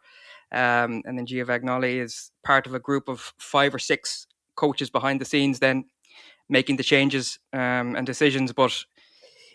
Um, 0.52 1.04
and 1.06 1.20
then 1.20 1.28
Giovanni 1.28 2.00
is 2.00 2.32
part 2.44 2.66
of 2.66 2.74
a 2.74 2.80
group 2.80 3.10
of 3.10 3.32
five 3.38 3.76
or 3.76 3.80
six 3.80 4.26
coaches 4.56 4.90
behind 4.90 5.22
the 5.22 5.26
scenes. 5.26 5.60
Then 5.60 5.86
making 6.50 6.78
the 6.78 6.84
changes 6.84 7.40
um, 7.54 7.96
and 7.96 8.06
decisions, 8.06 8.52
but 8.52 8.86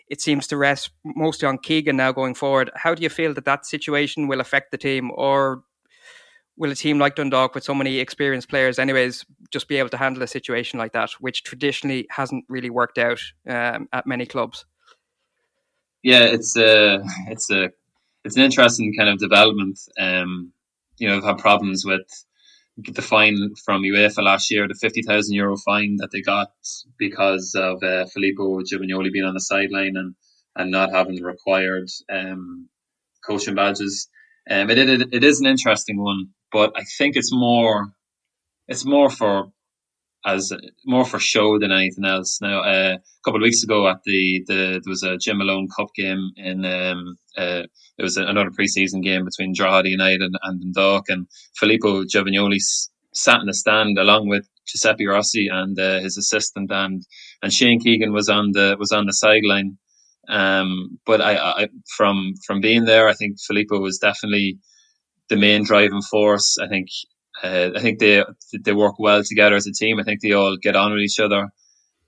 it 0.07 0.21
seems 0.21 0.47
to 0.47 0.57
rest 0.57 0.91
mostly 1.03 1.47
on 1.47 1.57
Keegan 1.57 1.97
now 1.97 2.11
going 2.11 2.35
forward. 2.35 2.71
How 2.75 2.93
do 2.95 3.03
you 3.03 3.09
feel 3.09 3.33
that 3.33 3.45
that 3.45 3.65
situation 3.65 4.27
will 4.27 4.39
affect 4.39 4.71
the 4.71 4.77
team, 4.77 5.11
or 5.13 5.63
will 6.57 6.71
a 6.71 6.75
team 6.75 6.99
like 6.99 7.15
Dundalk, 7.15 7.55
with 7.55 7.63
so 7.63 7.73
many 7.73 7.99
experienced 7.99 8.49
players, 8.49 8.79
anyways, 8.79 9.25
just 9.51 9.67
be 9.67 9.77
able 9.77 9.89
to 9.89 9.97
handle 9.97 10.23
a 10.23 10.27
situation 10.27 10.79
like 10.79 10.93
that, 10.93 11.11
which 11.19 11.43
traditionally 11.43 12.07
hasn't 12.11 12.45
really 12.47 12.69
worked 12.69 12.97
out 12.97 13.19
um, 13.47 13.89
at 13.91 14.07
many 14.07 14.25
clubs? 14.25 14.65
Yeah, 16.03 16.23
it's 16.23 16.55
a 16.55 17.03
it's 17.27 17.49
a 17.51 17.71
it's 18.23 18.37
an 18.37 18.43
interesting 18.43 18.93
kind 18.97 19.09
of 19.09 19.17
development. 19.17 19.79
Um, 19.99 20.51
you 20.97 21.09
know, 21.09 21.17
I've 21.17 21.23
had 21.23 21.39
problems 21.39 21.83
with 21.83 22.25
the 22.77 23.01
fine 23.01 23.51
from 23.63 23.83
UEFA 23.83 24.23
last 24.23 24.51
year, 24.51 24.67
the 24.67 24.75
50,000 24.75 25.33
euro 25.33 25.55
fine 25.57 25.97
that 25.97 26.09
they 26.11 26.21
got 26.21 26.49
because 26.97 27.55
of 27.55 27.81
uh, 27.83 28.05
Filippo 28.07 28.59
Giovagnoli 28.61 29.11
being 29.11 29.25
on 29.25 29.33
the 29.33 29.39
sideline 29.39 29.95
and, 29.95 30.15
and 30.55 30.71
not 30.71 30.91
having 30.91 31.15
the 31.15 31.23
required 31.23 31.89
um, 32.11 32.69
coaching 33.25 33.55
badges. 33.55 34.09
Um, 34.49 34.69
it, 34.69 34.77
it, 34.77 35.13
it 35.13 35.23
is 35.23 35.39
an 35.39 35.47
interesting 35.47 36.01
one, 36.01 36.27
but 36.51 36.73
I 36.75 36.83
think 36.97 37.15
it's 37.15 37.33
more 37.33 37.87
it's 38.67 38.85
more 38.85 39.09
for 39.09 39.45
as 40.25 40.51
more 40.85 41.05
for 41.05 41.19
show 41.19 41.59
than 41.59 41.71
anything 41.71 42.03
else. 42.05 42.39
Now, 42.41 42.61
uh, 42.61 42.97
a 42.97 43.23
couple 43.23 43.39
of 43.39 43.43
weeks 43.43 43.63
ago 43.63 43.87
at 43.87 43.99
the, 44.05 44.43
the 44.47 44.81
there 44.83 44.91
was 44.91 45.03
a 45.03 45.17
Jim 45.17 45.37
Malone 45.37 45.67
Cup 45.75 45.89
game 45.95 46.31
in 46.35 46.65
um, 46.65 47.17
uh, 47.37 47.63
it 47.97 48.03
was 48.03 48.17
another 48.17 48.49
preseason 48.49 49.03
game 49.03 49.23
between 49.23 49.53
Drogheda 49.53 49.89
United 49.89 50.21
and, 50.21 50.35
and 50.41 50.59
Dundalk, 50.61 51.05
and 51.09 51.27
Filippo 51.55 52.03
Giovagnoli 52.03 52.57
sat 53.13 53.39
in 53.39 53.45
the 53.45 53.53
stand 53.53 53.97
along 53.97 54.27
with 54.27 54.49
Giuseppe 54.67 55.05
Rossi 55.05 55.47
and 55.47 55.79
uh, 55.79 55.99
his 55.99 56.17
assistant, 56.17 56.71
and 56.71 57.03
and 57.41 57.53
Shane 57.53 57.79
Keegan 57.79 58.11
was 58.11 58.27
on 58.27 58.51
the 58.51 58.75
was 58.79 58.91
on 58.91 59.05
the 59.05 59.13
sideline. 59.13 59.77
Um, 60.27 60.97
but 61.05 61.21
I, 61.21 61.37
I 61.37 61.69
from 61.95 62.33
from 62.45 62.61
being 62.61 62.85
there, 62.85 63.07
I 63.07 63.13
think 63.13 63.39
Filippo 63.39 63.79
was 63.79 63.99
definitely 63.99 64.57
the 65.29 65.37
main 65.37 65.63
driving 65.63 66.01
force. 66.01 66.57
I 66.61 66.67
think 66.67 66.87
uh, 67.43 67.71
I 67.75 67.79
think 67.81 67.99
they 67.99 68.23
they 68.63 68.73
work 68.73 68.95
well 68.99 69.23
together 69.23 69.55
as 69.55 69.67
a 69.67 69.73
team. 69.73 69.99
I 69.99 70.03
think 70.03 70.21
they 70.21 70.33
all 70.33 70.57
get 70.61 70.75
on 70.75 70.91
with 70.91 71.01
each 71.01 71.19
other. 71.19 71.49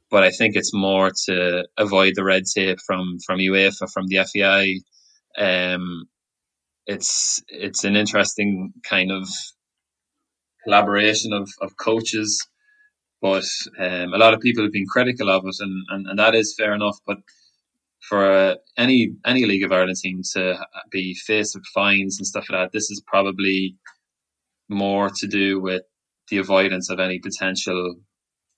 But 0.10 0.24
I 0.24 0.30
think 0.32 0.56
it's 0.56 0.74
more 0.74 1.12
to 1.26 1.66
avoid 1.78 2.14
the 2.16 2.24
red 2.24 2.44
tape 2.46 2.80
from 2.86 3.18
from 3.26 3.40
UEFA, 3.40 3.92
from 3.92 4.06
the 4.08 4.26
FAI. 4.26 4.80
Um, 5.38 6.06
it's 6.86 7.44
it's 7.50 7.84
an 7.84 7.96
interesting 7.96 8.74
kind 8.90 9.12
of 9.12 9.28
collaboration 10.64 11.34
of, 11.34 11.50
of 11.62 11.78
coaches, 11.78 12.48
but 13.22 13.46
um, 13.80 14.14
a 14.14 14.18
lot 14.18 14.34
of 14.34 14.40
people 14.40 14.64
have 14.64 14.72
been 14.72 14.86
critical 14.88 15.30
of 15.30 15.44
it, 15.46 15.56
and, 15.60 15.86
and, 15.90 16.08
and 16.08 16.20
that 16.20 16.36
is 16.36 16.56
fair 16.58 16.74
enough. 16.74 16.98
But 17.06 17.18
for 18.08 18.32
uh, 18.32 18.56
any 18.78 19.14
any 19.26 19.46
League 19.46 19.64
of 19.64 19.72
Ireland 19.72 19.98
team 19.98 20.22
to 20.34 20.58
be 20.92 21.14
faced 21.14 21.56
with 21.56 21.66
fines 21.74 22.18
and 22.18 22.28
stuff 22.28 22.50
like 22.50 22.60
that, 22.60 22.72
this 22.72 22.90
is 22.90 23.04
probably 23.06 23.76
more 24.70 25.10
to 25.10 25.28
do 25.28 25.60
with 25.60 25.84
the 26.30 26.38
avoidance 26.38 26.90
of 26.90 27.00
any 27.00 27.20
potential 27.20 27.96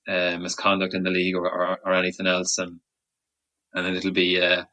uh, 0.07 0.37
misconduct 0.37 0.93
in 0.93 1.03
the 1.03 1.09
league 1.09 1.35
or, 1.35 1.49
or, 1.49 1.79
or, 1.85 1.93
anything 1.93 2.25
else, 2.25 2.57
and 2.57 2.79
and 3.73 3.95
it'll 3.95 4.11
be 4.11 4.41
uh, 4.41 4.63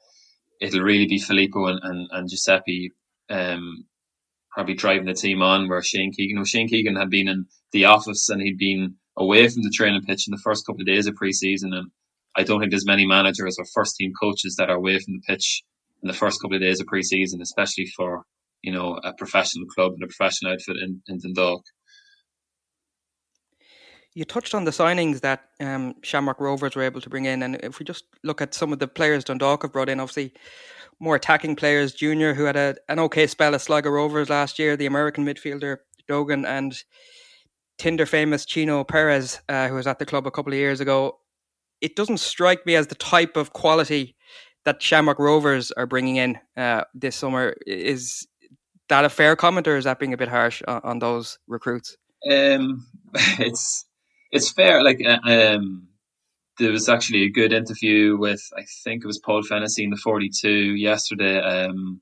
it'll 0.61 0.81
really 0.81 1.07
be 1.07 1.18
Filippo 1.18 1.66
and, 1.66 1.81
and, 1.83 2.09
and 2.11 2.31
Giuseppe 2.31 2.92
um, 3.29 3.85
probably 4.51 4.75
driving 4.75 5.07
the 5.07 5.14
team 5.14 5.42
on. 5.42 5.68
Where 5.68 5.83
Shane 5.83 6.12
Keegan, 6.12 6.37
well, 6.37 6.44
Shane 6.44 6.68
Keegan 6.68 6.96
had 6.96 7.11
been 7.11 7.29
in 7.29 7.46
the 7.72 7.85
office 7.85 8.29
and 8.31 8.40
he'd 8.40 8.59
been 8.59 8.94
away 9.16 9.49
from 9.49 9.62
the 9.62 9.72
training 9.75 10.03
pitch 10.03 10.27
in 10.27 10.33
the 10.33 10.42
first 10.42 10.66
couple 10.66 10.81
of 10.81 10.87
days 10.87 11.07
of 11.07 11.14
preseason, 11.14 11.75
and 11.75 11.90
I 12.35 12.42
don't 12.42 12.61
think 12.61 12.70
there's 12.70 12.87
many 12.87 13.07
managers 13.07 13.57
or 13.59 13.66
first 13.75 13.96
team 13.96 14.12
coaches 14.18 14.57
that 14.57 14.70
are 14.70 14.77
away 14.77 14.99
from 14.99 15.14
the 15.14 15.22
pitch 15.27 15.62
in 16.03 16.09
the 16.09 16.14
first 16.14 16.40
couple 16.40 16.57
of 16.57 16.62
days 16.62 16.81
of 16.81 16.87
preseason, 16.87 17.40
especially 17.42 17.87
for 17.87 18.25
you 18.66 18.72
know 18.72 18.98
a 19.05 19.14
professional 19.14 19.64
club 19.66 19.92
and 19.94 20.02
a 20.02 20.07
professional 20.09 20.52
outfit 20.52 20.76
in, 20.76 21.00
in 21.09 21.18
Dundalk. 21.18 21.64
You 24.14 24.24
touched 24.24 24.55
on 24.55 24.64
the 24.64 24.70
signings 24.70 25.20
that 25.20 25.44
um, 25.61 25.94
Shamrock 26.02 26.40
Rovers 26.40 26.74
were 26.74 26.83
able 26.83 27.00
to 27.00 27.09
bring 27.09 27.26
in, 27.26 27.42
and 27.42 27.57
if 27.62 27.79
we 27.79 27.85
just 27.85 28.05
look 28.24 28.42
at 28.42 28.55
some 28.55 28.72
of 28.72 28.81
the 28.81 28.88
players 28.88 29.24
Dundalk 29.24 29.62
have 29.62 29.72
brought 29.72 29.88
in, 29.88 30.00
obviously 30.00 30.35
more 30.98 31.14
attacking 31.14 31.55
players, 31.55 31.94
Junior, 31.94 32.35
who 32.35 32.44
had 32.44 32.57
a, 32.57 32.74
an 32.88 32.98
okay 32.98 33.26
spell 33.26 33.55
at 33.55 33.61
Sligo 33.61 33.90
Rovers 33.90 34.31
last 34.31 34.59
year, 34.59 34.76
the 34.76 34.87
American 34.87 35.24
midfielder 35.24 35.79
Dogan, 36.09 36.44
and 36.44 36.83
Tinder 37.79 38.07
famous 38.07 38.44
Chino 38.46 38.83
Perez, 38.85 39.40
uh, 39.48 39.68
who 39.68 39.74
was 39.74 39.87
at 39.87 39.98
the 39.98 40.07
club 40.07 40.26
a 40.26 40.31
couple 40.31 40.52
of 40.52 40.59
years 40.59 40.81
ago. 40.81 41.18
It 41.83 41.94
doesn't 41.94 42.18
strike 42.18 42.64
me 42.64 42.74
as 42.74 42.87
the 42.87 42.94
type 42.94 43.37
of 43.37 43.52
quality 43.52 44.16
that 44.64 44.83
Shamrock 44.83 45.18
Rovers 45.18 45.70
are 45.72 45.87
bringing 45.87 46.16
in 46.16 46.38
uh, 46.57 46.85
this 46.94 47.16
summer. 47.16 47.55
Is 47.66 48.26
that 48.88 49.05
a 49.05 49.09
fair 49.09 49.37
comment, 49.37 49.66
or 49.68 49.77
is 49.77 49.85
that 49.85 49.99
being 49.99 50.12
a 50.12 50.16
bit 50.16 50.29
harsh 50.29 50.62
on, 50.66 50.81
on 50.85 50.99
those 50.99 51.38
recruits? 51.46 51.96
Um, 52.31 52.87
it's 53.38 53.87
it's 54.33 54.53
fair. 54.53 54.83
Like 54.83 55.01
uh, 55.05 55.18
um, 55.25 55.88
there 56.59 56.72
was 56.72 56.88
actually 56.88 57.25
a 57.25 57.31
good 57.31 57.53
interview 57.53 58.16
with 58.16 58.42
I 58.57 58.64
think 58.85 59.05
it 59.05 59.07
was 59.07 59.18
Paul 59.18 59.42
Fennessy 59.42 59.85
in 59.85 59.90
the 59.90 59.96
forty 59.96 60.31
two 60.31 60.75
yesterday. 60.75 61.38
Um, 61.40 62.01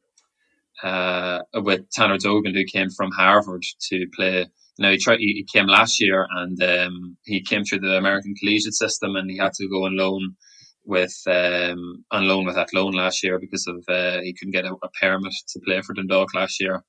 uh, 0.83 1.40
with 1.55 1.88
Tanner 1.90 2.18
Dogan, 2.18 2.55
who 2.55 2.64
came 2.64 2.90
from 2.90 3.11
Harvard 3.12 3.64
to 3.88 4.07
play. 4.14 4.47
You 4.77 4.83
know, 4.83 4.90
he 4.90 4.99
tried. 4.99 5.20
He 5.20 5.47
came 5.51 5.66
last 5.66 6.01
year, 6.01 6.27
and 6.31 6.61
um, 6.62 7.16
he 7.25 7.42
came 7.42 7.64
through 7.64 7.81
the 7.81 7.97
American 7.97 8.35
collegiate 8.35 8.75
system, 8.75 9.14
and 9.14 9.31
he 9.31 9.38
had 9.38 9.53
to 9.55 9.68
go 9.68 9.85
on 9.85 9.97
loan 9.97 10.37
with 10.85 11.14
um, 11.27 12.05
on 12.11 12.29
loan 12.29 12.44
with 12.44 12.59
Athlone 12.59 12.92
last 12.92 13.23
year 13.25 13.38
because 13.38 13.66
of 13.66 13.85
uh, 13.88 14.20
he 14.20 14.35
couldn't 14.35 14.53
get 14.53 14.66
a, 14.66 14.75
a 14.83 14.88
permit 15.01 15.33
to 15.49 15.61
play 15.64 15.81
for 15.83 15.94
Dundalk 15.94 16.35
last 16.35 16.61
year 16.61 16.85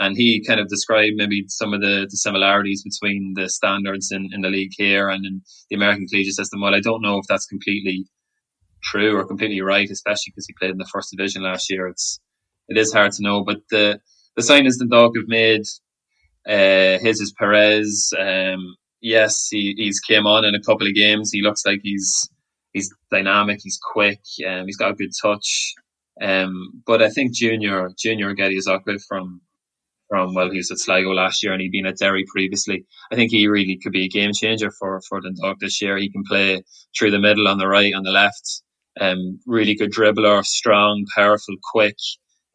and 0.00 0.16
he 0.16 0.42
kind 0.44 0.58
of 0.58 0.68
described 0.68 1.16
maybe 1.16 1.44
some 1.48 1.74
of 1.74 1.82
the, 1.82 2.06
the 2.10 2.16
similarities 2.16 2.82
between 2.82 3.34
the 3.36 3.50
standards 3.50 4.10
in, 4.10 4.30
in 4.32 4.40
the 4.40 4.48
league 4.48 4.72
here 4.72 5.10
and 5.10 5.26
in 5.26 5.42
the 5.68 5.76
American 5.76 6.06
collegiate 6.06 6.34
system. 6.34 6.62
Well, 6.62 6.74
I 6.74 6.80
don't 6.80 7.02
know 7.02 7.18
if 7.18 7.26
that's 7.28 7.44
completely 7.44 8.06
true 8.82 9.14
or 9.14 9.26
completely 9.26 9.60
right, 9.60 9.88
especially 9.90 10.32
because 10.34 10.46
he 10.46 10.54
played 10.58 10.70
in 10.70 10.78
the 10.78 10.88
first 10.90 11.10
division 11.14 11.42
last 11.42 11.70
year. 11.70 11.86
It's 11.86 12.18
it 12.68 12.78
is 12.78 12.94
hard 12.94 13.12
to 13.12 13.22
know, 13.22 13.44
but 13.44 13.58
the 13.70 14.00
the 14.36 14.42
signings 14.42 14.78
dog 14.88 15.16
have 15.16 15.28
made, 15.28 15.62
uh, 16.48 16.98
his 17.04 17.20
is 17.20 17.34
Perez. 17.38 18.10
Um, 18.18 18.76
yes, 19.02 19.48
he, 19.50 19.74
he's 19.76 20.00
came 20.00 20.26
on 20.26 20.46
in 20.46 20.54
a 20.54 20.62
couple 20.62 20.86
of 20.86 20.94
games. 20.94 21.30
He 21.30 21.42
looks 21.42 21.66
like 21.66 21.80
he's 21.82 22.26
he's 22.72 22.92
dynamic, 23.10 23.60
he's 23.62 23.78
quick, 23.82 24.20
um, 24.48 24.66
he's 24.66 24.76
got 24.76 24.92
a 24.92 24.94
good 24.94 25.10
touch. 25.20 25.74
Um, 26.20 26.82
but 26.86 27.02
I 27.02 27.10
think 27.10 27.34
Junior 27.34 27.90
Junior 27.98 28.34
Ogedi 28.34 28.56
is 28.56 28.68
from 29.08 29.40
from 30.10 30.34
well, 30.34 30.50
he 30.50 30.58
was 30.58 30.70
at 30.70 30.78
Sligo 30.78 31.10
last 31.10 31.42
year 31.42 31.52
and 31.52 31.62
he'd 31.62 31.70
been 31.70 31.86
at 31.86 31.96
Derry 31.96 32.24
previously. 32.30 32.84
I 33.12 33.14
think 33.14 33.30
he 33.30 33.46
really 33.46 33.78
could 33.80 33.92
be 33.92 34.04
a 34.04 34.08
game 34.08 34.32
changer 34.34 34.70
for 34.70 35.00
for 35.08 35.20
Dundalk 35.20 35.58
this 35.60 35.80
year. 35.80 35.96
He 35.96 36.10
can 36.10 36.24
play 36.28 36.62
through 36.98 37.12
the 37.12 37.20
middle, 37.20 37.48
on 37.48 37.58
the 37.58 37.68
right, 37.68 37.94
on 37.94 38.02
the 38.02 38.10
left. 38.10 38.62
Um, 39.00 39.38
really 39.46 39.76
good 39.76 39.92
dribbler, 39.92 40.44
strong, 40.44 41.06
powerful, 41.14 41.54
quick, 41.72 41.96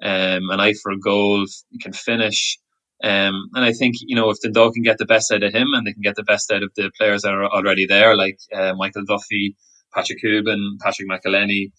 um, 0.03 0.49
an 0.49 0.59
eye 0.59 0.73
for 0.83 0.91
a 0.91 0.99
goal. 0.99 1.45
He 1.69 1.79
can 1.79 1.93
finish. 1.93 2.59
Um, 3.03 3.49
and 3.53 3.63
I 3.65 3.71
think 3.71 3.95
you 4.01 4.15
know 4.15 4.29
if 4.29 4.37
Dundalk 4.41 4.73
can 4.73 4.83
get 4.83 4.97
the 4.97 5.05
best 5.05 5.31
out 5.31 5.43
of 5.43 5.53
him 5.53 5.69
and 5.73 5.87
they 5.87 5.93
can 5.93 6.01
get 6.01 6.15
the 6.15 6.23
best 6.23 6.51
out 6.51 6.63
of 6.63 6.71
the 6.75 6.91
players 6.97 7.21
that 7.23 7.33
are 7.33 7.45
already 7.45 7.85
there, 7.85 8.15
like 8.17 8.37
uh, 8.53 8.73
Michael 8.75 9.05
Duffy, 9.07 9.55
Patrick 9.95 10.19
Hoban, 10.23 10.77
Patrick 10.81 11.07
McEleney, 11.09 11.71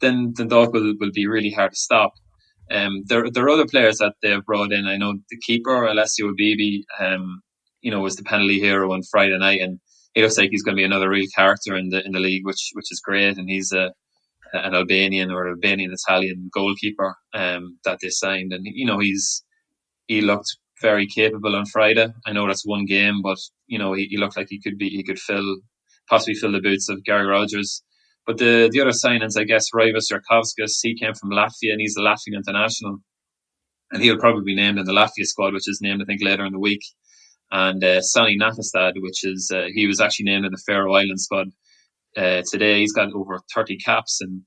then 0.00 0.32
Dundalk 0.36 0.72
will, 0.72 0.94
will 0.98 1.12
be 1.12 1.26
really 1.26 1.50
hard 1.50 1.72
to 1.72 1.78
stop. 1.78 2.12
Um, 2.70 3.02
there, 3.06 3.30
there 3.30 3.44
are 3.44 3.50
other 3.50 3.66
players 3.66 3.98
that 3.98 4.14
they've 4.22 4.44
brought 4.44 4.72
in. 4.72 4.86
I 4.86 4.96
know 4.96 5.14
the 5.30 5.38
keeper, 5.38 5.84
Alessio 5.84 6.32
Abibi, 6.32 6.82
um, 6.98 7.42
you 7.80 7.90
know, 7.90 8.00
was 8.00 8.16
the 8.16 8.22
penalty 8.22 8.60
hero 8.60 8.92
on 8.92 9.02
Friday 9.10 9.38
night, 9.38 9.60
and 9.60 9.78
he 10.14 10.22
looks 10.22 10.38
like 10.38 10.50
he's 10.50 10.62
going 10.62 10.76
to 10.76 10.80
be 10.80 10.84
another 10.84 11.08
real 11.08 11.26
character 11.34 11.76
in 11.76 11.88
the 11.90 12.04
in 12.04 12.12
the 12.12 12.20
league, 12.20 12.46
which 12.46 12.70
which 12.74 12.90
is 12.90 13.00
great. 13.00 13.36
And 13.36 13.48
he's 13.48 13.72
a 13.72 13.92
an 14.52 14.74
Albanian 14.74 15.30
or 15.30 15.48
Albanian 15.48 15.92
Italian 15.92 16.50
goalkeeper 16.52 17.14
um, 17.34 17.78
that 17.84 17.98
they 18.00 18.10
signed, 18.10 18.52
and 18.52 18.64
you 18.64 18.86
know 18.86 18.98
he's 18.98 19.44
he 20.06 20.20
looked 20.20 20.56
very 20.80 21.06
capable 21.06 21.56
on 21.56 21.66
Friday. 21.66 22.08
I 22.26 22.32
know 22.32 22.46
that's 22.46 22.66
one 22.66 22.86
game, 22.86 23.22
but 23.22 23.38
you 23.66 23.78
know 23.78 23.92
he, 23.92 24.06
he 24.10 24.16
looked 24.16 24.36
like 24.36 24.48
he 24.50 24.60
could 24.60 24.78
be 24.78 24.88
he 24.88 25.02
could 25.02 25.18
fill 25.18 25.56
possibly 26.12 26.34
fill 26.34 26.52
the 26.52 26.60
boots 26.60 26.90
of 26.90 27.02
Gary 27.04 27.26
Rogers. 27.26 27.82
But 28.26 28.36
the 28.38 28.68
the 28.70 28.80
other 28.82 28.90
signings, 28.90 29.40
I 29.40 29.44
guess, 29.44 29.70
Raivis 29.74 30.12
Jurkovskis, 30.12 30.78
he 30.82 30.94
came 30.94 31.14
from 31.14 31.30
Latvia 31.30 31.72
and 31.72 31.80
he's 31.80 31.96
a 31.96 32.02
Latvian 32.02 32.36
international. 32.36 32.98
And 33.90 34.02
he'll 34.02 34.18
probably 34.18 34.44
be 34.44 34.54
named 34.54 34.78
in 34.78 34.84
the 34.84 34.92
Latvia 34.92 35.24
squad, 35.24 35.54
which 35.54 35.68
is 35.68 35.80
named, 35.82 36.02
I 36.02 36.04
think, 36.04 36.22
later 36.22 36.44
in 36.44 36.52
the 36.52 36.58
week. 36.58 36.82
And 37.50 37.82
uh, 37.84 38.00
Sonni 38.00 38.38
Nattestad, 38.40 38.92
which 38.96 39.24
is, 39.24 39.50
uh, 39.54 39.66
he 39.74 39.86
was 39.86 40.00
actually 40.00 40.24
named 40.26 40.46
in 40.46 40.52
the 40.52 40.62
Faroe 40.66 40.94
Island 40.94 41.20
squad 41.20 41.48
uh, 42.16 42.42
today. 42.50 42.80
He's 42.80 42.94
got 42.94 43.12
over 43.12 43.38
30 43.54 43.76
caps 43.76 44.22
and 44.22 44.42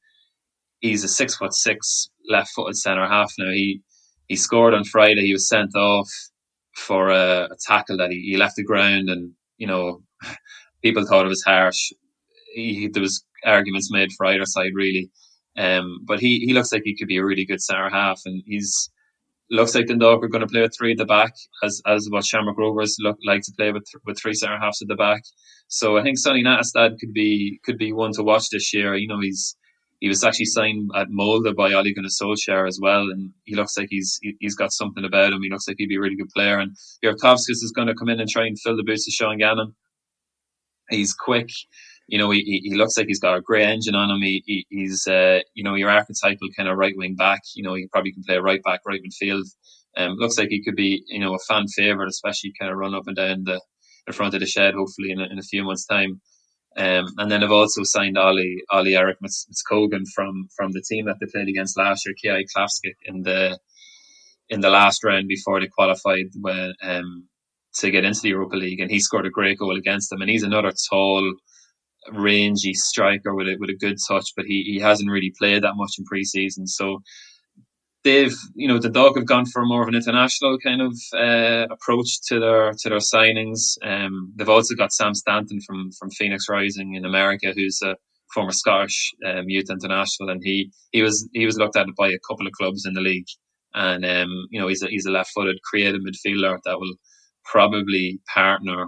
he's 0.79 1.03
a 1.03 1.07
six 1.07 1.35
foot 1.35 1.53
six 1.53 2.09
left 2.27 2.49
footed 2.55 2.77
centre 2.77 3.07
half 3.07 3.33
now. 3.37 3.51
He, 3.51 3.81
he 4.27 4.35
scored 4.35 4.73
on 4.73 4.83
Friday. 4.83 5.27
He 5.27 5.33
was 5.33 5.47
sent 5.47 5.75
off 5.75 6.09
for 6.75 7.09
a, 7.09 7.49
a 7.51 7.57
tackle 7.67 7.97
that 7.97 8.09
he, 8.09 8.21
he 8.21 8.37
left 8.37 8.55
the 8.55 8.63
ground 8.63 9.09
and, 9.09 9.33
you 9.57 9.67
know, 9.67 10.01
people 10.85 11.05
thought 11.05 11.25
it 11.25 11.29
was 11.29 11.43
harsh. 11.43 11.91
He, 12.53 12.87
there 12.93 13.01
was 13.01 13.25
arguments 13.43 13.91
made 13.91 14.11
for 14.15 14.27
either 14.27 14.45
side 14.45 14.73
really. 14.75 15.09
Um, 15.57 15.99
but 16.05 16.19
he, 16.19 16.39
he 16.45 16.53
looks 16.53 16.71
like 16.71 16.83
he 16.85 16.95
could 16.95 17.07
be 17.07 17.17
a 17.17 17.25
really 17.25 17.45
good 17.45 17.61
centre 17.61 17.89
half, 17.89 18.21
and 18.25 18.43
he's 18.45 18.91
looks 19.49 19.73
like 19.75 19.87
Dundalk 19.87 20.23
are 20.23 20.27
going 20.27 20.41
to 20.41 20.47
play 20.47 20.61
with 20.61 20.75
three 20.77 20.91
at 20.91 20.97
the 20.97 21.05
back, 21.05 21.33
as 21.63 21.81
as 21.87 22.07
what 22.09 22.25
Shamrock 22.25 22.57
Rovers 22.57 22.97
look 22.99 23.17
like 23.25 23.41
to 23.43 23.53
play 23.57 23.71
with 23.71 23.87
with 24.05 24.19
three 24.19 24.33
centre 24.33 24.59
halves 24.59 24.81
at 24.81 24.87
the 24.87 24.95
back. 24.95 25.23
So 25.67 25.97
I 25.97 26.03
think 26.03 26.17
Sonni 26.19 26.43
Nattestad 26.43 26.99
could 26.99 27.13
be 27.13 27.59
could 27.65 27.77
be 27.77 27.93
one 27.93 28.11
to 28.13 28.23
watch 28.23 28.49
this 28.51 28.73
year. 28.73 28.95
You 28.95 29.07
know, 29.07 29.21
he's 29.21 29.55
he 30.01 30.09
was 30.09 30.23
actually 30.23 30.45
signed 30.57 30.91
at 30.95 31.07
Molde 31.09 31.55
by 31.55 31.71
Ole 31.73 31.93
Gunnar 31.95 32.09
Solskjaer 32.09 32.67
as 32.67 32.79
well, 32.81 33.03
and 33.13 33.31
he 33.45 33.55
looks 33.55 33.77
like 33.77 33.87
he's 33.89 34.19
he's 34.39 34.55
got 34.55 34.73
something 34.73 35.05
about 35.05 35.31
him. 35.31 35.41
He 35.41 35.49
looks 35.49 35.67
like 35.67 35.77
he'd 35.79 35.87
be 35.87 35.95
a 35.95 36.01
really 36.01 36.17
good 36.17 36.33
player. 36.35 36.59
And 36.59 36.75
Jurkovskis 37.03 37.63
is 37.63 37.73
going 37.75 37.87
to 37.87 37.95
come 37.95 38.09
in 38.09 38.19
and 38.19 38.29
try 38.29 38.45
and 38.45 38.59
fill 38.59 38.75
the 38.75 38.83
boots 38.83 39.07
of 39.07 39.13
Sean 39.13 39.37
Gannon. 39.37 39.73
He's 40.89 41.13
quick 41.13 41.49
you 42.07 42.19
know, 42.19 42.29
he, 42.29 42.61
he 42.63 42.75
looks 42.75 42.97
like 42.97 43.07
he's 43.07 43.19
got 43.19 43.37
a 43.37 43.41
great 43.41 43.67
engine 43.67 43.95
on 43.95 44.11
him. 44.11 44.21
He, 44.21 44.43
he 44.45 44.65
he's, 44.69 45.07
uh, 45.07 45.39
you 45.53 45.63
know, 45.63 45.75
your 45.75 45.89
archetypal 45.89 46.49
kind 46.55 46.69
of 46.69 46.77
right 46.77 46.95
wing 46.95 47.15
back. 47.15 47.41
You 47.55 47.63
know, 47.63 47.73
he 47.73 47.87
probably 47.91 48.11
can 48.11 48.23
play 48.23 48.37
right 48.37 48.61
back, 48.63 48.81
right 48.85 49.01
midfield. 49.01 49.45
Um, 49.97 50.13
looks 50.17 50.37
like 50.37 50.49
he 50.49 50.63
could 50.63 50.75
be, 50.75 51.03
you 51.07 51.19
know, 51.19 51.33
a 51.33 51.39
fan 51.39 51.67
favorite, 51.67 52.09
especially 52.09 52.53
kind 52.59 52.71
of 52.71 52.77
run 52.77 52.93
up 52.93 53.07
and 53.07 53.15
down 53.15 53.43
the, 53.45 53.61
the 54.05 54.13
front 54.13 54.33
of 54.33 54.39
the 54.41 54.45
shed, 54.45 54.75
hopefully 54.75 55.11
in 55.11 55.19
a, 55.19 55.25
in 55.25 55.39
a 55.39 55.43
few 55.43 55.63
months' 55.63 55.85
time. 55.85 56.21
Um, 56.77 57.05
and 57.17 57.31
then 57.31 57.43
I've 57.43 57.51
also 57.51 57.83
signed 57.83 58.17
Ollie, 58.17 58.61
Ollie 58.69 58.95
Erik 58.95 59.17
Midtskogen 59.23 60.03
from, 60.13 60.49
from 60.55 60.73
the 60.73 60.83
team 60.87 61.05
that 61.05 61.15
they 61.19 61.27
played 61.31 61.47
against 61.47 61.77
last 61.77 62.05
year, 62.05 62.13
KÍ 62.23 62.43
Klaksvík, 62.55 62.95
in 63.05 63.21
the, 63.21 63.57
in 64.49 64.59
the 64.59 64.69
last 64.69 65.03
round 65.03 65.29
before 65.29 65.61
they 65.61 65.67
qualified 65.67 66.25
when, 66.39 66.73
um, 66.83 67.29
to 67.79 67.91
get 67.91 68.05
into 68.05 68.21
the 68.21 68.29
Europa 68.29 68.55
League. 68.55 68.79
And 68.79 68.91
he 68.91 68.99
scored 68.99 69.25
a 69.25 69.29
great 69.31 69.59
goal 69.59 69.77
against 69.77 70.09
them. 70.09 70.21
And 70.21 70.29
he's 70.29 70.43
another 70.43 70.71
tall, 70.89 71.33
rangy 72.11 72.73
striker 72.73 73.33
with 73.33 73.47
a 73.47 73.57
with 73.59 73.69
a 73.69 73.77
good 73.77 73.97
touch, 74.07 74.29
but 74.35 74.45
he, 74.45 74.63
he 74.63 74.79
hasn't 74.79 75.09
really 75.09 75.33
played 75.37 75.63
that 75.63 75.75
much 75.75 75.93
in 75.97 76.05
preseason. 76.05 76.67
So 76.67 77.01
they've 78.03 78.35
you 78.53 78.67
know 78.67 78.79
the 78.79 78.89
dog 78.89 79.17
have 79.17 79.25
gone 79.25 79.45
for 79.45 79.65
more 79.65 79.81
of 79.81 79.87
an 79.89 79.95
international 79.95 80.57
kind 80.59 80.81
of 80.81 80.93
uh, 81.13 81.65
approach 81.71 82.21
to 82.27 82.39
their 82.39 82.71
to 82.71 82.89
their 82.89 82.99
signings. 82.99 83.77
Um, 83.83 84.33
they've 84.35 84.47
also 84.49 84.75
got 84.75 84.93
Sam 84.93 85.13
Stanton 85.13 85.59
from 85.67 85.89
from 85.99 86.11
Phoenix 86.11 86.47
Rising 86.47 86.95
in 86.95 87.03
America, 87.03 87.51
who's 87.53 87.81
a 87.83 87.95
former 88.33 88.51
Scottish 88.51 89.13
um, 89.25 89.45
youth 89.47 89.69
international, 89.69 90.29
and 90.29 90.41
he 90.43 90.71
he 90.91 91.01
was 91.01 91.27
he 91.33 91.45
was 91.45 91.57
looked 91.57 91.75
at 91.75 91.87
by 91.97 92.09
a 92.09 92.19
couple 92.27 92.47
of 92.47 92.53
clubs 92.53 92.85
in 92.85 92.93
the 92.93 93.01
league, 93.01 93.27
and 93.73 94.05
um, 94.05 94.47
you 94.51 94.61
know 94.61 94.67
he's 94.67 94.83
a, 94.83 94.87
he's 94.87 95.05
a 95.05 95.11
left-footed 95.11 95.57
creative 95.69 96.01
midfielder 96.01 96.57
that 96.63 96.79
will 96.79 96.95
probably 97.45 98.19
partner 98.33 98.87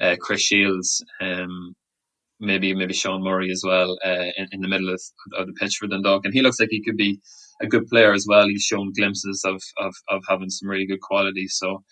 uh, 0.00 0.16
Chris 0.20 0.42
Shields. 0.42 1.04
Um, 1.20 1.74
maybe 2.40 2.74
maybe 2.74 2.92
Sean 2.92 3.22
Murray 3.22 3.50
as 3.50 3.62
well 3.64 3.96
uh, 4.04 4.26
in, 4.36 4.48
in, 4.52 4.60
the 4.60 4.68
middle 4.68 4.90
of, 4.90 5.00
of 5.34 5.46
the 5.46 5.52
pitch 5.54 5.76
for 5.78 5.86
Dundalk, 5.86 6.24
and 6.24 6.34
he 6.34 6.42
looks 6.42 6.58
like 6.58 6.70
he 6.70 6.82
could 6.82 6.96
be 6.96 7.20
a 7.62 7.66
good 7.66 7.86
player 7.86 8.12
as 8.12 8.26
well. 8.28 8.48
He's 8.48 8.64
shown 8.64 8.92
glimpses 8.92 9.42
of, 9.44 9.62
of, 9.78 9.94
of 10.08 10.22
having 10.28 10.50
some 10.50 10.68
really 10.68 10.86
good 10.86 11.00
quality. 11.00 11.46
So 11.48 11.82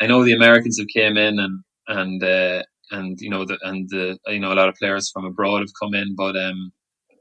I 0.00 0.06
know 0.06 0.22
the 0.22 0.34
Americans 0.34 0.78
have 0.78 0.88
came 0.94 1.16
in 1.16 1.38
and 1.38 1.62
and 1.88 2.22
uh, 2.22 2.62
and 2.90 3.18
you 3.20 3.30
know 3.30 3.44
the 3.44 3.58
and 3.62 3.88
the 3.90 4.18
you 4.28 4.40
know 4.40 4.52
a 4.52 4.54
lot 4.60 4.68
of 4.68 4.76
players 4.76 5.10
from 5.10 5.24
abroad 5.24 5.60
have 5.60 5.80
come 5.80 5.94
in, 5.94 6.14
but 6.14 6.36
um 6.36 6.70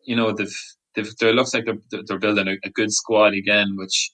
you 0.05 0.15
know 0.15 0.31
they've 0.31 0.57
they've 0.95 1.11
it 1.21 1.35
looks 1.35 1.53
like 1.53 1.65
they're 1.65 2.01
they're 2.07 2.19
building 2.19 2.47
a, 2.47 2.57
a 2.63 2.69
good 2.71 2.91
squad 2.91 3.33
again, 3.33 3.75
which 3.75 4.11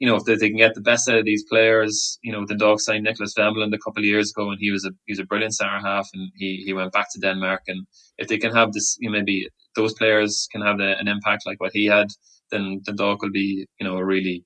you 0.00 0.08
know, 0.08 0.16
if 0.16 0.24
they, 0.24 0.34
they, 0.34 0.48
can 0.48 0.56
get 0.56 0.74
the 0.74 0.80
best 0.80 1.08
out 1.08 1.18
of 1.18 1.26
these 1.26 1.44
players, 1.44 2.18
you 2.22 2.32
know, 2.32 2.44
the 2.46 2.56
dog 2.56 2.80
signed 2.80 3.04
Nicholas 3.04 3.34
Vemmelund 3.38 3.74
a 3.74 3.78
couple 3.78 4.00
of 4.00 4.06
years 4.06 4.30
ago, 4.30 4.50
and 4.50 4.58
he 4.58 4.70
was 4.70 4.86
a 4.86 4.90
he 5.04 5.12
was 5.12 5.18
a 5.18 5.26
brilliant 5.26 5.54
center 5.54 5.78
half, 5.78 6.08
and 6.14 6.32
he, 6.36 6.62
he 6.64 6.72
went 6.72 6.92
back 6.92 7.06
to 7.12 7.20
Denmark. 7.20 7.60
And 7.68 7.86
if 8.16 8.26
they 8.26 8.38
can 8.38 8.52
have 8.54 8.72
this, 8.72 8.96
you 8.98 9.10
know, 9.10 9.18
maybe 9.18 9.46
those 9.76 9.92
players 9.92 10.48
can 10.50 10.62
have 10.62 10.80
an 10.80 11.06
impact 11.06 11.44
like 11.44 11.60
what 11.60 11.72
he 11.74 11.84
had, 11.84 12.08
then 12.50 12.80
the 12.86 12.94
dog 12.94 13.18
will 13.20 13.30
be, 13.30 13.66
you 13.78 13.86
know, 13.86 13.98
a 13.98 14.04
really 14.04 14.42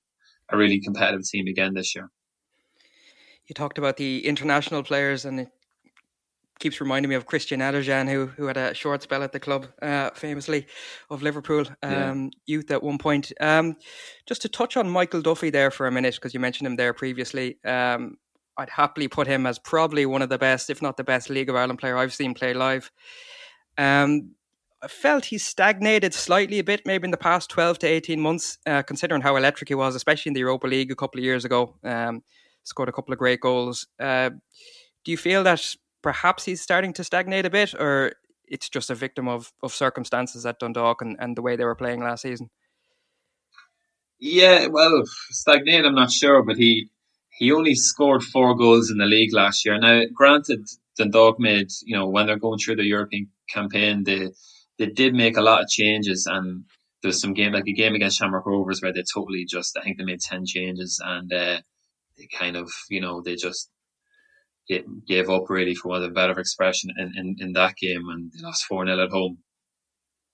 a 0.51 0.57
really 0.57 0.81
competitive 0.81 1.23
team 1.25 1.47
again 1.47 1.75
this 1.75 1.95
year. 1.95 2.11
You 3.47 3.55
talked 3.55 3.79
about 3.79 3.97
the 3.97 4.27
international 4.27 4.83
players, 4.83 5.25
and 5.25 5.47
keeps 6.59 6.81
reminding 6.81 7.09
me 7.09 7.15
of 7.15 7.27
Krisztián 7.27 7.61
Adorján, 7.61 8.09
who 8.09 8.27
who 8.27 8.47
had 8.47 8.57
a 8.57 8.75
short 8.75 9.03
spell 9.03 9.23
at 9.23 9.33
the 9.33 9.41
club, 9.41 9.67
uh, 9.83 10.11
famously 10.11 10.67
of 11.11 11.23
Liverpool 11.23 11.67
um, 11.83 12.25
yeah. 12.25 12.29
youth 12.47 12.71
at 12.71 12.83
one 12.83 12.99
point. 12.99 13.33
Um, 13.41 13.77
just 14.27 14.43
to 14.43 14.49
touch 14.49 14.77
on 14.77 14.89
Michael 14.89 15.23
Duffy 15.23 15.51
there 15.51 15.71
for 15.71 15.87
a 15.87 15.93
minute, 15.93 16.15
because 16.15 16.35
you 16.35 16.41
mentioned 16.41 16.67
him 16.67 16.77
there 16.77 16.93
previously. 16.93 17.59
Um, 17.65 18.19
I'd 18.57 18.71
happily 18.71 19.09
put 19.09 19.27
him 19.27 19.47
as 19.47 19.59
probably 19.59 20.07
one 20.07 20.23
of 20.23 20.29
the 20.29 20.39
best, 20.39 20.71
if 20.71 20.81
not 20.81 20.97
the 20.97 21.05
best, 21.05 21.29
League 21.29 21.51
of 21.51 21.57
Ireland 21.57 21.81
player 21.81 21.97
I've 21.97 22.15
seen 22.15 22.35
play 22.35 22.55
live. 22.55 22.93
Um, 23.77 24.35
I 24.81 24.89
felt 24.89 25.25
he 25.25 25.39
stagnated 25.39 26.13
slightly 26.15 26.59
a 26.59 26.65
bit, 26.65 26.83
maybe 26.85 27.07
in 27.07 27.11
the 27.11 27.17
past 27.17 27.51
12 27.51 27.79
to 27.81 27.87
18 27.87 28.21
months, 28.21 28.59
uh, 28.67 28.83
considering 28.83 29.23
how 29.23 29.35
electric 29.35 29.69
he 29.69 29.75
was, 29.75 29.95
especially 29.95 30.31
in 30.31 30.35
the 30.35 30.41
Europa 30.41 30.67
League 30.67 30.93
a 30.93 30.95
couple 30.95 31.19
of 31.19 31.25
years 31.25 31.45
ago. 31.45 31.75
Um, 31.83 32.23
scored 32.65 32.89
a 32.89 32.93
couple 32.93 33.13
of 33.13 33.19
great 33.19 33.41
goals. 33.41 33.87
Uh, 33.99 34.31
do 35.05 35.11
you 35.11 35.17
feel 35.17 35.43
that 35.45 35.75
perhaps 36.05 36.45
he's 36.45 36.61
starting 36.61 36.93
to 36.93 37.03
stagnate 37.03 37.47
a 37.47 37.51
bit, 37.51 37.75
or 37.75 38.13
it's 38.47 38.69
just 38.69 38.91
a 38.91 38.95
victim 38.95 39.27
of, 39.27 39.55
of 39.63 39.73
circumstances 39.73 40.45
at 40.45 40.59
Dundalk 40.59 41.01
and, 41.01 41.17
and 41.19 41.35
the 41.35 41.41
way 41.41 41.57
they 41.57 41.65
were 41.65 41.75
playing 41.75 42.01
last 42.01 42.23
season? 42.23 42.51
Yeah, 44.21 44.67
well, 44.67 45.03
stagnate, 45.31 45.87
I'm 45.87 45.95
not 45.95 46.13
sure, 46.13 46.43
but 46.45 46.57
he 46.57 46.91
he 47.39 47.51
only 47.51 47.75
scored 47.75 48.23
four 48.23 48.55
goals 48.55 48.91
in 48.91 48.99
the 48.99 49.07
league 49.07 49.33
last 49.33 49.65
year. 49.65 49.77
Now, 49.81 50.03
granted, 50.15 50.61
Dundalk 50.97 51.41
made, 51.41 51.71
you 51.83 51.97
know, 51.97 52.09
when 52.09 52.27
they're 52.27 52.39
going 52.39 52.59
through 52.59 52.77
the 52.77 52.85
European 52.85 53.31
campaign, 53.49 54.05
they 54.05 54.29
they 54.79 54.87
did 54.87 55.15
make 55.15 55.37
a 55.37 55.43
lot 55.43 55.63
of 55.63 55.69
changes 55.69 56.27
and 56.31 56.65
there's 57.03 57.21
some 57.21 57.35
game 57.35 57.53
like 57.53 57.67
a 57.67 57.73
game 57.73 57.95
against 57.95 58.19
Shamrock 58.19 58.47
Rovers 58.47 58.81
where 58.83 58.93
they 58.93 59.05
totally 59.13 59.47
just 59.47 59.77
I 59.79 59.83
think 59.83 59.97
they 59.97 60.05
made 60.05 60.21
ten 60.21 60.45
changes 60.45 61.01
and 61.03 61.33
uh, 61.33 61.61
they 62.19 62.27
kind 62.27 62.57
of 62.57 62.71
you 62.91 63.01
know 63.01 63.23
they 63.23 63.37
just 63.37 63.71
gave 64.69 65.29
up 65.29 65.45
really 65.49 65.75
for 65.75 65.89
want 65.89 66.05
of 66.05 66.11
a 66.11 66.15
better 66.15 66.39
expression 66.39 66.91
in, 66.99 67.13
in, 67.17 67.37
in 67.39 67.53
that 67.53 67.77
game 67.77 68.09
and 68.09 68.33
they 68.33 68.43
lost 68.43 68.65
4 68.65 68.87
0 68.87 69.03
at 69.03 69.11
home. 69.11 69.39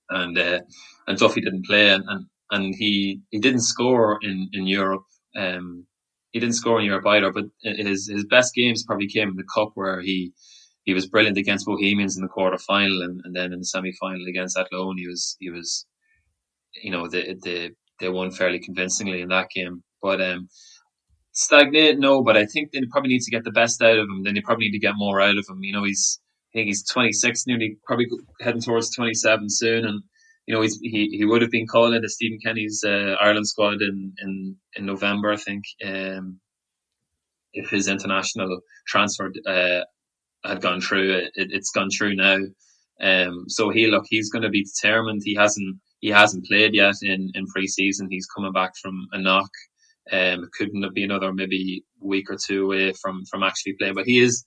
And 0.09 0.37
uh, 0.37 0.61
and 1.07 1.17
Duffy 1.17 1.41
didn't 1.41 1.65
play 1.65 1.89
and, 1.89 2.03
and, 2.07 2.25
and 2.51 2.75
he, 2.77 3.21
he 3.29 3.39
didn't 3.39 3.61
score 3.61 4.19
in, 4.21 4.49
in 4.53 4.67
Europe. 4.67 5.03
Um, 5.35 5.85
he 6.31 6.39
didn't 6.39 6.55
score 6.55 6.79
in 6.79 6.85
Europe 6.85 7.05
either, 7.07 7.31
but 7.31 7.45
his 7.61 8.07
his 8.07 8.25
best 8.25 8.53
games 8.53 8.83
probably 8.85 9.07
came 9.07 9.29
in 9.29 9.35
the 9.35 9.43
cup 9.53 9.71
where 9.75 10.01
he 10.01 10.31
he 10.83 10.93
was 10.93 11.07
brilliant 11.07 11.37
against 11.37 11.65
Bohemians 11.65 12.17
in 12.17 12.23
the 12.23 12.29
quarter 12.29 12.57
final 12.57 13.01
and, 13.01 13.21
and 13.23 13.35
then 13.35 13.53
in 13.53 13.59
the 13.59 13.65
semi 13.65 13.91
final 13.99 14.25
against 14.27 14.57
Athlone 14.57 14.97
he 14.97 15.07
was 15.07 15.35
he 15.39 15.49
was 15.49 15.85
you 16.81 16.91
know 16.91 17.07
they 17.07 17.35
they 17.43 17.71
they 17.99 18.09
won 18.09 18.31
fairly 18.31 18.59
convincingly 18.59 19.21
in 19.21 19.29
that 19.29 19.49
game. 19.53 19.83
But 20.01 20.21
um 20.21 20.47
stagnate, 21.31 21.99
no, 21.99 22.23
but 22.23 22.37
I 22.37 22.45
think 22.45 22.71
they 22.71 22.81
probably 22.91 23.09
need 23.09 23.21
to 23.21 23.31
get 23.31 23.43
the 23.43 23.51
best 23.51 23.81
out 23.81 23.97
of 23.97 24.05
him. 24.09 24.23
Then 24.23 24.35
they 24.35 24.41
probably 24.41 24.65
need 24.65 24.79
to 24.79 24.79
get 24.79 24.95
more 24.95 25.21
out 25.21 25.37
of 25.37 25.45
him. 25.49 25.63
You 25.63 25.73
know, 25.73 25.83
he's 25.83 26.19
I 26.53 26.59
think 26.59 26.67
he's 26.67 26.85
26, 26.85 27.47
nearly 27.47 27.77
probably 27.85 28.07
heading 28.41 28.61
towards 28.61 28.93
27 28.93 29.49
soon, 29.49 29.85
and 29.85 30.03
you 30.45 30.53
know 30.53 30.61
he, 30.61 31.09
he 31.11 31.25
would 31.25 31.41
have 31.41 31.51
been 31.51 31.67
called 31.67 31.93
into 31.93 32.09
Stephen 32.09 32.39
Kenny's 32.43 32.83
uh, 32.85 33.15
Ireland 33.21 33.47
squad 33.47 33.81
in, 33.81 34.13
in 34.19 34.57
in 34.75 34.85
November, 34.85 35.31
I 35.31 35.37
think. 35.37 35.63
Um, 35.85 36.39
if 37.53 37.69
his 37.69 37.87
international 37.87 38.61
transfer 38.87 39.31
uh, 39.45 39.81
had 40.43 40.61
gone 40.61 40.81
through, 40.81 41.27
it, 41.35 41.51
has 41.53 41.69
gone 41.73 41.89
through 41.89 42.15
now. 42.15 42.37
Um, 43.01 43.45
so 43.47 43.69
he 43.69 43.87
look, 43.87 44.05
he's 44.07 44.29
going 44.29 44.43
to 44.43 44.49
be 44.49 44.63
determined. 44.63 45.21
He 45.23 45.35
hasn't 45.35 45.77
he 45.99 46.09
hasn't 46.09 46.45
played 46.45 46.73
yet 46.73 46.95
in 47.01 47.31
in 47.33 47.47
pre-season. 47.47 48.07
He's 48.09 48.27
coming 48.27 48.53
back 48.53 48.73
from 48.81 49.07
a 49.13 49.21
knock 49.21 49.49
um, 50.11 50.49
couldn't 50.57 50.93
be 50.93 51.03
another 51.03 51.33
maybe 51.33 51.83
week 51.99 52.29
or 52.29 52.37
two 52.37 52.65
away 52.65 52.93
from 52.93 53.23
from 53.29 53.43
actually 53.43 53.73
playing. 53.79 53.95
But 53.95 54.05
he 54.05 54.19
is 54.19 54.45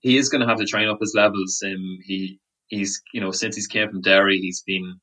he 0.00 0.16
is 0.16 0.28
going 0.28 0.42
to 0.42 0.46
have 0.46 0.58
to 0.58 0.66
train 0.66 0.88
up 0.88 0.98
his 1.00 1.14
levels. 1.16 1.62
Um, 1.64 1.98
he 2.04 2.40
he's 2.68 3.00
you 3.12 3.20
know 3.20 3.30
since 3.30 3.56
he's 3.56 3.66
came 3.66 3.88
from 3.88 4.02
Derry, 4.02 4.38
he's 4.38 4.62
been 4.66 5.00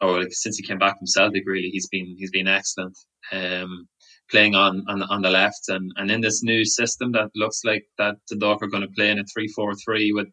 or 0.00 0.20
like 0.20 0.32
since 0.32 0.56
he 0.56 0.66
came 0.66 0.78
back 0.78 0.98
from 0.98 1.06
Celtic, 1.06 1.42
really 1.46 1.70
he's 1.70 1.88
been 1.88 2.14
he's 2.18 2.30
been 2.30 2.48
excellent. 2.48 2.96
Um, 3.32 3.88
playing 4.30 4.54
on, 4.54 4.84
on 4.88 5.02
on 5.02 5.22
the 5.22 5.30
left 5.30 5.68
and, 5.68 5.90
and 5.96 6.10
in 6.10 6.20
this 6.20 6.42
new 6.42 6.64
system 6.64 7.12
that 7.12 7.30
looks 7.34 7.62
like 7.64 7.84
that 7.98 8.14
the 8.28 8.36
Dundalk 8.36 8.62
are 8.62 8.68
going 8.68 8.82
to 8.82 8.94
play 8.94 9.10
in 9.10 9.18
a 9.18 9.24
three 9.24 9.48
four 9.48 9.74
three 9.74 10.12
with 10.12 10.28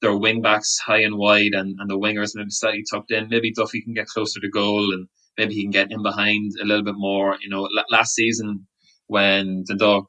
their 0.00 0.16
wing 0.16 0.42
backs 0.42 0.78
high 0.84 1.02
and 1.02 1.16
wide 1.16 1.52
and, 1.52 1.76
and 1.78 1.88
the 1.88 1.98
wingers 1.98 2.32
maybe 2.34 2.50
slightly 2.50 2.82
tucked 2.90 3.12
in. 3.12 3.28
Maybe 3.28 3.52
Duffy 3.52 3.82
can 3.82 3.94
get 3.94 4.08
closer 4.08 4.40
to 4.40 4.48
goal 4.48 4.92
and 4.92 5.08
maybe 5.38 5.54
he 5.54 5.62
can 5.62 5.70
get 5.70 5.90
in 5.90 6.02
behind 6.02 6.52
a 6.60 6.64
little 6.64 6.84
bit 6.84 6.94
more. 6.96 7.36
You 7.40 7.50
know, 7.50 7.68
last 7.90 8.14
season 8.14 8.66
when 9.06 9.64
the 9.66 9.76
dog 9.76 10.04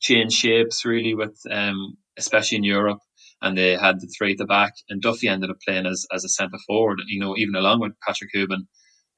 changed 0.00 0.36
shapes 0.36 0.84
really 0.84 1.14
with, 1.14 1.38
um, 1.50 1.96
especially 2.16 2.58
in 2.58 2.64
Europe, 2.64 2.98
and 3.42 3.56
they 3.56 3.76
had 3.76 4.00
the 4.00 4.12
three 4.16 4.32
at 4.32 4.38
the 4.38 4.46
back, 4.46 4.72
and 4.88 5.02
Duffy 5.02 5.28
ended 5.28 5.50
up 5.50 5.56
playing 5.66 5.86
as, 5.86 6.06
as 6.12 6.24
a 6.24 6.28
centre 6.28 6.58
forward. 6.66 7.00
You 7.06 7.20
know, 7.20 7.36
even 7.36 7.54
along 7.54 7.80
with 7.80 7.92
Patrick 8.06 8.30
Hoban, 8.34 8.66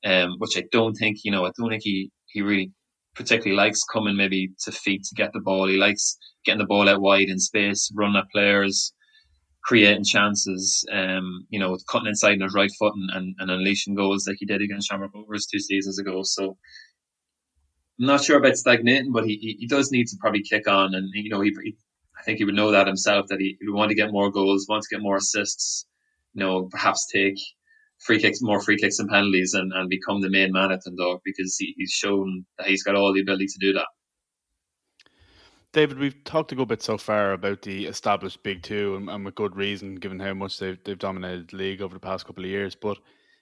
um, 0.05 0.37
which 0.39 0.57
I 0.57 0.65
don't 0.73 0.95
think 0.95 1.19
you 1.25 1.31
know, 1.31 1.45
I 1.47 1.53
don't 1.57 1.71
think 1.71 1.83
he 1.85 2.11
he 2.27 2.43
really 2.43 2.73
particularly 3.15 3.57
likes 3.57 3.83
coming 3.85 4.17
maybe 4.17 4.51
to 4.65 4.73
feet 4.73 5.03
to 5.05 5.15
get 5.15 5.33
the 5.33 5.41
ball. 5.41 5.67
He 5.67 5.77
likes 5.77 6.17
getting 6.45 6.61
the 6.61 6.67
ball 6.67 6.89
out 6.89 7.01
wide 7.01 7.29
in 7.29 7.39
space, 7.39 7.91
run 7.97 8.17
at 8.17 8.31
players, 8.33 8.93
creating 9.69 10.03
chances, 10.03 10.83
um, 10.91 11.47
you 11.51 11.61
know, 11.61 11.77
cutting 11.91 12.09
inside 12.09 12.33
on 12.33 12.41
his 12.41 12.55
right 12.55 12.71
foot 12.79 12.95
and, 12.95 13.11
and, 13.13 13.35
and 13.39 13.51
unleashing 13.51 13.95
goals 13.95 14.27
like 14.27 14.39
he 14.41 14.47
did 14.47 14.63
against 14.63 14.89
Shamrock 14.89 15.13
Rovers 15.15 15.45
two 15.45 15.59
seasons 15.59 15.99
ago. 15.99 16.23
So 16.23 16.57
I'm 18.01 18.07
not 18.07 18.25
sure 18.25 18.39
about 18.39 18.57
stagnating, 18.57 19.13
but 19.13 19.27
he, 19.27 19.57
he 19.61 19.67
does 19.67 19.93
need 19.93 20.07
to 20.07 20.17
probably 20.19 20.43
kick 20.43 20.67
on. 20.67 20.95
And, 20.95 21.11
you 21.13 21.29
know, 21.29 21.43
he, 21.43 21.55
he 21.63 21.77
I 22.19 22.23
think 22.23 22.39
he 22.39 22.47
would 22.47 22.55
know 22.55 22.71
that 22.71 22.87
himself 22.87 23.27
that 23.29 23.41
he, 23.41 23.59
he 23.61 23.69
would 23.69 23.77
want 23.77 23.91
to 23.91 23.95
get 23.95 24.11
more 24.11 24.31
goals, 24.31 24.65
want 24.71 24.85
to 24.85 24.97
get 24.97 25.03
more 25.03 25.17
assists, 25.17 25.87
you 26.33 26.43
know, 26.43 26.69
perhaps 26.71 27.07
take 27.13 27.39
free 27.99 28.19
kicks, 28.19 28.41
more 28.41 28.63
free 28.63 28.79
kicks 28.79 28.99
and 28.99 29.11
penalties 29.11 29.53
and, 29.53 29.71
and 29.75 29.91
become 29.91 30.23
the 30.23 30.31
main 30.31 30.51
man 30.51 30.73
at 30.73 30.81
Dundalk 30.83 31.21
because 31.27 31.57
he, 31.59 31.75
he's 31.77 31.91
shown 31.91 32.47
that 32.57 32.69
he's 32.69 32.83
got 32.83 32.95
all 32.95 33.13
the 33.13 33.21
ability 33.21 33.49
to 33.49 33.59
do 33.61 33.75
that. 33.75 33.89
David, 35.73 35.99
we've 35.99 36.25
talked 36.25 36.51
a 36.53 36.55
good 36.55 36.69
bit 36.69 36.83
so 36.83 36.97
far 36.97 37.33
about 37.33 37.61
the 37.61 37.87
established 37.87 38.43
Big 38.43 38.63
Two, 38.63 38.97
and, 38.97 39.11
and 39.11 39.25
with 39.25 39.35
good 39.35 39.55
reason, 39.55 39.97
given 39.97 40.19
how 40.19 40.33
much 40.33 40.59
they've, 40.59 40.79
they've 40.83 40.99
dominated 40.99 41.51
the 41.51 41.57
league 41.57 41.83
over 41.83 41.95
the 41.95 42.01
past 42.01 42.25
couple 42.25 42.45
of 42.45 42.51
years. 42.51 42.75
But 42.75 42.97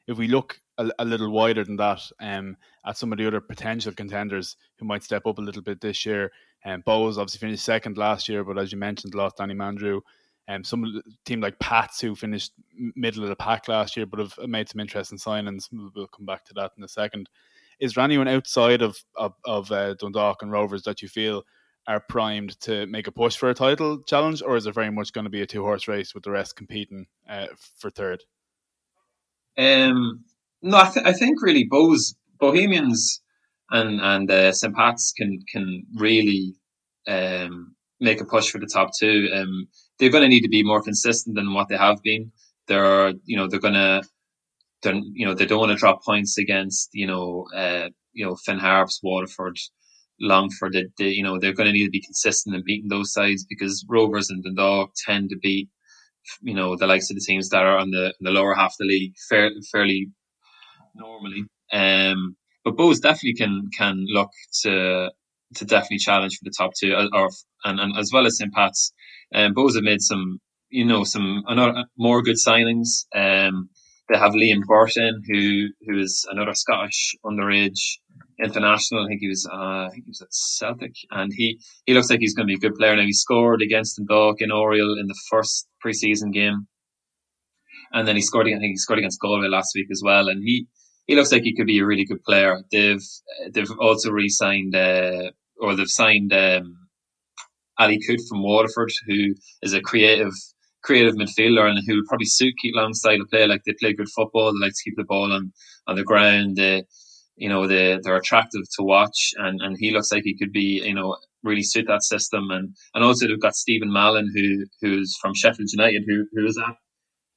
if 0.09 0.19
we 0.19 0.27
look 0.27 0.61
a, 0.79 0.91
a 0.99 1.05
little 1.05 1.31
wider 1.31 1.63
than 1.63 1.77
that 1.77 2.01
um, 2.21 2.57
at 2.85 2.97
some 2.97 3.13
of 3.13 3.19
the 3.19 3.27
other 3.27 3.41
potential 3.41 3.93
contenders 3.93 4.57
who 4.79 4.87
might 4.87 5.05
step 5.05 5.25
up 5.25 5.39
a 5.39 5.43
little 5.43 5.63
bit 5.63 5.81
this 5.81 6.05
year, 6.05 6.33
um, 6.65 6.83
Bohs 6.83 7.17
obviously 7.17 7.39
finished 7.39 7.65
second 7.65 7.97
last 7.97 8.29
year, 8.29 8.43
but 8.43 8.59
as 8.59 8.73
you 8.73 8.79
mentioned, 8.79 9.15
lost 9.15 9.37
Danny 9.37 9.55
Mandroiu. 9.55 10.01
Um, 10.49 10.65
some 10.65 11.03
team 11.25 11.41
like 11.41 11.59
Pats 11.59 12.01
who 12.01 12.15
finished 12.15 12.53
middle 12.95 13.23
of 13.23 13.29
the 13.29 13.37
pack 13.37 13.69
last 13.69 13.97
year, 13.97 14.07
but 14.07 14.21
have 14.21 14.37
made 14.49 14.69
some 14.69 14.81
interesting 14.81 15.19
signings. 15.19 15.69
We'll 15.73 16.07
come 16.09 16.27
back 16.27 16.45
to 16.47 16.55
that 16.55 16.73
in 16.77 16.85
a 16.85 16.89
second. 16.89 17.29
Is 17.81 17.95
there 17.95 18.05
anyone 18.05 18.29
outside 18.29 18.81
of 18.83 18.97
of, 19.17 19.35
of 19.45 19.71
uh, 19.73 19.95
Dundalk 19.95 20.43
and 20.43 20.53
Rovers 20.53 20.83
that 20.85 21.03
you 21.03 21.09
feel 21.09 21.45
are 21.87 22.01
primed 22.01 22.59
to 22.61 22.87
make 22.87 23.07
a 23.07 23.13
push 23.13 23.37
for 23.37 23.49
a 23.49 23.55
title 23.55 24.03
challenge, 24.03 24.43
or 24.43 24.57
is 24.57 24.67
it 24.67 24.75
very 24.75 24.91
much 24.91 25.13
going 25.13 25.25
to 25.25 25.31
be 25.31 25.43
a 25.43 25.47
two 25.47 25.63
horse 25.63 25.89
race 25.89 26.15
with 26.15 26.25
the 26.25 26.31
rest 26.31 26.57
competing 26.57 27.07
uh, 27.29 27.47
for 27.79 27.91
third? 27.91 28.25
Um, 29.59 30.25
no, 30.63 30.79
I, 30.79 30.91
th- 30.91 31.07
I 31.07 31.13
think 31.13 31.43
really 31.43 31.69
Bohs 31.69 32.15
Bohemians 32.39 33.23
and 33.71 34.01
and 34.01 34.31
uh, 34.31 34.53
St 34.53 34.75
Pat's 34.75 35.13
can 35.17 35.39
can 35.51 35.85
really 35.95 36.55
um, 37.07 37.75
make 38.01 38.21
a 38.21 38.25
push 38.25 38.51
for 38.51 38.59
the 38.59 38.71
top 38.73 38.91
two. 38.99 39.29
Um, 39.33 39.69
they're 39.99 40.11
going 40.11 40.23
to 40.23 40.29
need 40.29 40.43
to 40.43 40.49
be 40.49 40.63
more 40.63 40.83
consistent 40.83 41.37
than 41.37 41.55
what 41.55 41.69
they 41.69 41.77
have 41.77 42.03
been. 42.03 42.33
They're 42.69 43.15
you 43.25 43.37
know 43.37 43.49
they're 43.49 43.61
going 43.61 43.75
to 43.75 44.03
they're 44.83 44.95
you 44.95 45.27
know 45.27 45.35
they 45.35 45.47
don't 45.47 45.61
want 45.61 45.73
to 45.73 45.79
drop 45.79 46.05
points 46.05 46.39
against 46.39 46.91
you 46.93 47.07
know 47.07 47.47
uh, 47.55 47.89
you 48.13 48.27
know 48.27 48.37
Finn 48.37 48.59
Harps, 48.59 49.01
Waterford, 49.03 49.59
Longford. 50.21 50.73
They, 50.73 50.85
they, 50.99 51.09
you 51.11 51.23
know 51.23 51.39
they're 51.39 51.53
going 51.55 51.67
to 51.67 51.73
need 51.73 51.85
to 51.87 51.91
be 51.91 52.03
consistent 52.03 52.55
in 52.55 52.63
beating 52.65 52.89
those 52.89 53.13
sides 53.13 53.47
because 53.49 53.85
Rovers 53.89 54.31
and 54.31 54.43
Dundalk 54.43 54.93
tend 55.07 55.31
to 55.31 55.39
beat 55.41 55.69
you 56.43 56.55
know 56.55 56.77
the 56.77 56.87
likes 56.87 57.11
of 57.11 57.17
the 57.17 57.25
teams 57.25 57.49
that 57.51 57.63
are 57.63 57.79
on 57.79 57.91
the 57.91 58.15
the 58.21 58.31
lower 58.31 58.55
half 58.55 58.73
of 58.73 58.79
the 58.81 58.87
league 58.87 59.15
fair, 59.29 59.51
fairly 59.73 60.09
normally. 60.95 61.45
Um, 61.73 62.37
but 62.65 62.77
Bohs 62.77 63.01
definitely 63.01 63.35
can 63.35 63.71
can 63.77 64.05
look 64.09 64.31
to 64.63 65.11
to 65.57 65.65
definitely 65.65 65.99
challenge 65.99 66.39
for 66.39 66.45
the 66.45 66.55
top 66.57 66.73
two, 66.79 66.95
uh, 66.95 67.09
or 67.13 67.31
and, 67.65 67.81
and 67.81 67.99
as 67.99 68.11
well 68.13 68.27
as 68.27 68.39
St 68.39 68.53
Pat's. 68.53 68.93
Um, 69.35 69.55
Bohs 69.55 69.75
have 69.75 69.85
made 69.85 70.01
some, 70.01 70.39
you 70.71 70.85
know, 70.85 71.05
some 71.05 71.45
another, 71.47 71.85
more 71.97 72.23
good 72.23 72.37
signings. 72.37 73.07
Um, 73.15 73.71
they 74.09 74.19
have 74.19 74.33
Liam 74.33 74.63
Burton, 74.67 75.23
who 75.29 75.69
who 75.87 75.99
is 75.99 76.27
another 76.31 76.55
Scottish 76.55 77.17
underage 77.25 77.99
international. 78.43 79.05
I 79.05 79.09
think 79.09 79.21
he 79.21 79.29
was, 79.29 79.49
uh, 79.51 79.87
I 79.87 79.89
think 79.91 80.05
he 80.05 80.11
was 80.11 80.23
at 80.23 80.33
Celtic, 80.33 80.95
and 81.11 81.33
he 81.35 81.59
he 81.87 81.95
looks 81.95 82.11
like 82.11 82.21
he's 82.21 82.35
going 82.35 82.47
to 82.47 82.53
be 82.53 82.55
a 82.57 82.69
good 82.69 82.77
player. 82.77 82.97
Now 82.97 83.03
he 83.03 83.13
scored 83.13 83.63
against 83.63 83.97
Dundalk 83.97 84.41
in 84.41 84.51
Oriel 84.51 84.99
in 84.99 85.07
the 85.07 85.19
first 85.31 85.69
preseason 85.85 86.33
game, 86.33 86.67
and 87.93 88.07
then 88.07 88.17
he 88.17 88.23
scored. 88.23 88.47
I 88.47 88.59
think 88.59 88.73
he 88.73 88.77
scored 88.77 88.99
against 88.99 89.21
Galway 89.21 89.49
last 89.49 89.73
week 89.75 89.89
as 89.91 90.03
well, 90.05 90.29
and 90.29 90.43
he 90.43 90.67
he 91.07 91.15
looks 91.15 91.33
like 91.33 91.43
he 91.43 91.55
could 91.55 91.67
be 91.67 91.79
a 91.79 91.87
really 91.87 92.05
good 92.05 92.23
player. 92.25 92.63
They've 92.71 93.03
they've 93.53 93.71
also 93.81 94.11
re-signed 94.11 94.75
uh, 94.75 95.31
or 95.59 95.75
they've 95.75 95.89
signed 95.89 96.33
um, 96.33 96.77
Ali 97.79 97.99
Coote 98.07 98.21
from 98.29 98.43
Waterford, 98.43 98.91
who 99.07 99.35
is 99.63 99.73
a 99.73 99.81
creative 99.81 100.33
creative 100.83 101.15
midfielder 101.15 101.69
and 101.69 101.81
who 101.87 101.97
would 101.97 102.07
probably 102.07 102.27
suit 102.27 102.55
Keith 102.61 102.75
Long's 102.75 103.01
style 103.01 103.21
of 103.21 103.29
play. 103.29 103.47
Like 103.47 103.63
they 103.67 103.75
play 103.81 103.93
good 103.93 104.09
football, 104.15 104.53
they 104.53 104.67
like 104.67 104.73
to 104.73 104.85
keep 104.85 104.97
the 104.97 105.05
ball 105.05 105.33
on 105.33 105.53
on 105.87 105.97
the 105.97 106.05
ground. 106.05 106.59
You 107.37 107.49
know, 107.49 107.67
they 107.67 107.99
they're 108.03 108.17
attractive 108.17 108.63
to 108.77 108.83
watch, 108.83 109.33
and 109.37 109.61
and 109.63 109.77
he 109.79 109.91
looks 109.91 110.11
like 110.11 110.23
he 110.25 110.37
could 110.37 110.53
be, 110.53 110.83
you 110.85 110.95
know, 110.95 111.17
really 111.43 111.63
suit 111.63 111.87
that 111.89 112.03
system. 112.03 112.51
And 112.51 112.75
and 112.95 113.05
also 113.05 113.27
they've 113.27 113.41
got 113.41 113.55
Stephen 113.55 113.93
Mallon, 113.93 114.31
who 114.35 114.65
who's 114.81 115.17
from 115.21 115.35
Sheffield 115.35 115.69
United, 115.73 116.05
who 116.07 116.27
who 116.33 116.45
was 116.45 116.59
at 116.59 116.77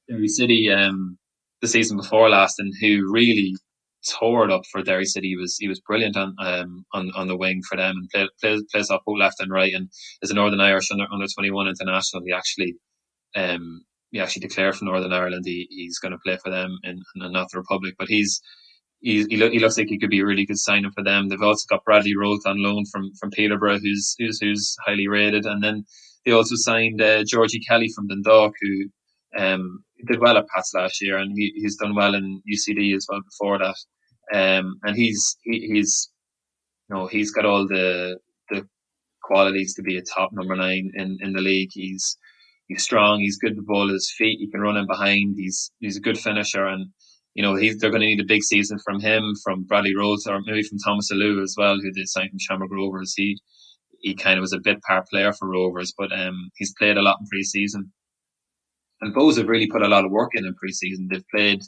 Derry 0.08 0.28
City. 0.28 0.70
Um, 0.70 1.18
the 1.60 1.68
season 1.68 1.96
before 1.98 2.30
last, 2.30 2.58
and 2.58 2.72
who 2.80 3.10
really 3.12 3.54
tore 4.08 4.46
it 4.46 4.52
up 4.52 4.62
for 4.72 4.82
Derry 4.82 5.04
City. 5.04 5.28
He 5.28 5.36
was 5.36 5.56
he 5.58 5.68
was 5.68 5.80
brilliant 5.80 6.16
on 6.16 6.34
um, 6.40 6.84
on, 6.92 7.10
on 7.14 7.28
the 7.28 7.36
wing 7.36 7.60
for 7.68 7.76
them 7.76 7.96
and 7.96 8.08
play, 8.10 8.28
plays 8.40 8.62
plays 8.72 8.90
off 8.90 9.02
both 9.06 9.18
left 9.18 9.40
and 9.40 9.52
right. 9.52 9.74
And 9.74 9.88
as 10.22 10.30
a 10.30 10.34
Northern 10.34 10.60
Irish 10.60 10.90
under 10.90 11.06
under 11.12 11.26
twenty 11.34 11.50
one 11.50 11.68
international, 11.68 12.22
he 12.24 12.32
actually 12.32 12.76
um 13.36 13.82
he 14.10 14.20
actually 14.20 14.40
declared 14.40 14.76
for 14.76 14.86
Northern 14.86 15.12
Ireland. 15.12 15.44
He, 15.44 15.66
he's 15.70 15.98
going 15.98 16.12
to 16.12 16.18
play 16.24 16.36
for 16.42 16.50
them 16.50 16.78
in, 16.82 17.00
in 17.14 17.32
not 17.32 17.48
the 17.52 17.58
Republic, 17.58 17.94
but 17.98 18.08
he's. 18.08 18.40
He, 19.00 19.24
he, 19.30 19.36
he 19.36 19.58
looks 19.58 19.78
like 19.78 19.88
he 19.88 19.98
could 19.98 20.10
be 20.10 20.20
a 20.20 20.26
really 20.26 20.44
good 20.44 20.58
signing 20.58 20.90
for 20.90 21.02
them. 21.02 21.28
They've 21.28 21.40
also 21.40 21.64
got 21.68 21.84
Bradley 21.84 22.14
Roth 22.16 22.46
on 22.46 22.62
loan 22.62 22.84
from 22.92 23.10
from 23.18 23.30
Peterborough, 23.30 23.78
who's 23.78 24.14
who's 24.18 24.38
who's 24.40 24.76
highly 24.86 25.08
rated, 25.08 25.46
and 25.46 25.62
then 25.62 25.84
they 26.24 26.32
also 26.32 26.54
signed 26.56 27.00
uh, 27.00 27.24
Georgie 27.24 27.60
Kelly 27.66 27.88
from 27.94 28.08
Dundalk, 28.08 28.52
who 28.60 28.90
um, 29.38 29.84
did 30.06 30.20
well 30.20 30.36
at 30.36 30.48
Pats 30.54 30.72
last 30.74 31.00
year, 31.00 31.16
and 31.16 31.32
he, 31.34 31.52
he's 31.56 31.76
done 31.76 31.94
well 31.94 32.14
in 32.14 32.42
UCD 32.50 32.94
as 32.94 33.06
well 33.08 33.20
before 33.22 33.58
that. 33.58 33.76
Um, 34.32 34.78
and 34.82 34.96
he's 34.96 35.36
he, 35.42 35.70
he's 35.72 36.10
you 36.88 36.96
know 36.96 37.06
he's 37.06 37.30
got 37.30 37.46
all 37.46 37.66
the 37.66 38.18
the 38.50 38.68
qualities 39.22 39.74
to 39.74 39.82
be 39.82 39.96
a 39.96 40.02
top 40.02 40.30
number 40.32 40.56
nine 40.56 40.92
in, 40.94 41.18
in 41.20 41.32
the 41.32 41.40
league. 41.40 41.70
He's 41.72 42.16
he's 42.68 42.82
strong. 42.82 43.20
He's 43.20 43.38
good 43.38 43.56
to 43.56 43.62
ball 43.62 43.88
his 43.88 44.12
feet. 44.16 44.38
He 44.40 44.50
can 44.50 44.60
run 44.60 44.76
in 44.76 44.86
behind. 44.86 45.36
He's 45.36 45.72
he's 45.78 45.96
a 45.96 46.00
good 46.00 46.18
finisher, 46.18 46.66
and 46.66 46.90
you 47.34 47.42
know 47.42 47.54
he's 47.54 47.78
they're 47.78 47.90
going 47.90 48.00
to 48.02 48.06
need 48.06 48.20
a 48.20 48.26
big 48.26 48.42
season 48.42 48.78
from 48.84 49.00
him, 49.00 49.34
from 49.44 49.64
Bradley 49.64 49.94
Rhodes, 49.96 50.26
or 50.26 50.40
maybe 50.44 50.62
from 50.62 50.78
Thomas 50.78 51.12
Oluwa 51.12 51.42
as 51.42 51.54
well, 51.56 51.76
who 51.76 51.92
they 51.92 52.04
signed 52.04 52.30
from 52.30 52.38
Shamrock 52.38 52.70
Rovers. 52.72 53.14
He 53.16 53.38
he 54.00 54.14
kind 54.14 54.38
of 54.38 54.42
was 54.42 54.52
a 54.52 54.60
bit 54.60 54.82
part 54.82 55.06
player 55.08 55.32
for 55.32 55.48
Rovers, 55.48 55.92
but 55.96 56.12
um, 56.12 56.50
he's 56.56 56.74
played 56.78 56.96
a 56.96 57.02
lot 57.02 57.18
in 57.20 57.26
pre-season. 57.26 57.92
And 59.02 59.14
Bohs 59.14 59.36
have 59.38 59.48
really 59.48 59.66
put 59.66 59.82
a 59.82 59.88
lot 59.88 60.04
of 60.04 60.10
work 60.10 60.30
in 60.34 60.44
in 60.44 60.54
preseason. 60.54 61.08
They've 61.10 61.28
played, 61.34 61.62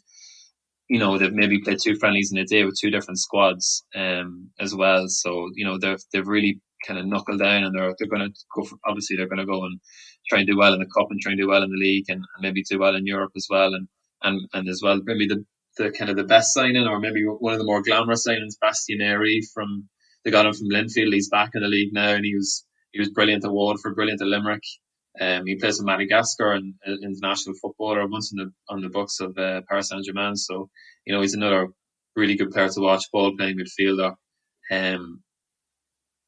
you 0.89 0.99
know, 0.99 1.17
they've 1.17 1.33
maybe 1.33 1.61
played 1.61 1.79
two 1.83 1.97
friendlies 1.97 2.31
in 2.33 2.39
a 2.39 2.45
day 2.45 2.65
with 2.65 2.79
two 2.81 2.91
different 2.91 3.19
squads 3.19 3.85
um, 3.95 4.51
as 4.59 4.75
well. 4.75 5.05
So 5.09 5.49
you 5.55 5.65
know 5.65 5.79
they've 5.79 6.03
they've 6.13 6.27
really 6.27 6.61
kind 6.87 6.99
of 6.99 7.07
knuckled 7.07 7.41
down, 7.41 7.65
and 7.65 7.75
they're 7.75 7.95
they're 7.99 8.09
going 8.09 8.29
to 8.29 8.35
go. 8.55 8.65
For, 8.65 8.77
obviously, 8.87 9.17
they're 9.17 9.29
going 9.29 9.39
to 9.39 9.47
go 9.47 9.65
and 9.65 9.81
try 10.29 10.39
and 10.39 10.47
do 10.47 10.59
well 10.59 10.75
in 10.75 10.81
the 10.81 10.87
cup 10.87 11.09
and 11.11 11.21
try 11.21 11.33
and 11.33 11.41
do 11.41 11.49
well 11.49 11.63
in 11.63 11.71
the 11.71 11.77
league, 11.77 12.07
and, 12.09 12.19
and 12.19 12.43
maybe 12.43 12.63
do 12.63 12.79
well 12.79 12.97
in 12.97 13.07
Europe 13.07 13.33
as 13.37 13.47
well, 13.49 13.75
and 13.75 13.89
and 14.23 14.49
and 14.53 14.69
as 14.69 14.81
well 14.83 15.01
maybe 15.05 15.27
the 15.27 15.45
the 15.77 15.91
kind 15.91 16.11
of 16.11 16.17
the 16.17 16.25
best 16.25 16.53
signing, 16.55 16.87
or 16.87 17.01
maybe 17.01 17.25
one 17.25 17.53
of 17.53 17.59
the 17.59 17.65
more 17.65 17.83
glamorous 17.83 18.27
signings, 18.27 18.59
Bastien 18.61 19.01
Héry 19.01 19.41
from 19.55 19.89
they 20.25 20.31
got 20.31 20.47
him 20.47 20.53
from 20.53 20.69
Linfield. 20.69 21.13
He's 21.13 21.29
back 21.29 21.51
in 21.55 21.63
the 21.63 21.69
league 21.69 21.93
now, 21.93 22.11
and 22.11 22.25
he 22.25 22.35
was 22.35 22.65
he 22.93 23.01
was 23.01 23.11
brilliant 23.11 23.45
at 23.45 23.53
Waterford, 23.53 23.95
brilliant 23.95 24.21
at 24.21 24.29
Limerick. 24.29 24.63
Um, 25.21 25.47
he 25.47 25.57
plays 25.57 25.79
in 25.79 25.85
Madagascar 25.85 26.53
and 26.53 26.75
uh, 26.87 26.93
international 27.03 27.55
footballer 27.61 28.07
once 28.07 28.33
in 28.33 28.39
the 28.39 28.53
on 28.69 28.81
the 28.81 28.89
books 28.89 29.21
of 29.21 29.37
uh, 29.37 29.63
Paris 29.69 29.89
Saint 29.89 30.05
Germain. 30.05 30.37
So 30.37 30.71
you 31.05 31.15
know 31.15 31.21
he's 31.21 31.35
another 31.35 31.69
really 32.17 32.37
good 32.37 32.51
player 32.51 32.69
to 32.69 32.81
watch, 32.81 33.11
ball 33.13 33.37
playing 33.37 33.59
midfielder. 33.59 34.15
Um, 34.71 35.23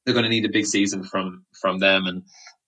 they're 0.05 0.15
going 0.15 0.25
to 0.25 0.31
need 0.31 0.45
a 0.45 0.53
big 0.53 0.67
season 0.67 1.05
from 1.05 1.47
from 1.61 1.79
them, 1.79 2.07
and 2.07 2.23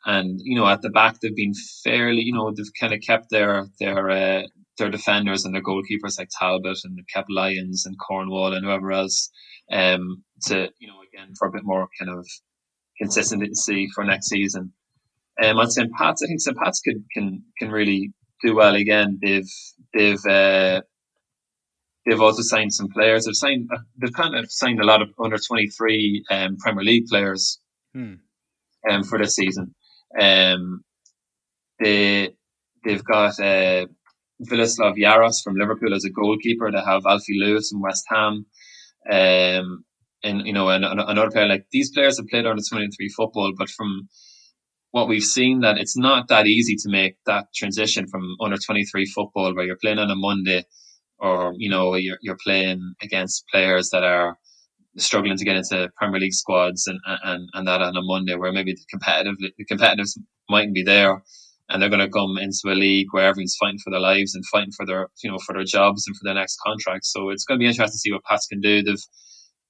and 0.07 0.41
you 0.43 0.57
know 0.59 0.67
at 0.67 0.83
the 0.83 0.91
back 0.91 1.21
they've 1.21 1.35
been 1.35 1.55
fairly, 1.85 2.23
you 2.23 2.33
know 2.33 2.53
they've 2.53 2.67
kind 2.79 2.95
of 2.95 3.01
kept 3.01 3.31
their 3.31 3.67
their 3.79 4.11
uh, 4.11 4.43
their 4.79 4.91
defenders 4.91 5.45
and 5.45 5.55
their 5.55 5.63
goalkeepers 5.63 6.19
like 6.19 6.29
Talbot 6.39 6.79
and 6.85 6.99
kept 7.13 7.31
Lyons 7.31 7.87
and 7.87 7.97
Cornwall 7.99 8.53
and 8.53 8.65
whoever 8.65 8.93
else 8.93 9.31
um, 9.73 10.23
to 10.47 10.69
you 10.79 10.89
know 10.89 11.01
again 11.13 11.33
for 11.39 11.49
a 11.49 11.53
bit 11.53 11.65
more 11.65 11.89
kind 11.99 12.11
of 12.11 12.27
consistency 12.99 13.89
for 13.95 14.05
next 14.05 14.29
season. 14.29 14.73
Um, 15.43 15.59
on 15.59 15.71
St 15.71 15.91
Pat's, 15.93 16.23
I 16.23 16.27
think 16.27 16.41
St 16.41 16.57
Pat's 16.57 16.81
can 16.81 17.05
can 17.13 17.43
can 17.59 17.71
really 17.71 18.13
do 18.43 18.55
well 18.55 18.75
again. 18.75 19.19
They've 19.23 19.51
they've 19.95 20.25
uh, 20.27 20.83
they've 22.07 22.21
also 22.21 22.43
signed 22.43 22.73
some 22.73 22.89
players. 22.89 23.25
They've 23.25 23.35
signed 23.35 23.69
they've 24.01 24.13
kind 24.13 24.35
of 24.35 24.47
signed 24.51 24.81
a 24.81 24.87
lot 24.87 25.03
of 25.03 25.09
under 25.23 25.39
twenty 25.39 25.69
three 25.69 26.25
um, 26.31 26.57
Premier 26.59 26.85
League 26.85 27.07
players 27.07 27.61
hmm. 27.95 28.15
um, 28.89 29.03
for 29.05 29.19
this 29.19 29.35
season. 29.35 29.75
Um, 30.19 30.83
they 31.81 32.31
they've 32.85 33.05
got 33.05 33.39
uh, 33.39 33.87
Vladislav 34.43 34.97
Jaros 34.97 35.43
from 35.43 35.55
Liverpool 35.57 35.95
as 35.95 36.05
a 36.05 36.11
goalkeeper. 36.11 36.71
They 36.71 36.81
have 36.81 37.07
Alfie 37.07 37.39
Lewis 37.39 37.71
from 37.71 37.83
West 37.83 38.05
Ham. 38.11 38.47
Um, 39.11 39.85
and 40.23 40.47
you 40.47 40.53
know, 40.53 40.69
and, 40.69 40.85
and 40.85 41.01
another 41.01 41.31
player 41.31 41.47
like 41.47 41.67
these 41.71 41.93
players 41.93 42.19
have 42.19 42.27
played 42.27 42.47
under 42.47 42.63
twenty 42.69 42.89
three 42.89 43.09
football, 43.09 43.53
but 43.57 43.71
from 43.71 44.09
what 44.97 45.09
we've 45.09 45.23
seen 45.23 45.61
that 45.61 45.77
it's 45.77 45.97
not 45.97 46.29
that 46.29 46.47
easy 46.47 46.75
to 46.75 46.89
make 46.89 47.17
that 47.27 47.47
transition 47.55 48.07
from 48.09 48.23
under 48.41 48.57
23 48.57 49.05
football 49.05 49.55
where 49.55 49.67
you're 49.67 49.77
playing 49.77 49.99
on 49.99 50.11
a 50.11 50.17
Monday 50.17 50.65
or, 51.19 51.53
you 51.59 51.69
know, 51.69 51.95
you're, 51.97 52.17
you're 52.23 52.39
playing 52.43 52.95
against 53.03 53.45
players 53.53 53.91
that 53.91 54.05
are 54.05 54.39
struggling 54.97 55.37
to 55.37 55.45
get 55.45 55.57
into 55.57 55.91
Premier 55.99 56.21
League 56.21 56.33
squads 56.33 56.87
and, 56.87 56.99
and, 57.25 57.47
and 57.53 57.69
that 57.69 57.83
on 57.83 57.95
a 57.95 58.01
Monday 58.03 58.37
where 58.37 58.53
maybe 58.53 58.73
the 58.73 58.85
competitive, 58.89 59.35
the 59.39 59.67
competitiveness 59.71 60.19
mightn't 60.49 60.75
be 60.75 60.83
there 60.83 61.23
and 61.69 61.83
they're 61.83 61.91
going 61.91 62.05
to 62.05 62.09
come 62.09 62.39
into 62.39 62.67
a 62.67 62.79
league 62.79 63.09
where 63.11 63.27
everyone's 63.27 63.57
fighting 63.61 63.81
for 63.83 63.91
their 63.91 64.01
lives 64.01 64.35
and 64.35 64.45
fighting 64.53 64.73
for 64.77 64.87
their, 64.87 65.09
you 65.23 65.31
know, 65.31 65.39
for 65.39 65.53
their 65.55 65.65
jobs 65.65 66.07
and 66.07 66.17
for 66.17 66.25
their 66.25 66.35
next 66.35 66.59
contract. 66.65 67.05
So 67.05 67.31
it's 67.31 67.45
going 67.45 67.59
to 67.59 67.63
be 67.63 67.67
interesting 67.67 67.93
to 67.93 67.99
see 67.99 68.13
what 68.13 68.25
Pats 68.25 68.47
can 68.47 68.61
do. 68.61 68.83
They've, 68.83 69.03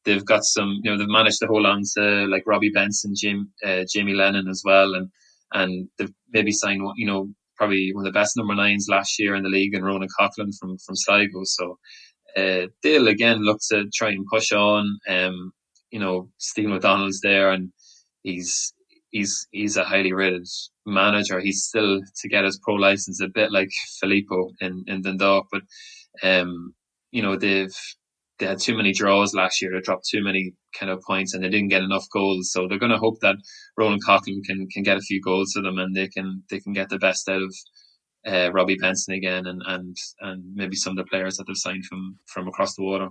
they've 0.04 0.24
got 0.24 0.44
some, 0.44 0.80
you 0.82 0.90
know, 0.90 0.96
they've 0.98 1.08
managed 1.08 1.38
to 1.40 1.46
hold 1.46 1.66
on 1.66 1.82
to 1.96 2.26
like 2.26 2.44
Robbie 2.46 2.70
Benson, 2.72 3.12
Jim, 3.14 3.52
uh, 3.64 3.84
Jamie 3.92 4.14
Lennon 4.14 4.48
as 4.48 4.62
well, 4.64 4.94
and 4.94 5.10
and 5.52 5.88
they've 5.98 6.12
maybe 6.32 6.52
signed, 6.52 6.82
you 6.96 7.06
know, 7.06 7.28
probably 7.56 7.90
one 7.92 8.06
of 8.06 8.12
the 8.12 8.18
best 8.18 8.36
number 8.36 8.54
nines 8.54 8.86
last 8.90 9.18
year 9.18 9.34
in 9.34 9.42
the 9.42 9.48
league, 9.48 9.74
and 9.74 9.84
Ronan 9.84 10.08
Coughlan 10.18 10.52
from 10.58 10.78
from 10.78 10.94
Sligo. 10.94 11.40
So 11.44 11.78
uh, 12.36 12.66
they'll 12.82 13.08
again 13.08 13.38
look 13.40 13.58
to 13.70 13.88
try 13.94 14.10
and 14.10 14.26
push 14.30 14.52
on. 14.52 14.98
Um, 15.08 15.52
you 15.90 16.00
know, 16.00 16.30
Stephen 16.38 16.72
O'Donnell's 16.72 17.20
there, 17.22 17.50
and 17.50 17.72
he's 18.22 18.72
he's 19.16 19.46
he's 19.50 19.76
a 19.76 19.84
highly 19.84 20.12
rated 20.12 20.46
manager. 20.84 21.40
He's 21.40 21.64
still 21.64 22.00
to 22.20 22.28
get 22.28 22.44
his 22.44 22.60
pro 22.62 22.74
license, 22.74 23.20
a 23.20 23.28
bit 23.28 23.50
like 23.50 23.70
Filippo 24.00 24.50
in 24.60 24.84
in 24.86 25.02
Dundalk, 25.02 25.46
but 25.50 25.62
um, 26.22 26.74
you 27.10 27.22
know 27.22 27.36
they've 27.36 27.78
they 28.38 28.46
had 28.46 28.60
too 28.60 28.76
many 28.76 28.92
draws 28.92 29.34
last 29.34 29.62
year. 29.62 29.70
They 29.72 29.80
dropped 29.80 30.08
too 30.10 30.22
many 30.22 30.52
kind 30.78 30.90
of 30.92 31.02
points, 31.06 31.32
and 31.32 31.42
they 31.42 31.48
didn't 31.48 31.74
get 31.74 31.82
enough 31.82 32.06
goals. 32.12 32.50
So 32.52 32.66
they're 32.68 32.84
going 32.84 32.92
to 32.92 32.98
hope 33.06 33.20
that 33.20 33.36
Roland 33.78 34.02
Coughlan 34.06 34.44
can 34.44 34.68
can 34.72 34.82
get 34.82 34.98
a 34.98 35.08
few 35.08 35.20
goals 35.22 35.52
to 35.52 35.62
them, 35.62 35.78
and 35.78 35.94
they 35.94 36.08
can 36.08 36.42
they 36.50 36.60
can 36.60 36.72
get 36.72 36.88
the 36.90 36.98
best 36.98 37.28
out 37.28 37.42
of 37.42 37.54
uh, 38.26 38.50
Robbie 38.52 38.76
Benson 38.80 39.14
again, 39.14 39.46
and 39.46 39.62
and 39.66 39.96
and 40.20 40.54
maybe 40.54 40.76
some 40.76 40.92
of 40.92 40.98
the 40.98 41.10
players 41.10 41.36
that 41.36 41.44
they've 41.46 41.56
signed 41.56 41.86
from 41.86 42.18
from 42.26 42.48
across 42.48 42.74
the 42.76 42.84
water. 42.84 43.08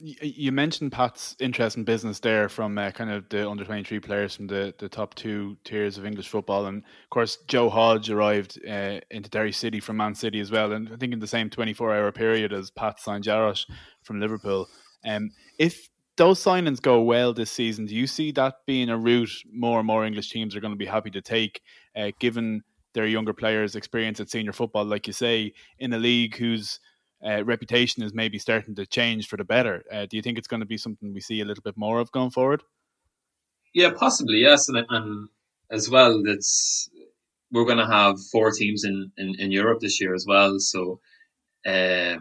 You 0.00 0.52
mentioned 0.52 0.92
Pat's 0.92 1.36
interest 1.40 1.76
in 1.76 1.84
business 1.84 2.20
there 2.20 2.48
from 2.48 2.76
uh, 2.76 2.90
kind 2.90 3.10
of 3.10 3.28
the 3.28 3.48
under 3.48 3.64
23 3.64 4.00
players 4.00 4.36
from 4.36 4.46
the, 4.46 4.74
the 4.78 4.88
top 4.88 5.14
two 5.14 5.56
tiers 5.64 5.96
of 5.96 6.04
English 6.04 6.28
football. 6.28 6.66
And 6.66 6.78
of 6.78 7.10
course, 7.10 7.38
Joe 7.48 7.70
Hodge 7.70 8.10
arrived 8.10 8.58
uh, 8.68 9.00
into 9.10 9.30
Derry 9.30 9.52
City 9.52 9.80
from 9.80 9.96
Man 9.96 10.14
City 10.14 10.40
as 10.40 10.50
well. 10.50 10.72
And 10.72 10.90
I 10.92 10.96
think 10.96 11.12
in 11.12 11.18
the 11.18 11.26
same 11.26 11.50
24 11.50 11.94
hour 11.94 12.12
period 12.12 12.52
as 12.52 12.70
Pat 12.70 13.00
signed 13.00 13.24
Jaros 13.24 13.66
from 14.02 14.20
Liverpool. 14.20 14.68
Um, 15.04 15.30
if 15.58 15.88
those 16.16 16.42
signings 16.42 16.80
go 16.80 17.00
well 17.02 17.32
this 17.32 17.50
season, 17.50 17.86
do 17.86 17.94
you 17.94 18.06
see 18.06 18.32
that 18.32 18.56
being 18.66 18.88
a 18.88 18.98
route 18.98 19.32
more 19.52 19.78
and 19.78 19.86
more 19.86 20.04
English 20.04 20.30
teams 20.30 20.56
are 20.56 20.60
going 20.60 20.72
to 20.72 20.78
be 20.78 20.86
happy 20.86 21.10
to 21.10 21.22
take, 21.22 21.60
uh, 21.94 22.10
given 22.18 22.62
their 22.94 23.06
younger 23.06 23.34
players' 23.34 23.76
experience 23.76 24.20
at 24.20 24.30
senior 24.30 24.52
football, 24.52 24.84
like 24.84 25.06
you 25.06 25.12
say, 25.12 25.52
in 25.78 25.92
a 25.92 25.98
league 25.98 26.36
whose 26.36 26.80
uh, 27.26 27.44
reputation 27.44 28.02
is 28.02 28.14
maybe 28.14 28.38
starting 28.38 28.74
to 28.76 28.86
change 28.86 29.28
for 29.28 29.36
the 29.36 29.44
better. 29.44 29.84
Uh, 29.92 30.06
do 30.06 30.16
you 30.16 30.22
think 30.22 30.38
it's 30.38 30.48
going 30.48 30.60
to 30.60 30.66
be 30.66 30.78
something 30.78 31.12
we 31.12 31.20
see 31.20 31.40
a 31.40 31.44
little 31.44 31.62
bit 31.62 31.76
more 31.76 31.98
of 31.98 32.12
going 32.12 32.30
forward? 32.30 32.62
Yeah, 33.74 33.90
possibly 33.96 34.38
yes, 34.38 34.68
and, 34.68 34.86
and 34.88 35.28
as 35.70 35.90
well, 35.90 36.22
that's 36.22 36.88
we're 37.52 37.64
going 37.64 37.78
to 37.78 37.86
have 37.86 38.16
four 38.32 38.50
teams 38.50 38.84
in, 38.84 39.12
in, 39.16 39.34
in 39.38 39.52
Europe 39.52 39.80
this 39.80 40.00
year 40.00 40.14
as 40.14 40.24
well. 40.26 40.58
So 40.58 41.00
uh, 41.66 42.16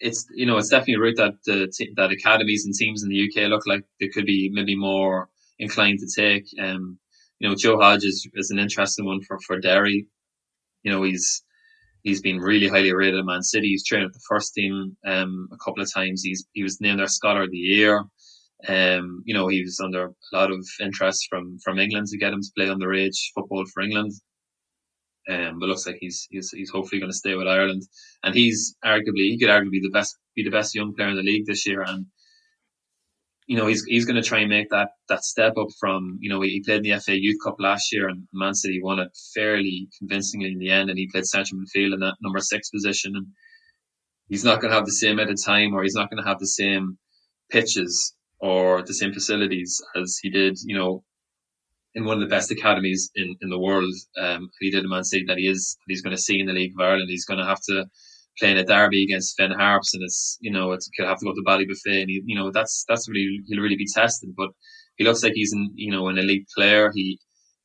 it's 0.00 0.26
you 0.34 0.46
know 0.46 0.58
it's 0.58 0.68
definitely 0.68 0.94
a 0.94 1.00
route 1.00 1.16
that 1.16 1.34
the 1.44 1.92
that 1.96 2.12
academies 2.12 2.66
and 2.66 2.74
teams 2.74 3.02
in 3.02 3.08
the 3.08 3.28
UK 3.28 3.48
look 3.48 3.66
like 3.66 3.84
they 4.00 4.08
could 4.08 4.26
be 4.26 4.50
maybe 4.52 4.76
more 4.76 5.28
inclined 5.58 5.98
to 6.00 6.22
take. 6.22 6.46
Um, 6.60 6.98
you 7.38 7.48
know, 7.48 7.54
Joe 7.54 7.78
Hodge 7.78 8.04
is, 8.04 8.28
is 8.34 8.50
an 8.50 8.58
interesting 8.58 9.06
one 9.06 9.22
for 9.22 9.38
for 9.40 9.58
Derry. 9.58 10.06
You 10.82 10.92
know, 10.92 11.02
he's 11.02 11.42
He's 12.06 12.22
been 12.22 12.38
really 12.38 12.68
highly 12.68 12.92
rated 12.92 13.18
at 13.18 13.24
Man 13.24 13.42
City. 13.42 13.66
He's 13.66 13.84
trained 13.84 14.04
with 14.04 14.14
the 14.14 14.28
first 14.28 14.54
team 14.54 14.96
um, 15.04 15.48
a 15.52 15.56
couple 15.56 15.82
of 15.82 15.92
times. 15.92 16.22
He's 16.22 16.46
he 16.52 16.62
was 16.62 16.80
named 16.80 17.00
their 17.00 17.08
Scholar 17.08 17.42
of 17.42 17.50
the 17.50 17.56
Year. 17.56 18.04
Um, 18.68 19.24
you 19.26 19.34
know, 19.34 19.48
he 19.48 19.60
was 19.62 19.80
under 19.82 20.04
a 20.06 20.36
lot 20.36 20.52
of 20.52 20.64
interest 20.80 21.26
from 21.28 21.58
from 21.64 21.80
England 21.80 22.06
to 22.06 22.16
get 22.16 22.32
him 22.32 22.42
to 22.42 22.52
play 22.56 22.68
on 22.68 22.78
the 22.78 22.86
underage 22.86 23.18
football 23.34 23.64
for 23.74 23.82
England. 23.82 24.12
Um, 25.28 25.58
but 25.58 25.68
looks 25.68 25.84
like 25.84 25.98
he's 25.98 26.28
he's 26.30 26.52
he's 26.52 26.70
hopefully 26.70 27.00
going 27.00 27.10
to 27.10 27.22
stay 27.22 27.34
with 27.34 27.48
Ireland, 27.48 27.82
and 28.22 28.36
he's 28.36 28.76
arguably 28.84 29.26
he 29.32 29.38
could 29.40 29.50
arguably 29.50 29.82
the 29.82 29.90
best 29.92 30.16
be 30.36 30.44
the 30.44 30.56
best 30.58 30.76
young 30.76 30.94
player 30.94 31.08
in 31.08 31.16
the 31.16 31.22
league 31.22 31.46
this 31.46 31.66
year, 31.66 31.82
and 31.82 32.06
you 33.46 33.56
know, 33.56 33.66
he's 33.66 33.84
he's 33.86 34.04
going 34.04 34.20
to 34.20 34.28
try 34.28 34.40
and 34.40 34.50
make 34.50 34.70
that 34.70 34.90
that 35.08 35.24
step 35.24 35.54
up 35.56 35.68
from 35.78 36.18
you 36.20 36.28
know 36.28 36.40
he, 36.40 36.62
played 36.64 36.84
in 36.84 36.90
the 36.90 37.00
FA 37.00 37.18
Youth 37.18 37.38
Cup 37.44 37.56
last 37.58 37.92
year 37.92 38.08
and 38.08 38.26
Man 38.32 38.54
City 38.54 38.80
won 38.82 38.98
it 38.98 39.08
fairly 39.34 39.88
convincingly 39.98 40.50
in 40.52 40.58
the 40.58 40.70
end, 40.70 40.90
and 40.90 40.98
he 40.98 41.08
played 41.10 41.26
central 41.26 41.60
midfield 41.60 41.94
in 41.94 42.00
that 42.00 42.16
number 42.20 42.40
six 42.40 42.70
position, 42.70 43.12
and 43.14 43.26
he's 44.28 44.44
not 44.44 44.60
going 44.60 44.70
to 44.70 44.76
have 44.76 44.86
the 44.86 44.92
same 44.92 45.12
amount 45.12 45.30
of 45.30 45.44
time, 45.44 45.74
or 45.74 45.82
he's 45.82 45.94
not 45.94 46.10
going 46.10 46.22
to 46.22 46.28
have 46.28 46.40
the 46.40 46.46
same 46.46 46.98
pitches 47.50 48.14
or 48.40 48.82
the 48.82 48.94
same 48.94 49.12
facilities 49.12 49.80
as 49.94 50.18
he 50.20 50.28
did, 50.28 50.58
you 50.64 50.76
know, 50.76 51.04
in 51.94 52.04
one 52.04 52.20
of 52.20 52.28
the 52.28 52.34
best 52.34 52.50
academies 52.50 53.10
in 53.14 53.36
in 53.40 53.48
the 53.48 53.60
world. 53.60 53.94
Um, 54.20 54.50
he 54.58 54.72
did 54.72 54.82
in 54.82 54.90
Man 54.90 55.04
City 55.04 55.24
that 55.28 55.38
he 55.38 55.46
is 55.46 55.76
that 55.78 55.92
he's 55.92 56.02
going 56.02 56.16
to 56.16 56.22
see 56.22 56.40
in 56.40 56.46
the 56.46 56.52
League 56.52 56.72
of 56.76 56.84
Ireland. 56.84 57.10
He's 57.10 57.24
going 57.26 57.38
to 57.38 57.46
have 57.46 57.60
to 57.68 57.86
playing 58.38 58.58
a 58.58 58.64
derby 58.64 59.04
against 59.04 59.36
Finn 59.36 59.52
Harps, 59.52 59.94
and 59.94 60.02
it's 60.02 60.38
you 60.40 60.50
know 60.50 60.72
it's 60.72 60.88
could 60.96 61.06
have 61.06 61.18
to 61.18 61.26
go 61.26 61.32
to 61.32 61.42
Ballybofey, 61.46 62.00
and 62.02 62.10
he, 62.10 62.22
you 62.24 62.36
know 62.36 62.50
that's 62.50 62.84
that's 62.88 63.08
really 63.08 63.40
he'll 63.46 63.62
really 63.62 63.76
be 63.76 63.86
tested. 63.92 64.30
But 64.36 64.50
he 64.96 65.04
looks 65.04 65.22
like 65.22 65.32
he's 65.34 65.52
an 65.52 65.72
you 65.74 65.90
know 65.90 66.08
an 66.08 66.18
elite 66.18 66.46
player. 66.54 66.90
He 66.94 67.18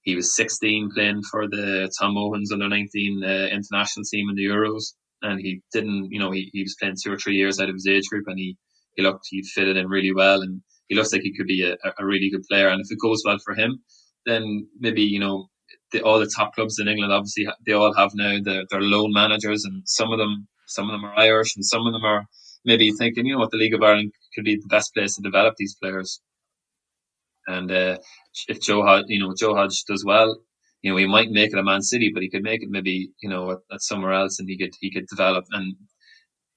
he 0.03 0.15
was 0.15 0.35
16 0.35 0.89
playing 0.95 1.21
for 1.29 1.47
the 1.47 1.91
Tom 1.99 2.15
Mohan's 2.15 2.51
under 2.51 2.67
19 2.67 3.23
uh, 3.23 3.27
international 3.51 4.03
team 4.11 4.29
in 4.29 4.35
the 4.35 4.45
Euros, 4.45 4.93
and 5.21 5.39
he 5.39 5.61
didn't 5.73 6.09
you 6.11 6.19
know 6.19 6.31
he, 6.31 6.49
he 6.53 6.63
was 6.63 6.75
playing 6.79 6.95
two 7.01 7.11
or 7.11 7.17
three 7.17 7.35
years 7.35 7.59
out 7.59 7.69
of 7.69 7.75
his 7.75 7.87
age 7.87 8.07
group, 8.09 8.25
and 8.27 8.39
he 8.39 8.57
he 8.95 9.03
looked 9.03 9.27
he 9.29 9.43
fitted 9.43 9.77
in 9.77 9.87
really 9.87 10.13
well, 10.13 10.41
and 10.41 10.61
he 10.87 10.95
looks 10.95 11.13
like 11.13 11.21
he 11.21 11.35
could 11.35 11.47
be 11.47 11.63
a, 11.63 11.75
a 11.99 12.05
really 12.05 12.29
good 12.29 12.43
player. 12.49 12.67
And 12.69 12.81
if 12.81 12.91
it 12.91 12.99
goes 13.01 13.23
well 13.25 13.37
for 13.43 13.53
him, 13.53 13.79
then 14.25 14.67
maybe 14.79 15.01
you 15.01 15.19
know 15.19 15.47
the, 15.91 16.01
all 16.01 16.19
the 16.19 16.31
top 16.33 16.53
clubs 16.53 16.79
in 16.79 16.87
England, 16.87 17.13
obviously, 17.13 17.47
they 17.65 17.73
all 17.73 17.93
have 17.93 18.11
now 18.13 18.37
their, 18.43 18.63
their 18.69 18.81
loan 18.81 19.11
managers, 19.13 19.63
and 19.65 19.83
some 19.85 20.11
of 20.11 20.19
them 20.19 20.47
some 20.71 20.89
of 20.89 20.93
them 20.93 21.05
are 21.05 21.19
Irish, 21.19 21.55
and 21.55 21.65
some 21.65 21.85
of 21.87 21.93
them 21.93 22.03
are 22.03 22.25
maybe 22.65 22.91
thinking, 22.91 23.25
you 23.25 23.33
know 23.33 23.39
what, 23.39 23.51
the 23.51 23.57
League 23.57 23.73
of 23.73 23.81
Ireland 23.81 24.13
could 24.35 24.45
be 24.45 24.55
the 24.55 24.67
best 24.67 24.93
place 24.93 25.15
to 25.15 25.21
develop 25.21 25.55
these 25.57 25.75
players. 25.75 26.21
And 27.47 27.71
uh, 27.71 27.97
if 28.47 28.61
Joe 28.61 28.83
Hodge, 28.83 29.05
you 29.07 29.19
know, 29.19 29.33
Joe 29.37 29.55
Hodge 29.55 29.83
does 29.85 30.05
well, 30.05 30.39
you 30.81 30.91
know, 30.91 30.97
he 30.97 31.07
might 31.07 31.29
make 31.29 31.53
it 31.53 31.57
at 31.57 31.65
Man 31.65 31.81
City, 31.81 32.11
but 32.13 32.23
he 32.23 32.29
could 32.29 32.43
make 32.43 32.63
it 32.63 32.69
maybe, 32.69 33.11
you 33.21 33.29
know, 33.29 33.51
at, 33.51 33.59
at, 33.71 33.81
somewhere 33.81 34.13
else, 34.13 34.39
and 34.39 34.49
he 34.49 34.57
could 34.57 34.73
he 34.79 34.91
could 34.91 35.07
develop. 35.07 35.45
And 35.51 35.75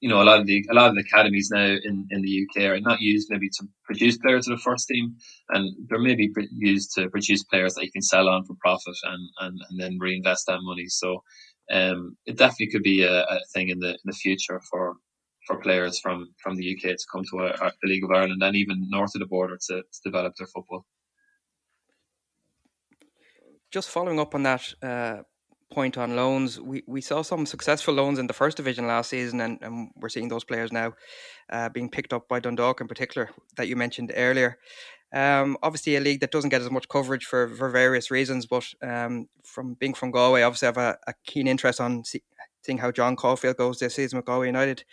you 0.00 0.08
know, 0.08 0.20
a 0.20 0.24
lot 0.24 0.40
of 0.40 0.46
the 0.46 0.64
a 0.70 0.74
lot 0.74 0.88
of 0.88 0.94
the 0.94 1.02
academies 1.02 1.50
now 1.50 1.64
in, 1.64 2.06
in 2.10 2.22
the 2.22 2.46
UK 2.46 2.64
are 2.64 2.80
not 2.80 3.00
used 3.00 3.28
maybe 3.30 3.48
to 3.48 3.66
produce 3.84 4.18
players 4.18 4.44
to 4.44 4.50
the 4.50 4.58
first 4.58 4.88
team, 4.88 5.16
and 5.50 5.74
they're 5.88 5.98
maybe 5.98 6.30
used 6.52 6.94
to 6.94 7.08
produce 7.10 7.42
players 7.44 7.74
that 7.74 7.84
you 7.84 7.92
can 7.92 8.02
sell 8.02 8.28
on 8.28 8.44
for 8.44 8.54
profit 8.60 8.96
and 9.04 9.28
and, 9.40 9.60
and 9.68 9.80
then 9.80 9.98
reinvest 9.98 10.46
that 10.46 10.60
money. 10.62 10.86
So 10.88 11.22
um, 11.72 12.16
it 12.26 12.36
definitely 12.36 12.70
could 12.70 12.82
be 12.82 13.02
a, 13.02 13.22
a, 13.22 13.40
thing 13.52 13.68
in 13.68 13.80
the 13.80 13.90
in 13.90 14.04
the 14.04 14.12
future 14.12 14.60
for 14.70 14.94
for 15.46 15.56
players 15.56 15.98
from 15.98 16.28
from 16.42 16.56
the 16.56 16.74
UK 16.74 16.96
to 16.96 17.04
come 17.10 17.22
to 17.30 17.38
a, 17.40 17.46
a, 17.66 17.72
the 17.82 17.88
League 17.88 18.04
of 18.04 18.10
Ireland 18.10 18.42
and 18.42 18.56
even 18.56 18.88
north 18.90 19.14
of 19.14 19.20
the 19.20 19.26
border 19.26 19.58
to, 19.68 19.82
to 19.82 20.00
develop 20.04 20.34
their 20.36 20.46
football. 20.46 20.84
Just 23.70 23.90
following 23.90 24.20
up 24.20 24.34
on 24.34 24.44
that 24.44 24.72
uh, 24.82 25.22
point 25.74 25.98
on 25.98 26.14
loans, 26.14 26.60
we, 26.60 26.84
we 26.86 27.00
saw 27.00 27.22
some 27.22 27.44
successful 27.44 27.92
loans 27.92 28.18
in 28.18 28.28
the 28.28 28.32
first 28.32 28.56
division 28.56 28.86
last 28.86 29.10
season, 29.10 29.40
and, 29.40 29.58
and 29.60 29.90
we're 29.96 30.08
seeing 30.08 30.28
those 30.28 30.44
players 30.44 30.72
now 30.72 30.92
uh, 31.50 31.68
being 31.68 31.90
picked 31.90 32.12
up 32.12 32.28
by 32.28 32.38
Dundalk 32.38 32.80
in 32.80 32.88
particular 32.88 33.30
that 33.56 33.68
you 33.68 33.76
mentioned 33.76 34.12
earlier. 34.14 34.58
Um, 35.14 35.56
obviously, 35.62 35.96
a 35.96 36.00
league 36.00 36.20
that 36.20 36.32
doesn't 36.32 36.50
get 36.50 36.60
as 36.60 36.70
much 36.70 36.88
coverage 36.88 37.24
for, 37.24 37.48
for 37.48 37.70
various 37.70 38.10
reasons, 38.10 38.46
but 38.46 38.66
um, 38.82 39.28
from 39.44 39.74
being 39.74 39.94
from 39.94 40.10
Galway, 40.10 40.42
obviously, 40.42 40.66
I 40.66 40.68
have 40.70 40.76
a, 40.76 40.98
a 41.06 41.14
keen 41.24 41.46
interest 41.46 41.80
on 41.80 42.04
see, 42.04 42.22
seeing 42.62 42.78
how 42.78 42.90
John 42.90 43.14
Caulfield 43.14 43.56
goes 43.56 43.78
this 43.78 43.94
season 43.94 44.16
with 44.16 44.26
Galway 44.26 44.46
United 44.46 44.84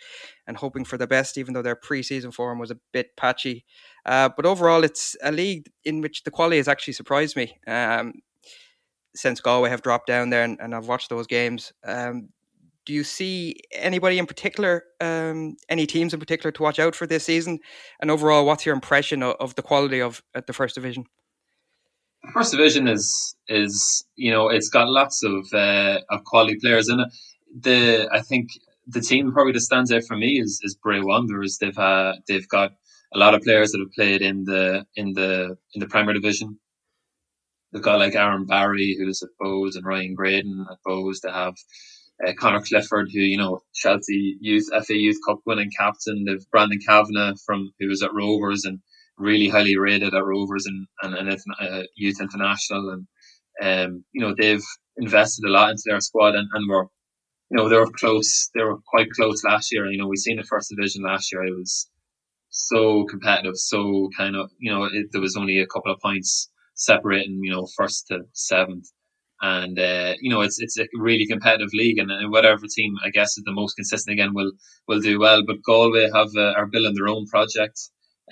and 0.46 0.56
hoping 0.56 0.84
for 0.84 0.96
the 0.96 1.06
best, 1.06 1.38
even 1.38 1.54
though 1.54 1.62
their 1.62 1.74
pre 1.74 2.02
season 2.02 2.30
form 2.30 2.58
was 2.58 2.70
a 2.70 2.78
bit 2.92 3.16
patchy. 3.16 3.64
Uh, 4.06 4.28
but 4.36 4.46
overall, 4.46 4.84
it's 4.84 5.16
a 5.22 5.32
league 5.32 5.70
in 5.84 6.00
which 6.00 6.22
the 6.22 6.30
quality 6.30 6.58
has 6.58 6.68
actually 6.68 6.94
surprised 6.94 7.36
me. 7.36 7.58
Um, 7.66 8.14
since 9.14 9.40
Galway 9.40 9.70
have 9.70 9.82
dropped 9.82 10.06
down 10.06 10.30
there 10.30 10.42
and, 10.42 10.58
and 10.60 10.74
I've 10.74 10.88
watched 10.88 11.10
those 11.10 11.26
games. 11.26 11.72
Um, 11.84 12.28
do 12.84 12.92
you 12.92 13.04
see 13.04 13.56
anybody 13.72 14.18
in 14.18 14.26
particular, 14.26 14.84
um, 15.00 15.56
any 15.68 15.86
teams 15.86 16.12
in 16.12 16.20
particular 16.20 16.50
to 16.52 16.62
watch 16.62 16.78
out 16.78 16.94
for 16.94 17.06
this 17.06 17.24
season? 17.24 17.60
And 18.00 18.10
overall, 18.10 18.44
what's 18.44 18.66
your 18.66 18.74
impression 18.74 19.22
of, 19.22 19.36
of 19.38 19.54
the 19.54 19.62
quality 19.62 20.00
of 20.00 20.22
at 20.34 20.46
the 20.46 20.52
first 20.52 20.74
division? 20.74 21.04
First 22.32 22.52
division 22.52 22.86
is 22.86 23.36
is 23.48 24.04
you 24.14 24.30
know 24.30 24.48
it's 24.48 24.68
got 24.68 24.88
lots 24.88 25.22
of 25.24 25.46
uh, 25.52 26.00
of 26.10 26.24
quality 26.24 26.56
players 26.60 26.88
in 26.88 27.00
it. 27.00 27.08
The 27.60 28.08
I 28.12 28.20
think 28.20 28.48
the 28.86 29.00
team 29.00 29.32
probably 29.32 29.52
that 29.52 29.60
stands 29.60 29.92
out 29.92 30.04
for 30.04 30.16
me 30.16 30.40
is 30.40 30.60
is 30.62 30.76
Bray 30.76 31.00
Wanderers. 31.00 31.58
They've 31.60 31.78
uh, 31.78 32.14
they've 32.28 32.48
got 32.48 32.72
a 33.14 33.18
lot 33.18 33.34
of 33.34 33.42
players 33.42 33.72
that 33.72 33.80
have 33.80 33.92
played 33.92 34.22
in 34.22 34.44
the 34.44 34.86
in 34.94 35.12
the 35.14 35.56
in 35.74 35.80
the 35.80 35.88
Premier 35.88 36.14
Division. 36.14 36.58
They've 37.72 37.82
got 37.82 37.98
like 37.98 38.14
Aaron 38.14 38.46
Barry, 38.46 38.96
who's 38.98 39.22
at 39.22 39.30
Bohs, 39.40 39.76
and 39.76 39.84
Ryan 39.84 40.14
Graydon 40.14 40.66
at 40.70 40.78
Bohs. 40.86 41.20
They 41.22 41.30
have 41.30 41.54
uh, 42.26 42.32
Connor 42.38 42.62
Clifford, 42.62 43.08
who 43.12 43.20
you 43.20 43.36
know 43.36 43.60
Chelsea 43.74 44.36
Youth 44.40 44.68
FA 44.84 44.94
Youth 44.94 45.18
Cup 45.26 45.40
winning 45.46 45.70
captain. 45.76 46.24
They've 46.26 46.50
Brandon 46.50 46.78
Kavanagh 46.86 47.34
from 47.44 47.72
who 47.78 47.88
was 47.88 48.02
at 48.02 48.14
Rovers 48.14 48.64
and 48.64 48.80
really 49.18 49.48
highly 49.48 49.76
rated 49.76 50.14
at 50.14 50.24
Rovers 50.24 50.66
and 50.66 50.86
and, 51.02 51.14
and 51.14 51.38
uh, 51.60 51.82
Youth 51.96 52.20
International, 52.20 52.90
and 52.90 53.06
um, 53.62 54.04
you 54.12 54.20
know 54.20 54.34
they've 54.38 54.64
invested 54.96 55.46
a 55.46 55.50
lot 55.50 55.70
into 55.70 55.82
their 55.86 56.00
squad 56.00 56.34
and, 56.34 56.48
and 56.52 56.68
were 56.68 56.86
you 57.50 57.56
know 57.56 57.68
they 57.68 57.76
were 57.76 57.90
close. 57.90 58.50
They 58.54 58.62
were 58.62 58.78
quite 58.86 59.10
close 59.10 59.44
last 59.44 59.72
year. 59.72 59.86
You 59.90 59.98
know 59.98 60.08
we 60.08 60.16
seen 60.16 60.36
the 60.36 60.44
first 60.44 60.70
division 60.70 61.02
last 61.02 61.32
year. 61.32 61.44
It 61.44 61.56
was 61.56 61.88
so 62.50 63.04
competitive, 63.06 63.56
so 63.56 64.08
kind 64.16 64.36
of 64.36 64.50
you 64.58 64.72
know 64.72 64.84
it, 64.84 65.06
there 65.12 65.20
was 65.20 65.36
only 65.36 65.58
a 65.58 65.66
couple 65.66 65.92
of 65.92 66.00
points 66.00 66.50
separating 66.74 67.40
you 67.42 67.52
know 67.52 67.66
first 67.76 68.06
to 68.08 68.20
seventh 68.32 68.86
and 69.42 69.78
uh, 69.78 70.14
you 70.20 70.30
know 70.30 70.40
it's 70.40 70.60
it's 70.60 70.78
a 70.78 70.86
really 70.94 71.26
competitive 71.26 71.70
league, 71.74 71.98
and, 71.98 72.10
whatever 72.30 72.62
team 72.74 72.94
I 73.04 73.10
guess 73.10 73.36
is 73.36 73.44
the 73.44 73.52
most 73.52 73.74
consistent 73.74 74.14
again 74.14 74.32
will 74.34 74.52
will 74.86 75.00
do 75.00 75.18
well. 75.18 75.42
But 75.44 75.62
Galway 75.64 76.08
have 76.14 76.30
uh, 76.36 76.52
are 76.56 76.66
building 76.66 76.94
their 76.94 77.08
own 77.08 77.26
project. 77.26 77.78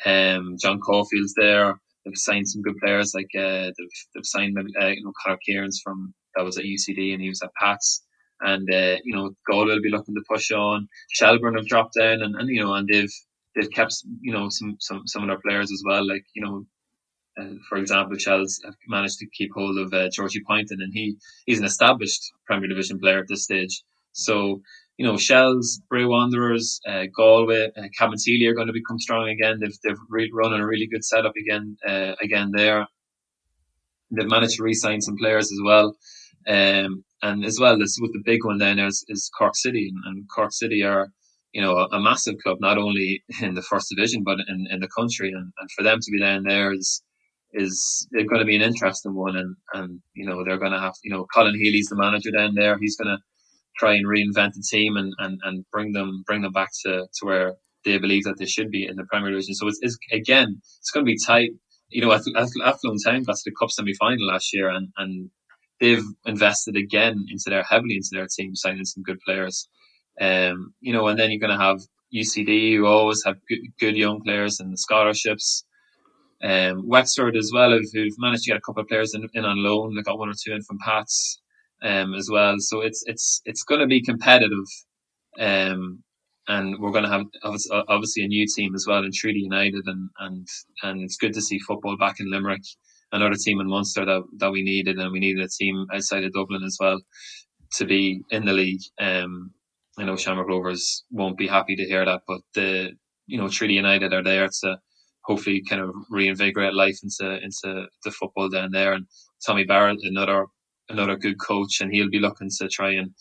Um, 0.07 0.57
John 0.59 0.81
Caulfield's 0.81 1.35
there. 1.37 1.81
They've 2.05 2.15
signed 2.17 2.49
some 2.49 2.63
good 2.63 2.77
players 2.83 3.13
like 3.15 3.31
uh, 3.37 3.73
they've 3.77 3.97
they've 4.15 4.25
signed 4.25 4.57
uh, 4.81 4.87
you 4.87 5.05
know 5.05 5.13
Conor 5.23 5.39
Kearns 5.49 5.81
from 5.85 6.15
that 6.37 6.45
was 6.45 6.59
at 6.59 6.65
UCD 6.65 7.13
and 7.13 7.21
he 7.21 7.29
was 7.29 7.43
at 7.43 7.51
Pats. 7.61 8.05
And 8.41 8.73
uh, 8.73 8.97
you 9.05 9.15
know 9.15 9.33
Galway 9.51 9.75
will 9.75 9.83
be 9.83 9.91
looking 9.91 10.15
to 10.15 10.23
push 10.31 10.51
on. 10.53 10.89
Shelbourne 11.11 11.57
have 11.57 11.67
dropped 11.67 11.95
down, 11.99 12.23
and, 12.23 12.37
and 12.37 12.49
you 12.49 12.63
know 12.65 12.73
and 12.75 12.89
they've 12.89 13.13
they've 13.57 13.71
kept 13.71 13.95
you 14.21 14.33
know 14.33 14.49
some 14.49 14.77
some 14.79 15.03
some 15.07 15.23
of 15.23 15.29
their 15.29 15.41
players 15.45 15.73
as 15.73 15.83
well. 15.85 16.07
Like 16.07 16.25
you 16.35 16.45
know 16.45 16.65
for 17.69 17.79
example, 17.79 18.17
Chelsea 18.17 18.63
have 18.65 18.75
managed 18.89 19.19
to 19.19 19.27
keep 19.27 19.51
hold 19.55 19.79
of 19.79 19.93
uh, 19.93 20.09
Georgie 20.13 20.43
Poynton, 20.47 20.81
and 20.81 20.93
he 20.93 21.17
he's 21.47 21.59
an 21.59 21.65
established 21.65 22.33
Premier 22.47 22.69
Division 22.69 22.99
player 22.99 23.19
at 23.19 23.29
this 23.29 23.45
stage. 23.45 23.83
So 24.13 24.63
you 25.01 25.07
know, 25.07 25.17
Shells, 25.17 25.81
Bray 25.89 26.05
Wanderers, 26.05 26.79
uh, 26.87 27.05
Galway, 27.17 27.71
uh, 27.75 27.89
Cabinteely 27.99 28.47
are 28.47 28.55
going 28.55 28.67
to 28.67 28.73
become 28.75 28.99
strong 28.99 29.31
again. 29.31 29.59
They've 29.59 29.79
they've 29.83 29.99
re- 30.11 30.31
run 30.33 30.53
on 30.53 30.61
a 30.61 30.67
really 30.67 30.87
good 30.87 31.05
setup 31.05 31.33
again 31.37 31.77
uh, 31.89 32.17
again 32.21 32.51
there. 32.55 32.87
They've 34.11 34.29
managed 34.29 34.57
to 34.57 34.63
re-sign 34.63 35.01
some 35.01 35.17
players 35.17 35.53
as 35.53 35.61
well. 35.65 35.97
Um, 36.47 37.05
and 37.23 37.45
as 37.45 37.59
well 37.61 37.83
as 37.83 37.97
with 38.01 38.13
the 38.13 38.23
big 38.25 38.45
one 38.45 38.59
then 38.59 38.79
is, 38.79 39.05
is 39.09 39.31
Cork 39.39 39.55
City, 39.57 39.93
and 40.05 40.29
Cork 40.29 40.53
City 40.53 40.83
are 40.83 41.09
you 41.53 41.63
know 41.63 41.79
a, 41.79 41.97
a, 41.97 42.01
massive 42.01 42.37
club 42.43 42.59
not 42.61 42.77
only 42.77 43.23
in 43.41 43.55
the 43.55 43.63
first 43.63 43.89
division 43.89 44.23
but 44.23 44.39
in, 44.49 44.67
in 44.71 44.81
the 44.81 44.89
country, 44.89 45.33
and, 45.33 45.53
and 45.59 45.71
for 45.71 45.83
them 45.83 45.99
to 46.01 46.11
be 46.11 46.21
down 46.21 46.43
there 46.45 46.75
is 46.75 47.03
is 47.53 48.09
going 48.13 48.41
to 48.41 48.45
be 48.45 48.57
an 48.57 48.63
interesting 48.63 49.15
one, 49.15 49.37
and 49.37 49.57
and 49.75 50.01
you 50.15 50.27
know 50.27 50.45
they're 50.45 50.59
going 50.59 50.73
to 50.73 50.81
have 50.81 50.95
you 51.03 51.13
know 51.13 51.27
Colin 51.35 51.55
Healy's 51.55 51.89
the 51.89 51.97
manager 51.97 52.31
down 52.31 52.55
there, 52.55 52.79
he's 52.79 52.97
going 52.97 53.17
to 53.17 53.23
try 53.81 53.95
and 53.95 54.07
reinvent 54.07 54.53
the 54.53 54.65
team 54.69 54.97
and, 54.97 55.13
and, 55.19 55.41
and 55.43 55.65
bring 55.73 55.93
them 55.93 56.23
bring 56.27 56.43
them 56.43 56.53
back 56.53 56.69
to, 56.85 57.07
to 57.15 57.27
where 57.27 57.55
they 57.85 57.99
believe 57.99 58.25
that 58.25 58.37
they 58.39 58.47
should 58.47 58.71
be 58.71 58.87
in 58.87 58.97
the 58.97 59.05
Premier 59.11 59.31
Division. 59.31 59.55
So 59.55 59.67
it's, 59.69 59.79
it's 59.81 59.97
again 60.13 60.61
it's 60.79 60.91
going 60.91 61.05
to 61.05 61.11
be 61.11 61.19
tight. 61.25 61.51
You 61.89 62.03
know, 62.03 62.13
Athlone 62.13 62.99
Town 63.05 63.25
got 63.25 63.37
to 63.37 63.43
the 63.45 63.55
cup 63.59 63.71
semi 63.71 63.95
final 63.95 64.27
last 64.27 64.53
year, 64.53 64.69
and 64.69 64.89
and 64.97 65.31
they've 65.81 66.05
invested 66.27 66.77
again 66.77 67.25
into 67.31 67.45
their 67.49 67.65
heavily 67.65 67.97
into 67.97 68.11
their 68.13 68.29
team, 68.29 68.55
signing 68.55 68.85
some 68.85 69.03
good 69.03 69.19
players. 69.27 69.69
Um, 70.21 70.75
you 70.81 70.93
know, 70.93 71.09
and 71.09 71.19
then 71.19 71.31
you're 71.31 71.41
going 71.41 71.59
to 71.59 71.65
have 71.65 71.81
UCD 72.15 72.77
who 72.77 72.87
always 72.87 73.23
have 73.25 73.37
good, 73.49 73.61
good 73.81 73.97
young 73.97 74.21
players 74.23 74.61
and 74.61 74.73
the 74.73 74.77
scholarships. 74.77 75.65
Um, 76.43 76.89
Wexford 76.89 77.37
as 77.37 77.51
well, 77.53 77.71
who've 77.71 78.19
managed 78.19 78.45
to 78.45 78.51
get 78.51 78.57
a 78.57 78.63
couple 78.63 78.83
of 78.83 78.89
players 78.89 79.15
in, 79.15 79.29
in 79.35 79.45
on 79.45 79.63
loan. 79.63 79.95
They 79.95 80.03
got 80.03 80.19
one 80.19 80.31
or 80.31 80.35
two 80.35 80.53
in 80.53 80.63
from 80.63 80.79
Pats 80.85 81.41
um, 81.83 82.15
as 82.15 82.29
well. 82.31 82.57
So 82.59 82.81
it's 82.81 83.03
it's 83.07 83.43
it's 83.45 83.63
going 83.63 83.81
to 83.81 83.87
be 83.87 84.03
competitive, 84.03 84.67
um, 85.39 86.03
and 86.49 86.79
we're 86.79 86.93
going 86.93 87.05
to 87.05 87.11
have 87.11 87.27
obviously 87.89 88.25
a 88.25 88.29
new 88.29 88.47
team 88.55 88.75
as 88.75 88.87
well 88.89 89.05
in 89.05 89.11
Treaty 89.15 89.41
United, 89.41 89.83
and 89.87 90.09
and 90.19 90.49
and 90.83 91.03
it's 91.03 91.17
good 91.17 91.35
to 91.35 91.43
see 91.43 91.59
football 91.59 91.97
back 91.99 92.21
in 92.21 92.31
Limerick 92.31 92.63
another 93.13 93.35
team 93.35 93.61
in 93.61 93.69
Munster 93.69 94.05
that 94.05 94.23
that 94.39 94.53
we 94.53 94.63
needed, 94.63 94.99
and 94.99 95.13
we 95.13 95.21
needed 95.21 95.45
a 95.45 95.49
team 95.49 95.87
outside 95.93 96.25
of 96.25 96.33
Dublin 96.33 96.63
as 96.65 96.77
well 96.81 97.01
to 97.75 97.85
be 97.85 98.23
in 98.31 98.45
the 98.45 98.53
league. 98.53 98.83
Um, 99.01 99.53
I 99.99 100.05
know 100.05 100.17
Shamrock 100.17 100.49
Rovers 100.49 101.05
won't 101.11 101.39
be 101.39 101.47
happy 101.47 101.77
to 101.77 101.85
hear 101.85 102.05
that, 102.05 102.23
but 102.27 102.41
the 102.55 102.93
you 103.27 103.39
know 103.39 103.49
Treaty 103.49 103.75
United 103.75 104.13
are 104.13 104.23
there 104.23 104.49
to 104.63 104.79
hopefully 105.25 105.63
kind 105.69 105.83
of 105.83 105.91
reinvigorate 106.11 106.75
life 106.75 106.99
into 107.03 107.39
into 107.43 107.87
the 108.05 108.11
football 108.11 108.49
down 108.49 108.71
there. 108.73 108.93
And 108.93 109.07
Tommy 109.47 109.65
Barrett, 109.65 109.99
another 110.03 110.47
another 110.89 111.17
good 111.17 111.41
coach, 111.41 111.81
and 111.81 111.93
he'll 111.93 112.11
be 112.11 112.21
looking 112.21 112.51
to 112.59 112.69
try 112.69 112.93
and 112.93 113.13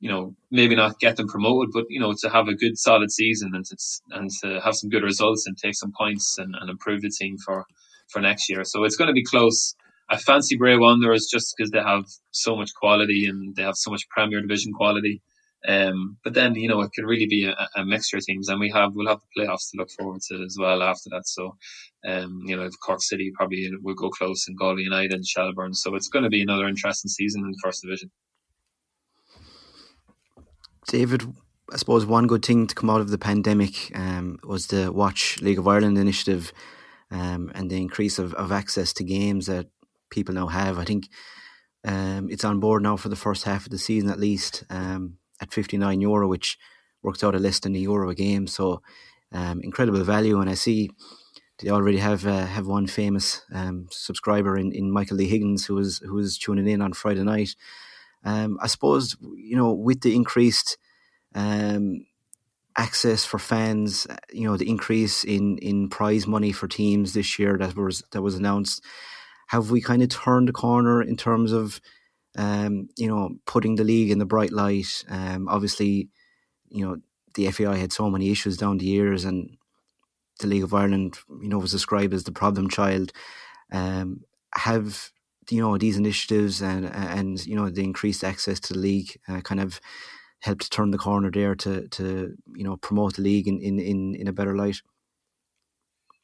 you 0.00 0.10
know 0.10 0.34
maybe 0.50 0.76
not 0.76 1.00
get 1.00 1.16
them 1.16 1.28
promoted, 1.28 1.70
but 1.72 1.84
you 1.88 2.00
know 2.00 2.14
to 2.20 2.30
have 2.30 2.48
a 2.48 2.54
good 2.54 2.78
solid 2.78 3.10
season 3.10 3.52
and 3.54 3.64
to 3.66 3.76
and 4.10 4.30
to 4.42 4.60
have 4.60 4.74
some 4.74 4.90
good 4.90 5.02
results 5.02 5.46
and 5.46 5.56
take 5.56 5.74
some 5.74 5.92
points 5.98 6.36
and, 6.38 6.54
and 6.60 6.70
improve 6.70 7.02
the 7.02 7.10
team 7.10 7.36
for 7.44 7.64
for 8.10 8.20
next 8.20 8.48
year. 8.48 8.64
So 8.64 8.84
it's 8.84 8.96
going 8.96 9.08
to 9.08 9.14
be 9.14 9.24
close. 9.24 9.74
I 10.10 10.16
fancy 10.16 10.56
Bray 10.56 10.76
Wanderers 10.76 11.28
just 11.30 11.54
because 11.56 11.70
they 11.70 11.80
have 11.80 12.04
so 12.30 12.56
much 12.56 12.70
quality 12.80 13.26
and 13.26 13.54
they 13.54 13.62
have 13.62 13.76
so 13.76 13.90
much 13.90 14.08
Premier 14.08 14.40
Division 14.40 14.72
quality. 14.72 15.20
Um, 15.66 16.18
but 16.22 16.34
then 16.34 16.54
you 16.54 16.68
know 16.68 16.80
it 16.82 16.92
could 16.94 17.04
really 17.04 17.26
be 17.26 17.46
a, 17.46 17.68
a, 17.74 17.84
mixture 17.84 18.18
of 18.18 18.24
teams, 18.24 18.48
and 18.48 18.60
we 18.60 18.70
have 18.70 18.92
we'll 18.94 19.08
have 19.08 19.20
the 19.20 19.42
playoffs 19.42 19.70
to 19.70 19.78
look 19.78 19.90
forward 19.90 20.20
to 20.28 20.42
as 20.44 20.56
well 20.58 20.82
after 20.82 21.10
that. 21.10 21.26
So, 21.26 21.56
um, 22.06 22.42
you 22.44 22.56
know, 22.56 22.68
Cork 22.84 23.02
City 23.02 23.32
probably 23.34 23.68
will 23.82 23.94
go 23.94 24.08
close, 24.10 24.46
and 24.46 24.56
Galway 24.56 24.82
United 24.82 25.12
and 25.12 25.26
Shelbourne. 25.26 25.74
So 25.74 25.96
it's 25.96 26.08
going 26.08 26.22
to 26.22 26.30
be 26.30 26.42
another 26.42 26.68
interesting 26.68 27.08
season 27.08 27.42
in 27.42 27.50
the 27.50 27.58
first 27.62 27.82
division. 27.82 28.10
David, 30.86 31.22
I 31.72 31.76
suppose 31.76 32.06
one 32.06 32.28
good 32.28 32.44
thing 32.44 32.66
to 32.66 32.74
come 32.74 32.88
out 32.88 33.00
of 33.00 33.10
the 33.10 33.18
pandemic 33.18 33.90
um, 33.96 34.38
was 34.44 34.68
the 34.68 34.92
Watch 34.92 35.40
League 35.42 35.58
of 35.58 35.68
Ireland 35.68 35.98
initiative 35.98 36.52
um, 37.10 37.50
and 37.54 37.68
the 37.68 37.76
increase 37.76 38.18
of, 38.18 38.32
of 38.34 38.52
access 38.52 38.92
to 38.94 39.04
games 39.04 39.46
that 39.46 39.66
people 40.10 40.34
now 40.34 40.46
have. 40.46 40.78
I 40.78 40.84
think 40.84 41.08
um, 41.84 42.28
it's 42.30 42.44
on 42.44 42.60
board 42.60 42.82
now 42.82 42.96
for 42.96 43.10
the 43.10 43.16
first 43.16 43.44
half 43.44 43.66
of 43.66 43.70
the 43.70 43.78
season 43.78 44.08
at 44.08 44.18
least 44.18 44.64
um, 44.70 45.17
at 45.40 45.52
59 45.52 46.00
euro, 46.00 46.28
which 46.28 46.58
works 47.02 47.22
out 47.22 47.34
a 47.34 47.38
less 47.38 47.60
than 47.60 47.74
a 47.74 47.78
euro 47.78 48.10
a 48.10 48.14
game. 48.14 48.46
So 48.46 48.82
um, 49.32 49.60
incredible 49.62 50.02
value. 50.04 50.40
And 50.40 50.50
I 50.50 50.54
see 50.54 50.90
they 51.60 51.70
already 51.70 51.98
have 51.98 52.26
uh, 52.26 52.46
have 52.46 52.66
one 52.66 52.86
famous 52.86 53.42
um, 53.52 53.88
subscriber 53.90 54.56
in, 54.56 54.72
in 54.72 54.90
Michael 54.90 55.16
D 55.16 55.26
Higgins 55.26 55.66
who 55.66 55.74
was 55.74 55.98
who 55.98 56.14
was 56.14 56.38
tuning 56.38 56.68
in 56.68 56.82
on 56.82 56.92
Friday 56.92 57.22
night. 57.22 57.54
Um, 58.24 58.58
I 58.60 58.66
suppose 58.66 59.16
you 59.20 59.56
know 59.56 59.72
with 59.72 60.00
the 60.00 60.14
increased 60.14 60.78
um, 61.34 62.06
access 62.78 63.24
for 63.24 63.38
fans, 63.38 64.06
uh, 64.08 64.16
you 64.32 64.44
know, 64.48 64.56
the 64.56 64.68
increase 64.68 65.24
in 65.24 65.58
in 65.58 65.88
prize 65.88 66.26
money 66.26 66.52
for 66.52 66.68
teams 66.68 67.12
this 67.12 67.38
year 67.38 67.58
that 67.58 67.76
was 67.76 68.02
that 68.12 68.22
was 68.22 68.36
announced. 68.36 68.82
Have 69.48 69.70
we 69.70 69.80
kind 69.80 70.02
of 70.02 70.10
turned 70.10 70.48
the 70.48 70.52
corner 70.52 71.02
in 71.02 71.16
terms 71.16 71.52
of, 71.52 71.80
um, 72.38 72.88
you 72.96 73.08
know, 73.08 73.36
putting 73.44 73.74
the 73.74 73.84
league 73.84 74.10
in 74.10 74.18
the 74.18 74.24
bright 74.24 74.52
light? 74.52 75.04
Um, 75.10 75.48
obviously, 75.48 76.08
you 76.70 76.86
know, 76.86 76.96
the 77.34 77.50
FAI 77.50 77.76
had 77.76 77.92
so 77.92 78.08
many 78.08 78.30
issues 78.30 78.56
down 78.56 78.78
the 78.78 78.86
years, 78.86 79.24
and 79.24 79.58
the 80.40 80.46
League 80.46 80.62
of 80.62 80.72
Ireland, 80.72 81.18
you 81.42 81.48
know, 81.48 81.58
was 81.58 81.72
described 81.72 82.14
as 82.14 82.24
the 82.24 82.32
problem 82.32 82.70
child. 82.70 83.12
Um, 83.70 84.22
have 84.54 85.10
you 85.50 85.60
know 85.60 85.76
these 85.76 85.96
initiatives 85.96 86.62
and 86.62 86.86
and 86.86 87.44
you 87.46 87.56
know 87.56 87.68
the 87.68 87.84
increased 87.84 88.24
access 88.24 88.60
to 88.60 88.72
the 88.72 88.78
league 88.78 89.18
uh, 89.28 89.40
kind 89.40 89.60
of 89.60 89.80
helped 90.40 90.70
turn 90.70 90.90
the 90.90 90.98
corner 90.98 91.30
there 91.30 91.54
to 91.54 91.88
to 91.88 92.34
you 92.54 92.64
know 92.64 92.76
promote 92.76 93.16
the 93.16 93.22
league 93.22 93.48
in 93.48 93.60
in 93.60 93.78
in, 93.78 94.14
in 94.14 94.28
a 94.28 94.32
better 94.32 94.56
light. 94.56 94.80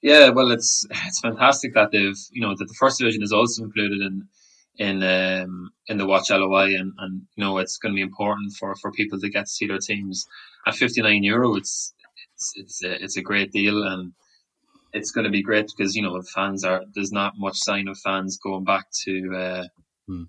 Yeah, 0.03 0.29
well, 0.31 0.51
it's 0.51 0.87
it's 0.91 1.21
fantastic 1.21 1.75
that 1.75 1.91
they've 1.91 2.19
you 2.31 2.43
know 2.43 2.55
that 2.57 2.67
the 2.67 2.77
first 2.79 2.99
division 2.99 3.23
is 3.23 3.33
also 3.33 3.65
included 3.65 4.01
in 4.01 4.29
in 4.77 5.03
um, 5.03 5.71
in 5.89 5.99
the 5.99 6.07
Watch 6.07 6.31
LOI, 6.31 6.75
and 6.77 6.93
and 6.99 7.23
you 7.37 7.45
know 7.45 7.59
it's 7.59 7.79
going 7.79 7.93
to 7.93 7.97
be 7.97 8.03
important 8.03 8.53
for 8.55 8.75
for 8.77 8.91
people 8.93 9.19
to 9.21 9.29
get 9.29 9.47
to 9.47 9.51
see 9.51 9.67
their 9.67 9.79
teams 9.79 10.27
at 10.67 10.75
fifty 10.75 11.03
nine 11.03 11.23
euro. 11.23 11.57
It's 11.57 11.95
it's 12.35 12.53
it's 12.57 12.85
a, 12.85 13.03
it's 13.03 13.17
a 13.17 13.23
great 13.23 13.53
deal, 13.53 13.83
and 13.83 14.13
it's 14.93 15.11
going 15.11 15.25
to 15.25 15.31
be 15.31 15.43
great 15.43 15.71
because 15.77 15.95
you 15.95 16.03
know 16.03 16.21
fans 16.35 16.65
are 16.65 16.83
there's 16.95 17.13
not 17.13 17.35
much 17.37 17.57
sign 17.57 17.89
of 17.89 17.99
fans 17.99 18.39
going 18.43 18.65
back 18.65 18.87
to 19.05 19.37
uh, 19.37 19.65
hmm. 20.07 20.23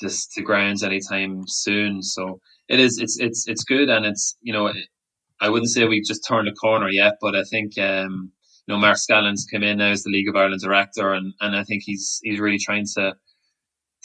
just 0.00 0.32
to 0.32 0.42
grounds 0.42 0.82
anytime 0.82 1.44
soon. 1.46 2.02
So 2.02 2.40
it 2.68 2.80
is 2.80 2.98
it's 2.98 3.18
it's 3.20 3.46
it's 3.48 3.64
good 3.64 3.88
and 3.88 4.04
it's 4.04 4.36
you 4.42 4.52
know 4.52 4.72
I 5.40 5.50
wouldn't 5.50 5.70
say 5.70 5.84
we've 5.84 6.04
just 6.04 6.26
turned 6.26 6.48
a 6.48 6.52
corner 6.52 6.88
yet, 6.88 7.14
but 7.20 7.36
I 7.36 7.44
think 7.44 7.78
um, 7.78 8.32
you 8.66 8.74
know 8.74 8.78
Mark 8.78 8.96
Scanlon's 8.96 9.46
come 9.50 9.62
in 9.62 9.78
now 9.78 9.90
as 9.90 10.02
the 10.02 10.10
League 10.10 10.28
of 10.28 10.36
Ireland 10.36 10.62
director, 10.62 11.12
and, 11.12 11.34
and 11.40 11.54
I 11.54 11.62
think 11.64 11.82
he's 11.84 12.20
he's 12.22 12.40
really 12.40 12.58
trying 12.58 12.86
to 12.94 13.14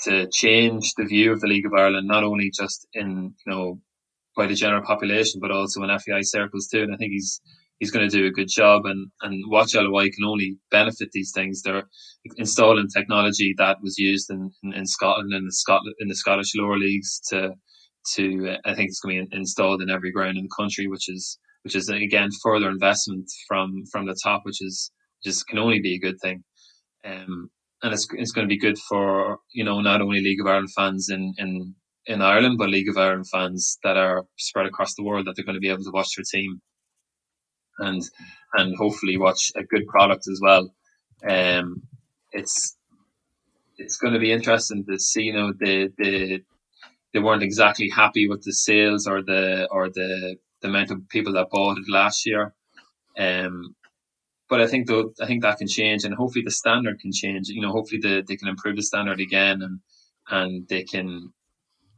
to 0.04 0.28
change 0.32 0.93
the 0.97 1.06
view 1.06 1.32
of 1.32 1.41
the 1.41 1.47
League 1.47 1.66
of 1.66 1.74
Ireland, 1.74 2.08
not 2.08 2.24
only 2.24 2.52
just 2.52 2.88
in 2.93 3.34
you 3.45 3.52
know 3.52 3.80
by 4.36 4.47
the 4.47 4.56
general 4.56 4.84
population, 4.84 5.39
but 5.41 5.52
also 5.52 5.84
in 5.84 5.99
FAI 5.99 6.22
circles 6.22 6.68
too. 6.68 6.84
And 6.84 6.93
I 6.93 6.97
think 6.97 7.12
he's 7.12 7.41
he's 7.80 7.91
going 7.91 8.08
to 8.08 8.18
do 8.18 8.26
a 8.26 8.32
good 8.32 8.47
job. 8.47 8.86
And 8.86 9.12
and 9.22 9.43
Watch 9.47 9.76
LOI 9.76 10.10
can 10.10 10.26
only 10.26 10.58
benefit 10.70 11.10
these 11.12 11.32
things. 11.34 11.62
They're 11.62 11.84
installing 12.38 12.88
technology 12.88 13.54
that 13.58 13.78
was 13.82 13.97
used 13.97 14.30
in, 14.30 14.52
in, 14.64 14.74
in 14.74 14.86
Scotland 14.86 15.34
and 15.34 15.47
the 15.47 15.54
Scotland 15.54 15.95
in 15.99 16.08
the 16.08 16.16
Scottish 16.16 16.56
lower 16.56 16.78
leagues 16.78 17.20
to 17.30 17.52
to 18.16 18.49
uh, 18.52 18.58
I 18.70 18.74
think 18.74 18.89
it's 18.89 18.99
going 18.99 19.20
to 19.20 19.26
be 19.26 19.38
installed 19.38 19.82
in 19.82 19.89
every 19.89 20.12
ground 20.12 20.38
in 20.38 20.43
the 20.43 20.56
country, 20.58 20.88
which 20.88 21.10
is 21.10 21.38
which 21.64 21.76
is 21.76 21.89
again 21.89 22.30
further 22.41 22.70
investment 22.70 23.30
from 23.47 23.84
from 23.91 24.06
the 24.06 24.18
top, 24.24 24.41
which 24.43 24.62
is 24.62 24.91
just 25.24 25.47
can 25.47 25.60
only 25.60 25.80
be 25.80 25.95
a 25.95 25.99
good 25.99 26.20
thing. 26.22 26.43
Um, 27.04 27.49
and 27.84 27.93
it's 27.93 28.07
it's 28.13 28.32
going 28.32 28.47
to 28.47 28.53
be 28.53 28.59
good 28.59 28.77
for 28.77 29.39
you 29.51 29.63
know 29.63 29.82
not 29.82 30.01
only 30.01 30.21
League 30.21 30.41
of 30.41 30.47
Ireland 30.47 30.69
fans 30.75 31.09
in 31.09 31.34
in 31.38 31.75
in 32.05 32.21
Ireland, 32.21 32.57
but 32.57 32.69
League 32.69 32.89
of 32.89 32.97
Ireland 32.97 33.27
fans 33.29 33.77
that 33.84 33.97
are 33.97 34.25
spread 34.38 34.65
across 34.65 34.95
the 34.95 35.03
world 35.03 35.27
that 35.27 35.36
they're 35.36 35.45
going 35.45 35.55
to 35.55 35.61
be 35.61 35.69
able 35.69 35.84
to 35.84 35.91
watch 35.91 36.15
their 36.15 36.25
team 36.29 36.61
and 37.79 38.01
and 38.53 38.75
hopefully 38.75 39.17
watch 39.17 39.51
a 39.55 39.63
good 39.63 39.88
product 39.88 40.27
as 40.32 40.39
well. 40.41 40.73
Um, 41.27 41.84
it's 42.32 42.77
it's 43.77 43.97
going 43.97 44.13
to 44.13 44.19
be 44.19 44.32
interesting 44.32 44.86
to 44.86 44.99
see 44.99 45.23
you 45.23 45.34
know 45.34 45.53
the 45.57 45.91
the 45.97 46.43
they 47.13 47.19
weren't 47.19 47.43
exactly 47.43 47.89
happy 47.89 48.27
with 48.27 48.43
the 48.43 48.53
sales 48.53 49.07
or 49.07 49.21
the 49.21 49.67
or 49.71 49.89
the 49.89 50.38
the 50.61 50.67
amount 50.67 50.91
of 50.91 51.09
people 51.09 51.34
that 51.34 51.49
bought 51.49 51.77
it 51.77 51.89
last 51.89 52.25
year. 52.25 52.53
Um, 53.17 53.75
but 54.52 54.60
I 54.60 54.68
think 54.68 54.88
though 54.88 55.14
I 55.22 55.26
think 55.26 55.41
that 55.41 55.60
can 55.60 55.70
change, 55.70 56.04
and 56.04 56.14
hopefully 56.14 56.43
the 56.45 56.52
standard 56.52 56.99
can 56.99 57.14
change. 57.14 57.47
You 57.47 57.62
know, 57.62 57.72
hopefully 57.72 58.02
the, 58.02 58.22
they 58.28 58.36
can 58.36 58.49
improve 58.49 58.76
the 58.76 58.84
standard 58.84 59.22
again, 59.22 59.62
and 59.62 59.80
and 60.30 60.68
they 60.68 60.84
can 60.84 61.32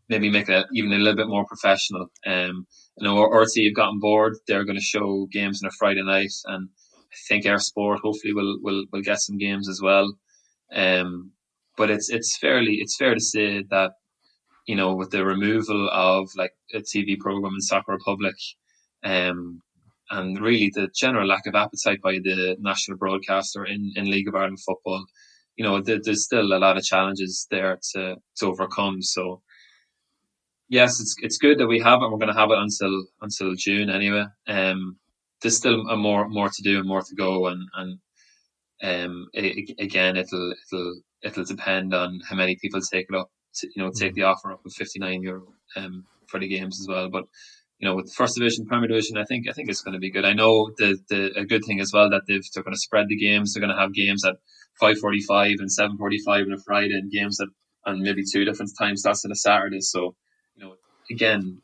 maybe 0.08 0.30
make 0.30 0.50
it 0.50 0.68
even 0.72 0.94
a 0.94 0.98
little 0.98 1.18
bit 1.18 1.28
more 1.28 1.46
professional. 1.48 2.08
Um, 2.28 2.68
you 2.98 3.08
know, 3.08 3.16
RTÉ 3.16 3.66
have 3.66 3.76
gotten 3.76 4.00
bored. 4.00 4.36
They're 4.48 4.66
going 4.66 4.78
to 4.78 4.92
show 4.94 5.28
games 5.32 5.64
on 5.64 5.70
a 5.70 5.78
Friday 5.80 6.04
night, 6.04 6.34
and 6.46 6.70
I 7.12 7.16
think 7.28 7.46
eir 7.46 7.60
Sport 7.60 8.02
hopefully 8.04 8.34
will 8.34 8.60
will 8.62 8.86
will 8.92 9.02
get 9.02 9.20
some 9.20 9.40
games 9.40 9.68
as 9.68 9.82
well. 9.82 10.14
Um, 10.72 11.32
but 11.76 11.90
it's 11.90 12.12
it's 12.12 12.38
fairly 12.38 12.76
it's 12.82 12.96
fair 12.96 13.16
to 13.16 13.20
say 13.20 13.64
that 13.72 13.94
you 14.68 14.76
know, 14.76 14.96
with 14.96 15.10
the 15.10 15.26
removal 15.26 15.90
of 15.92 16.30
like 16.38 16.54
a 16.72 16.82
TV 16.82 17.18
program 17.20 17.56
in 17.56 17.62
Soccer 17.62 17.94
Republic, 17.94 18.36
um, 19.04 19.62
and 20.14 20.40
really 20.40 20.72
the 20.74 20.88
general 20.96 21.28
lack 21.28 21.46
of 21.48 21.56
appetite 21.56 22.02
by 22.02 22.14
the 22.14 22.56
national 22.60 22.98
broadcaster 22.98 23.66
in, 23.66 23.92
in 23.96 24.10
League 24.10 24.28
of 24.28 24.36
Ireland 24.36 24.60
football, 24.66 25.06
you 25.56 25.66
know, 25.66 25.82
there, 25.82 26.00
there's 26.04 26.24
still 26.24 26.54
a 26.54 26.60
lot 26.60 26.78
of 26.78 26.84
challenges 26.84 27.48
there 27.50 27.80
to, 27.94 28.18
to 28.38 28.46
overcome. 28.46 29.02
So, 29.02 29.42
yes, 30.70 31.00
it's 31.00 31.16
it's 31.22 31.38
good 31.38 31.58
that 31.60 31.68
we 31.68 31.80
have 31.80 32.02
it. 32.02 32.10
We're 32.12 32.18
going 32.18 32.34
to 32.34 32.40
have 32.40 32.52
it 32.52 32.58
until 32.58 33.06
until 33.22 33.56
June 33.56 33.90
anyway. 33.90 34.26
Um, 34.48 34.98
there's 35.42 35.58
still 35.58 35.88
a 35.90 35.98
more 35.98 36.30
more 36.30 36.50
to 36.50 36.64
do 36.64 36.80
and 36.80 36.88
more 36.88 37.02
to 37.02 37.16
go, 37.16 37.48
and 37.48 37.62
and 37.76 38.00
um, 38.84 39.28
it, 39.34 39.76
again, 39.80 40.16
it'll 40.16 40.54
it'll 40.72 41.02
it'll 41.24 41.46
depend 41.46 41.94
on 41.94 42.20
how 42.30 42.36
many 42.36 42.56
people 42.62 42.82
take 42.82 43.08
it 43.10 43.16
up. 43.16 43.30
To, 43.58 43.68
you 43.76 43.84
know, 43.84 43.92
take 43.92 44.14
mm. 44.14 44.16
the 44.16 44.24
offer 44.24 44.52
up 44.52 44.66
of 44.66 44.74
59 44.74 45.22
euro 45.22 45.54
um, 45.76 46.06
for 46.28 46.40
the 46.40 46.48
games 46.48 46.80
as 46.82 46.88
well. 46.88 47.10
But 47.10 47.26
you 47.84 47.90
know, 47.90 47.96
with 47.96 48.14
first 48.14 48.38
division, 48.38 48.66
Premier 48.66 48.88
Division, 48.88 49.18
I 49.18 49.26
think 49.26 49.46
I 49.50 49.52
think 49.52 49.68
it's 49.70 49.82
going 49.82 49.92
to 49.92 50.00
be 50.00 50.10
good. 50.10 50.24
I 50.24 50.32
know 50.32 50.72
the 50.78 50.98
the 51.10 51.38
a 51.38 51.44
good 51.44 51.66
thing 51.66 51.82
as 51.82 51.92
well 51.94 52.10
that 52.12 52.22
they've 52.30 52.42
they're 52.54 52.64
going 52.64 52.74
to 52.74 52.80
spread 52.80 53.10
the 53.10 53.18
games. 53.18 53.54
They're 53.54 53.60
going 53.60 53.76
to 53.76 53.82
have 53.82 53.94
games 53.94 54.24
at 54.24 54.36
five 54.80 54.98
forty 55.00 55.20
five 55.20 55.56
and 55.60 55.70
seven 55.70 55.98
forty 55.98 56.18
five 56.26 56.46
on 56.46 56.54
a 56.54 56.58
Friday, 56.66 56.94
and 56.94 57.12
games 57.12 57.42
at 57.42 57.50
on 57.86 58.02
maybe 58.02 58.24
two 58.24 58.46
different 58.46 58.72
times. 58.80 59.04
That's 59.04 59.26
on 59.26 59.34
a 59.34 59.36
Saturday. 59.36 59.82
So 59.82 60.16
you 60.56 60.64
know, 60.64 60.76
again, 61.12 61.62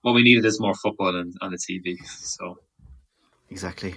what 0.00 0.14
we 0.14 0.22
needed 0.22 0.46
is 0.46 0.58
more 0.58 0.74
football 0.74 1.14
on, 1.14 1.34
on 1.42 1.50
the 1.50 1.58
TV. 1.58 1.98
So 2.06 2.56
exactly, 3.50 3.94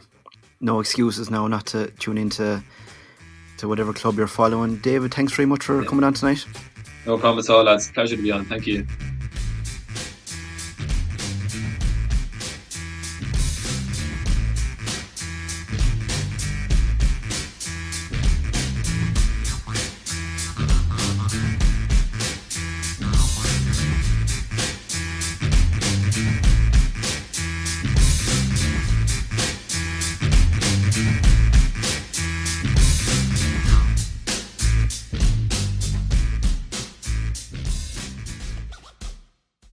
no 0.59 0.81
excuses 0.81 1.31
now 1.31 1.47
not 1.47 1.67
to 1.67 1.89
tune 1.91 2.17
into 2.17 2.61
to 3.59 3.67
whatever 3.69 3.93
club 3.93 4.17
you're 4.17 4.27
following. 4.27 4.75
David, 4.79 5.13
thanks 5.13 5.31
very 5.31 5.45
much 5.45 5.63
for 5.63 5.81
yeah. 5.81 5.87
coming 5.87 6.03
on 6.03 6.15
tonight. 6.15 6.45
No 7.05 7.17
problem 7.17 7.39
at 7.39 7.49
all, 7.49 7.63
lads. 7.63 7.89
Pleasure 7.93 8.17
to 8.17 8.21
be 8.21 8.29
on. 8.29 8.43
Thank 8.43 8.67
you. 8.67 8.85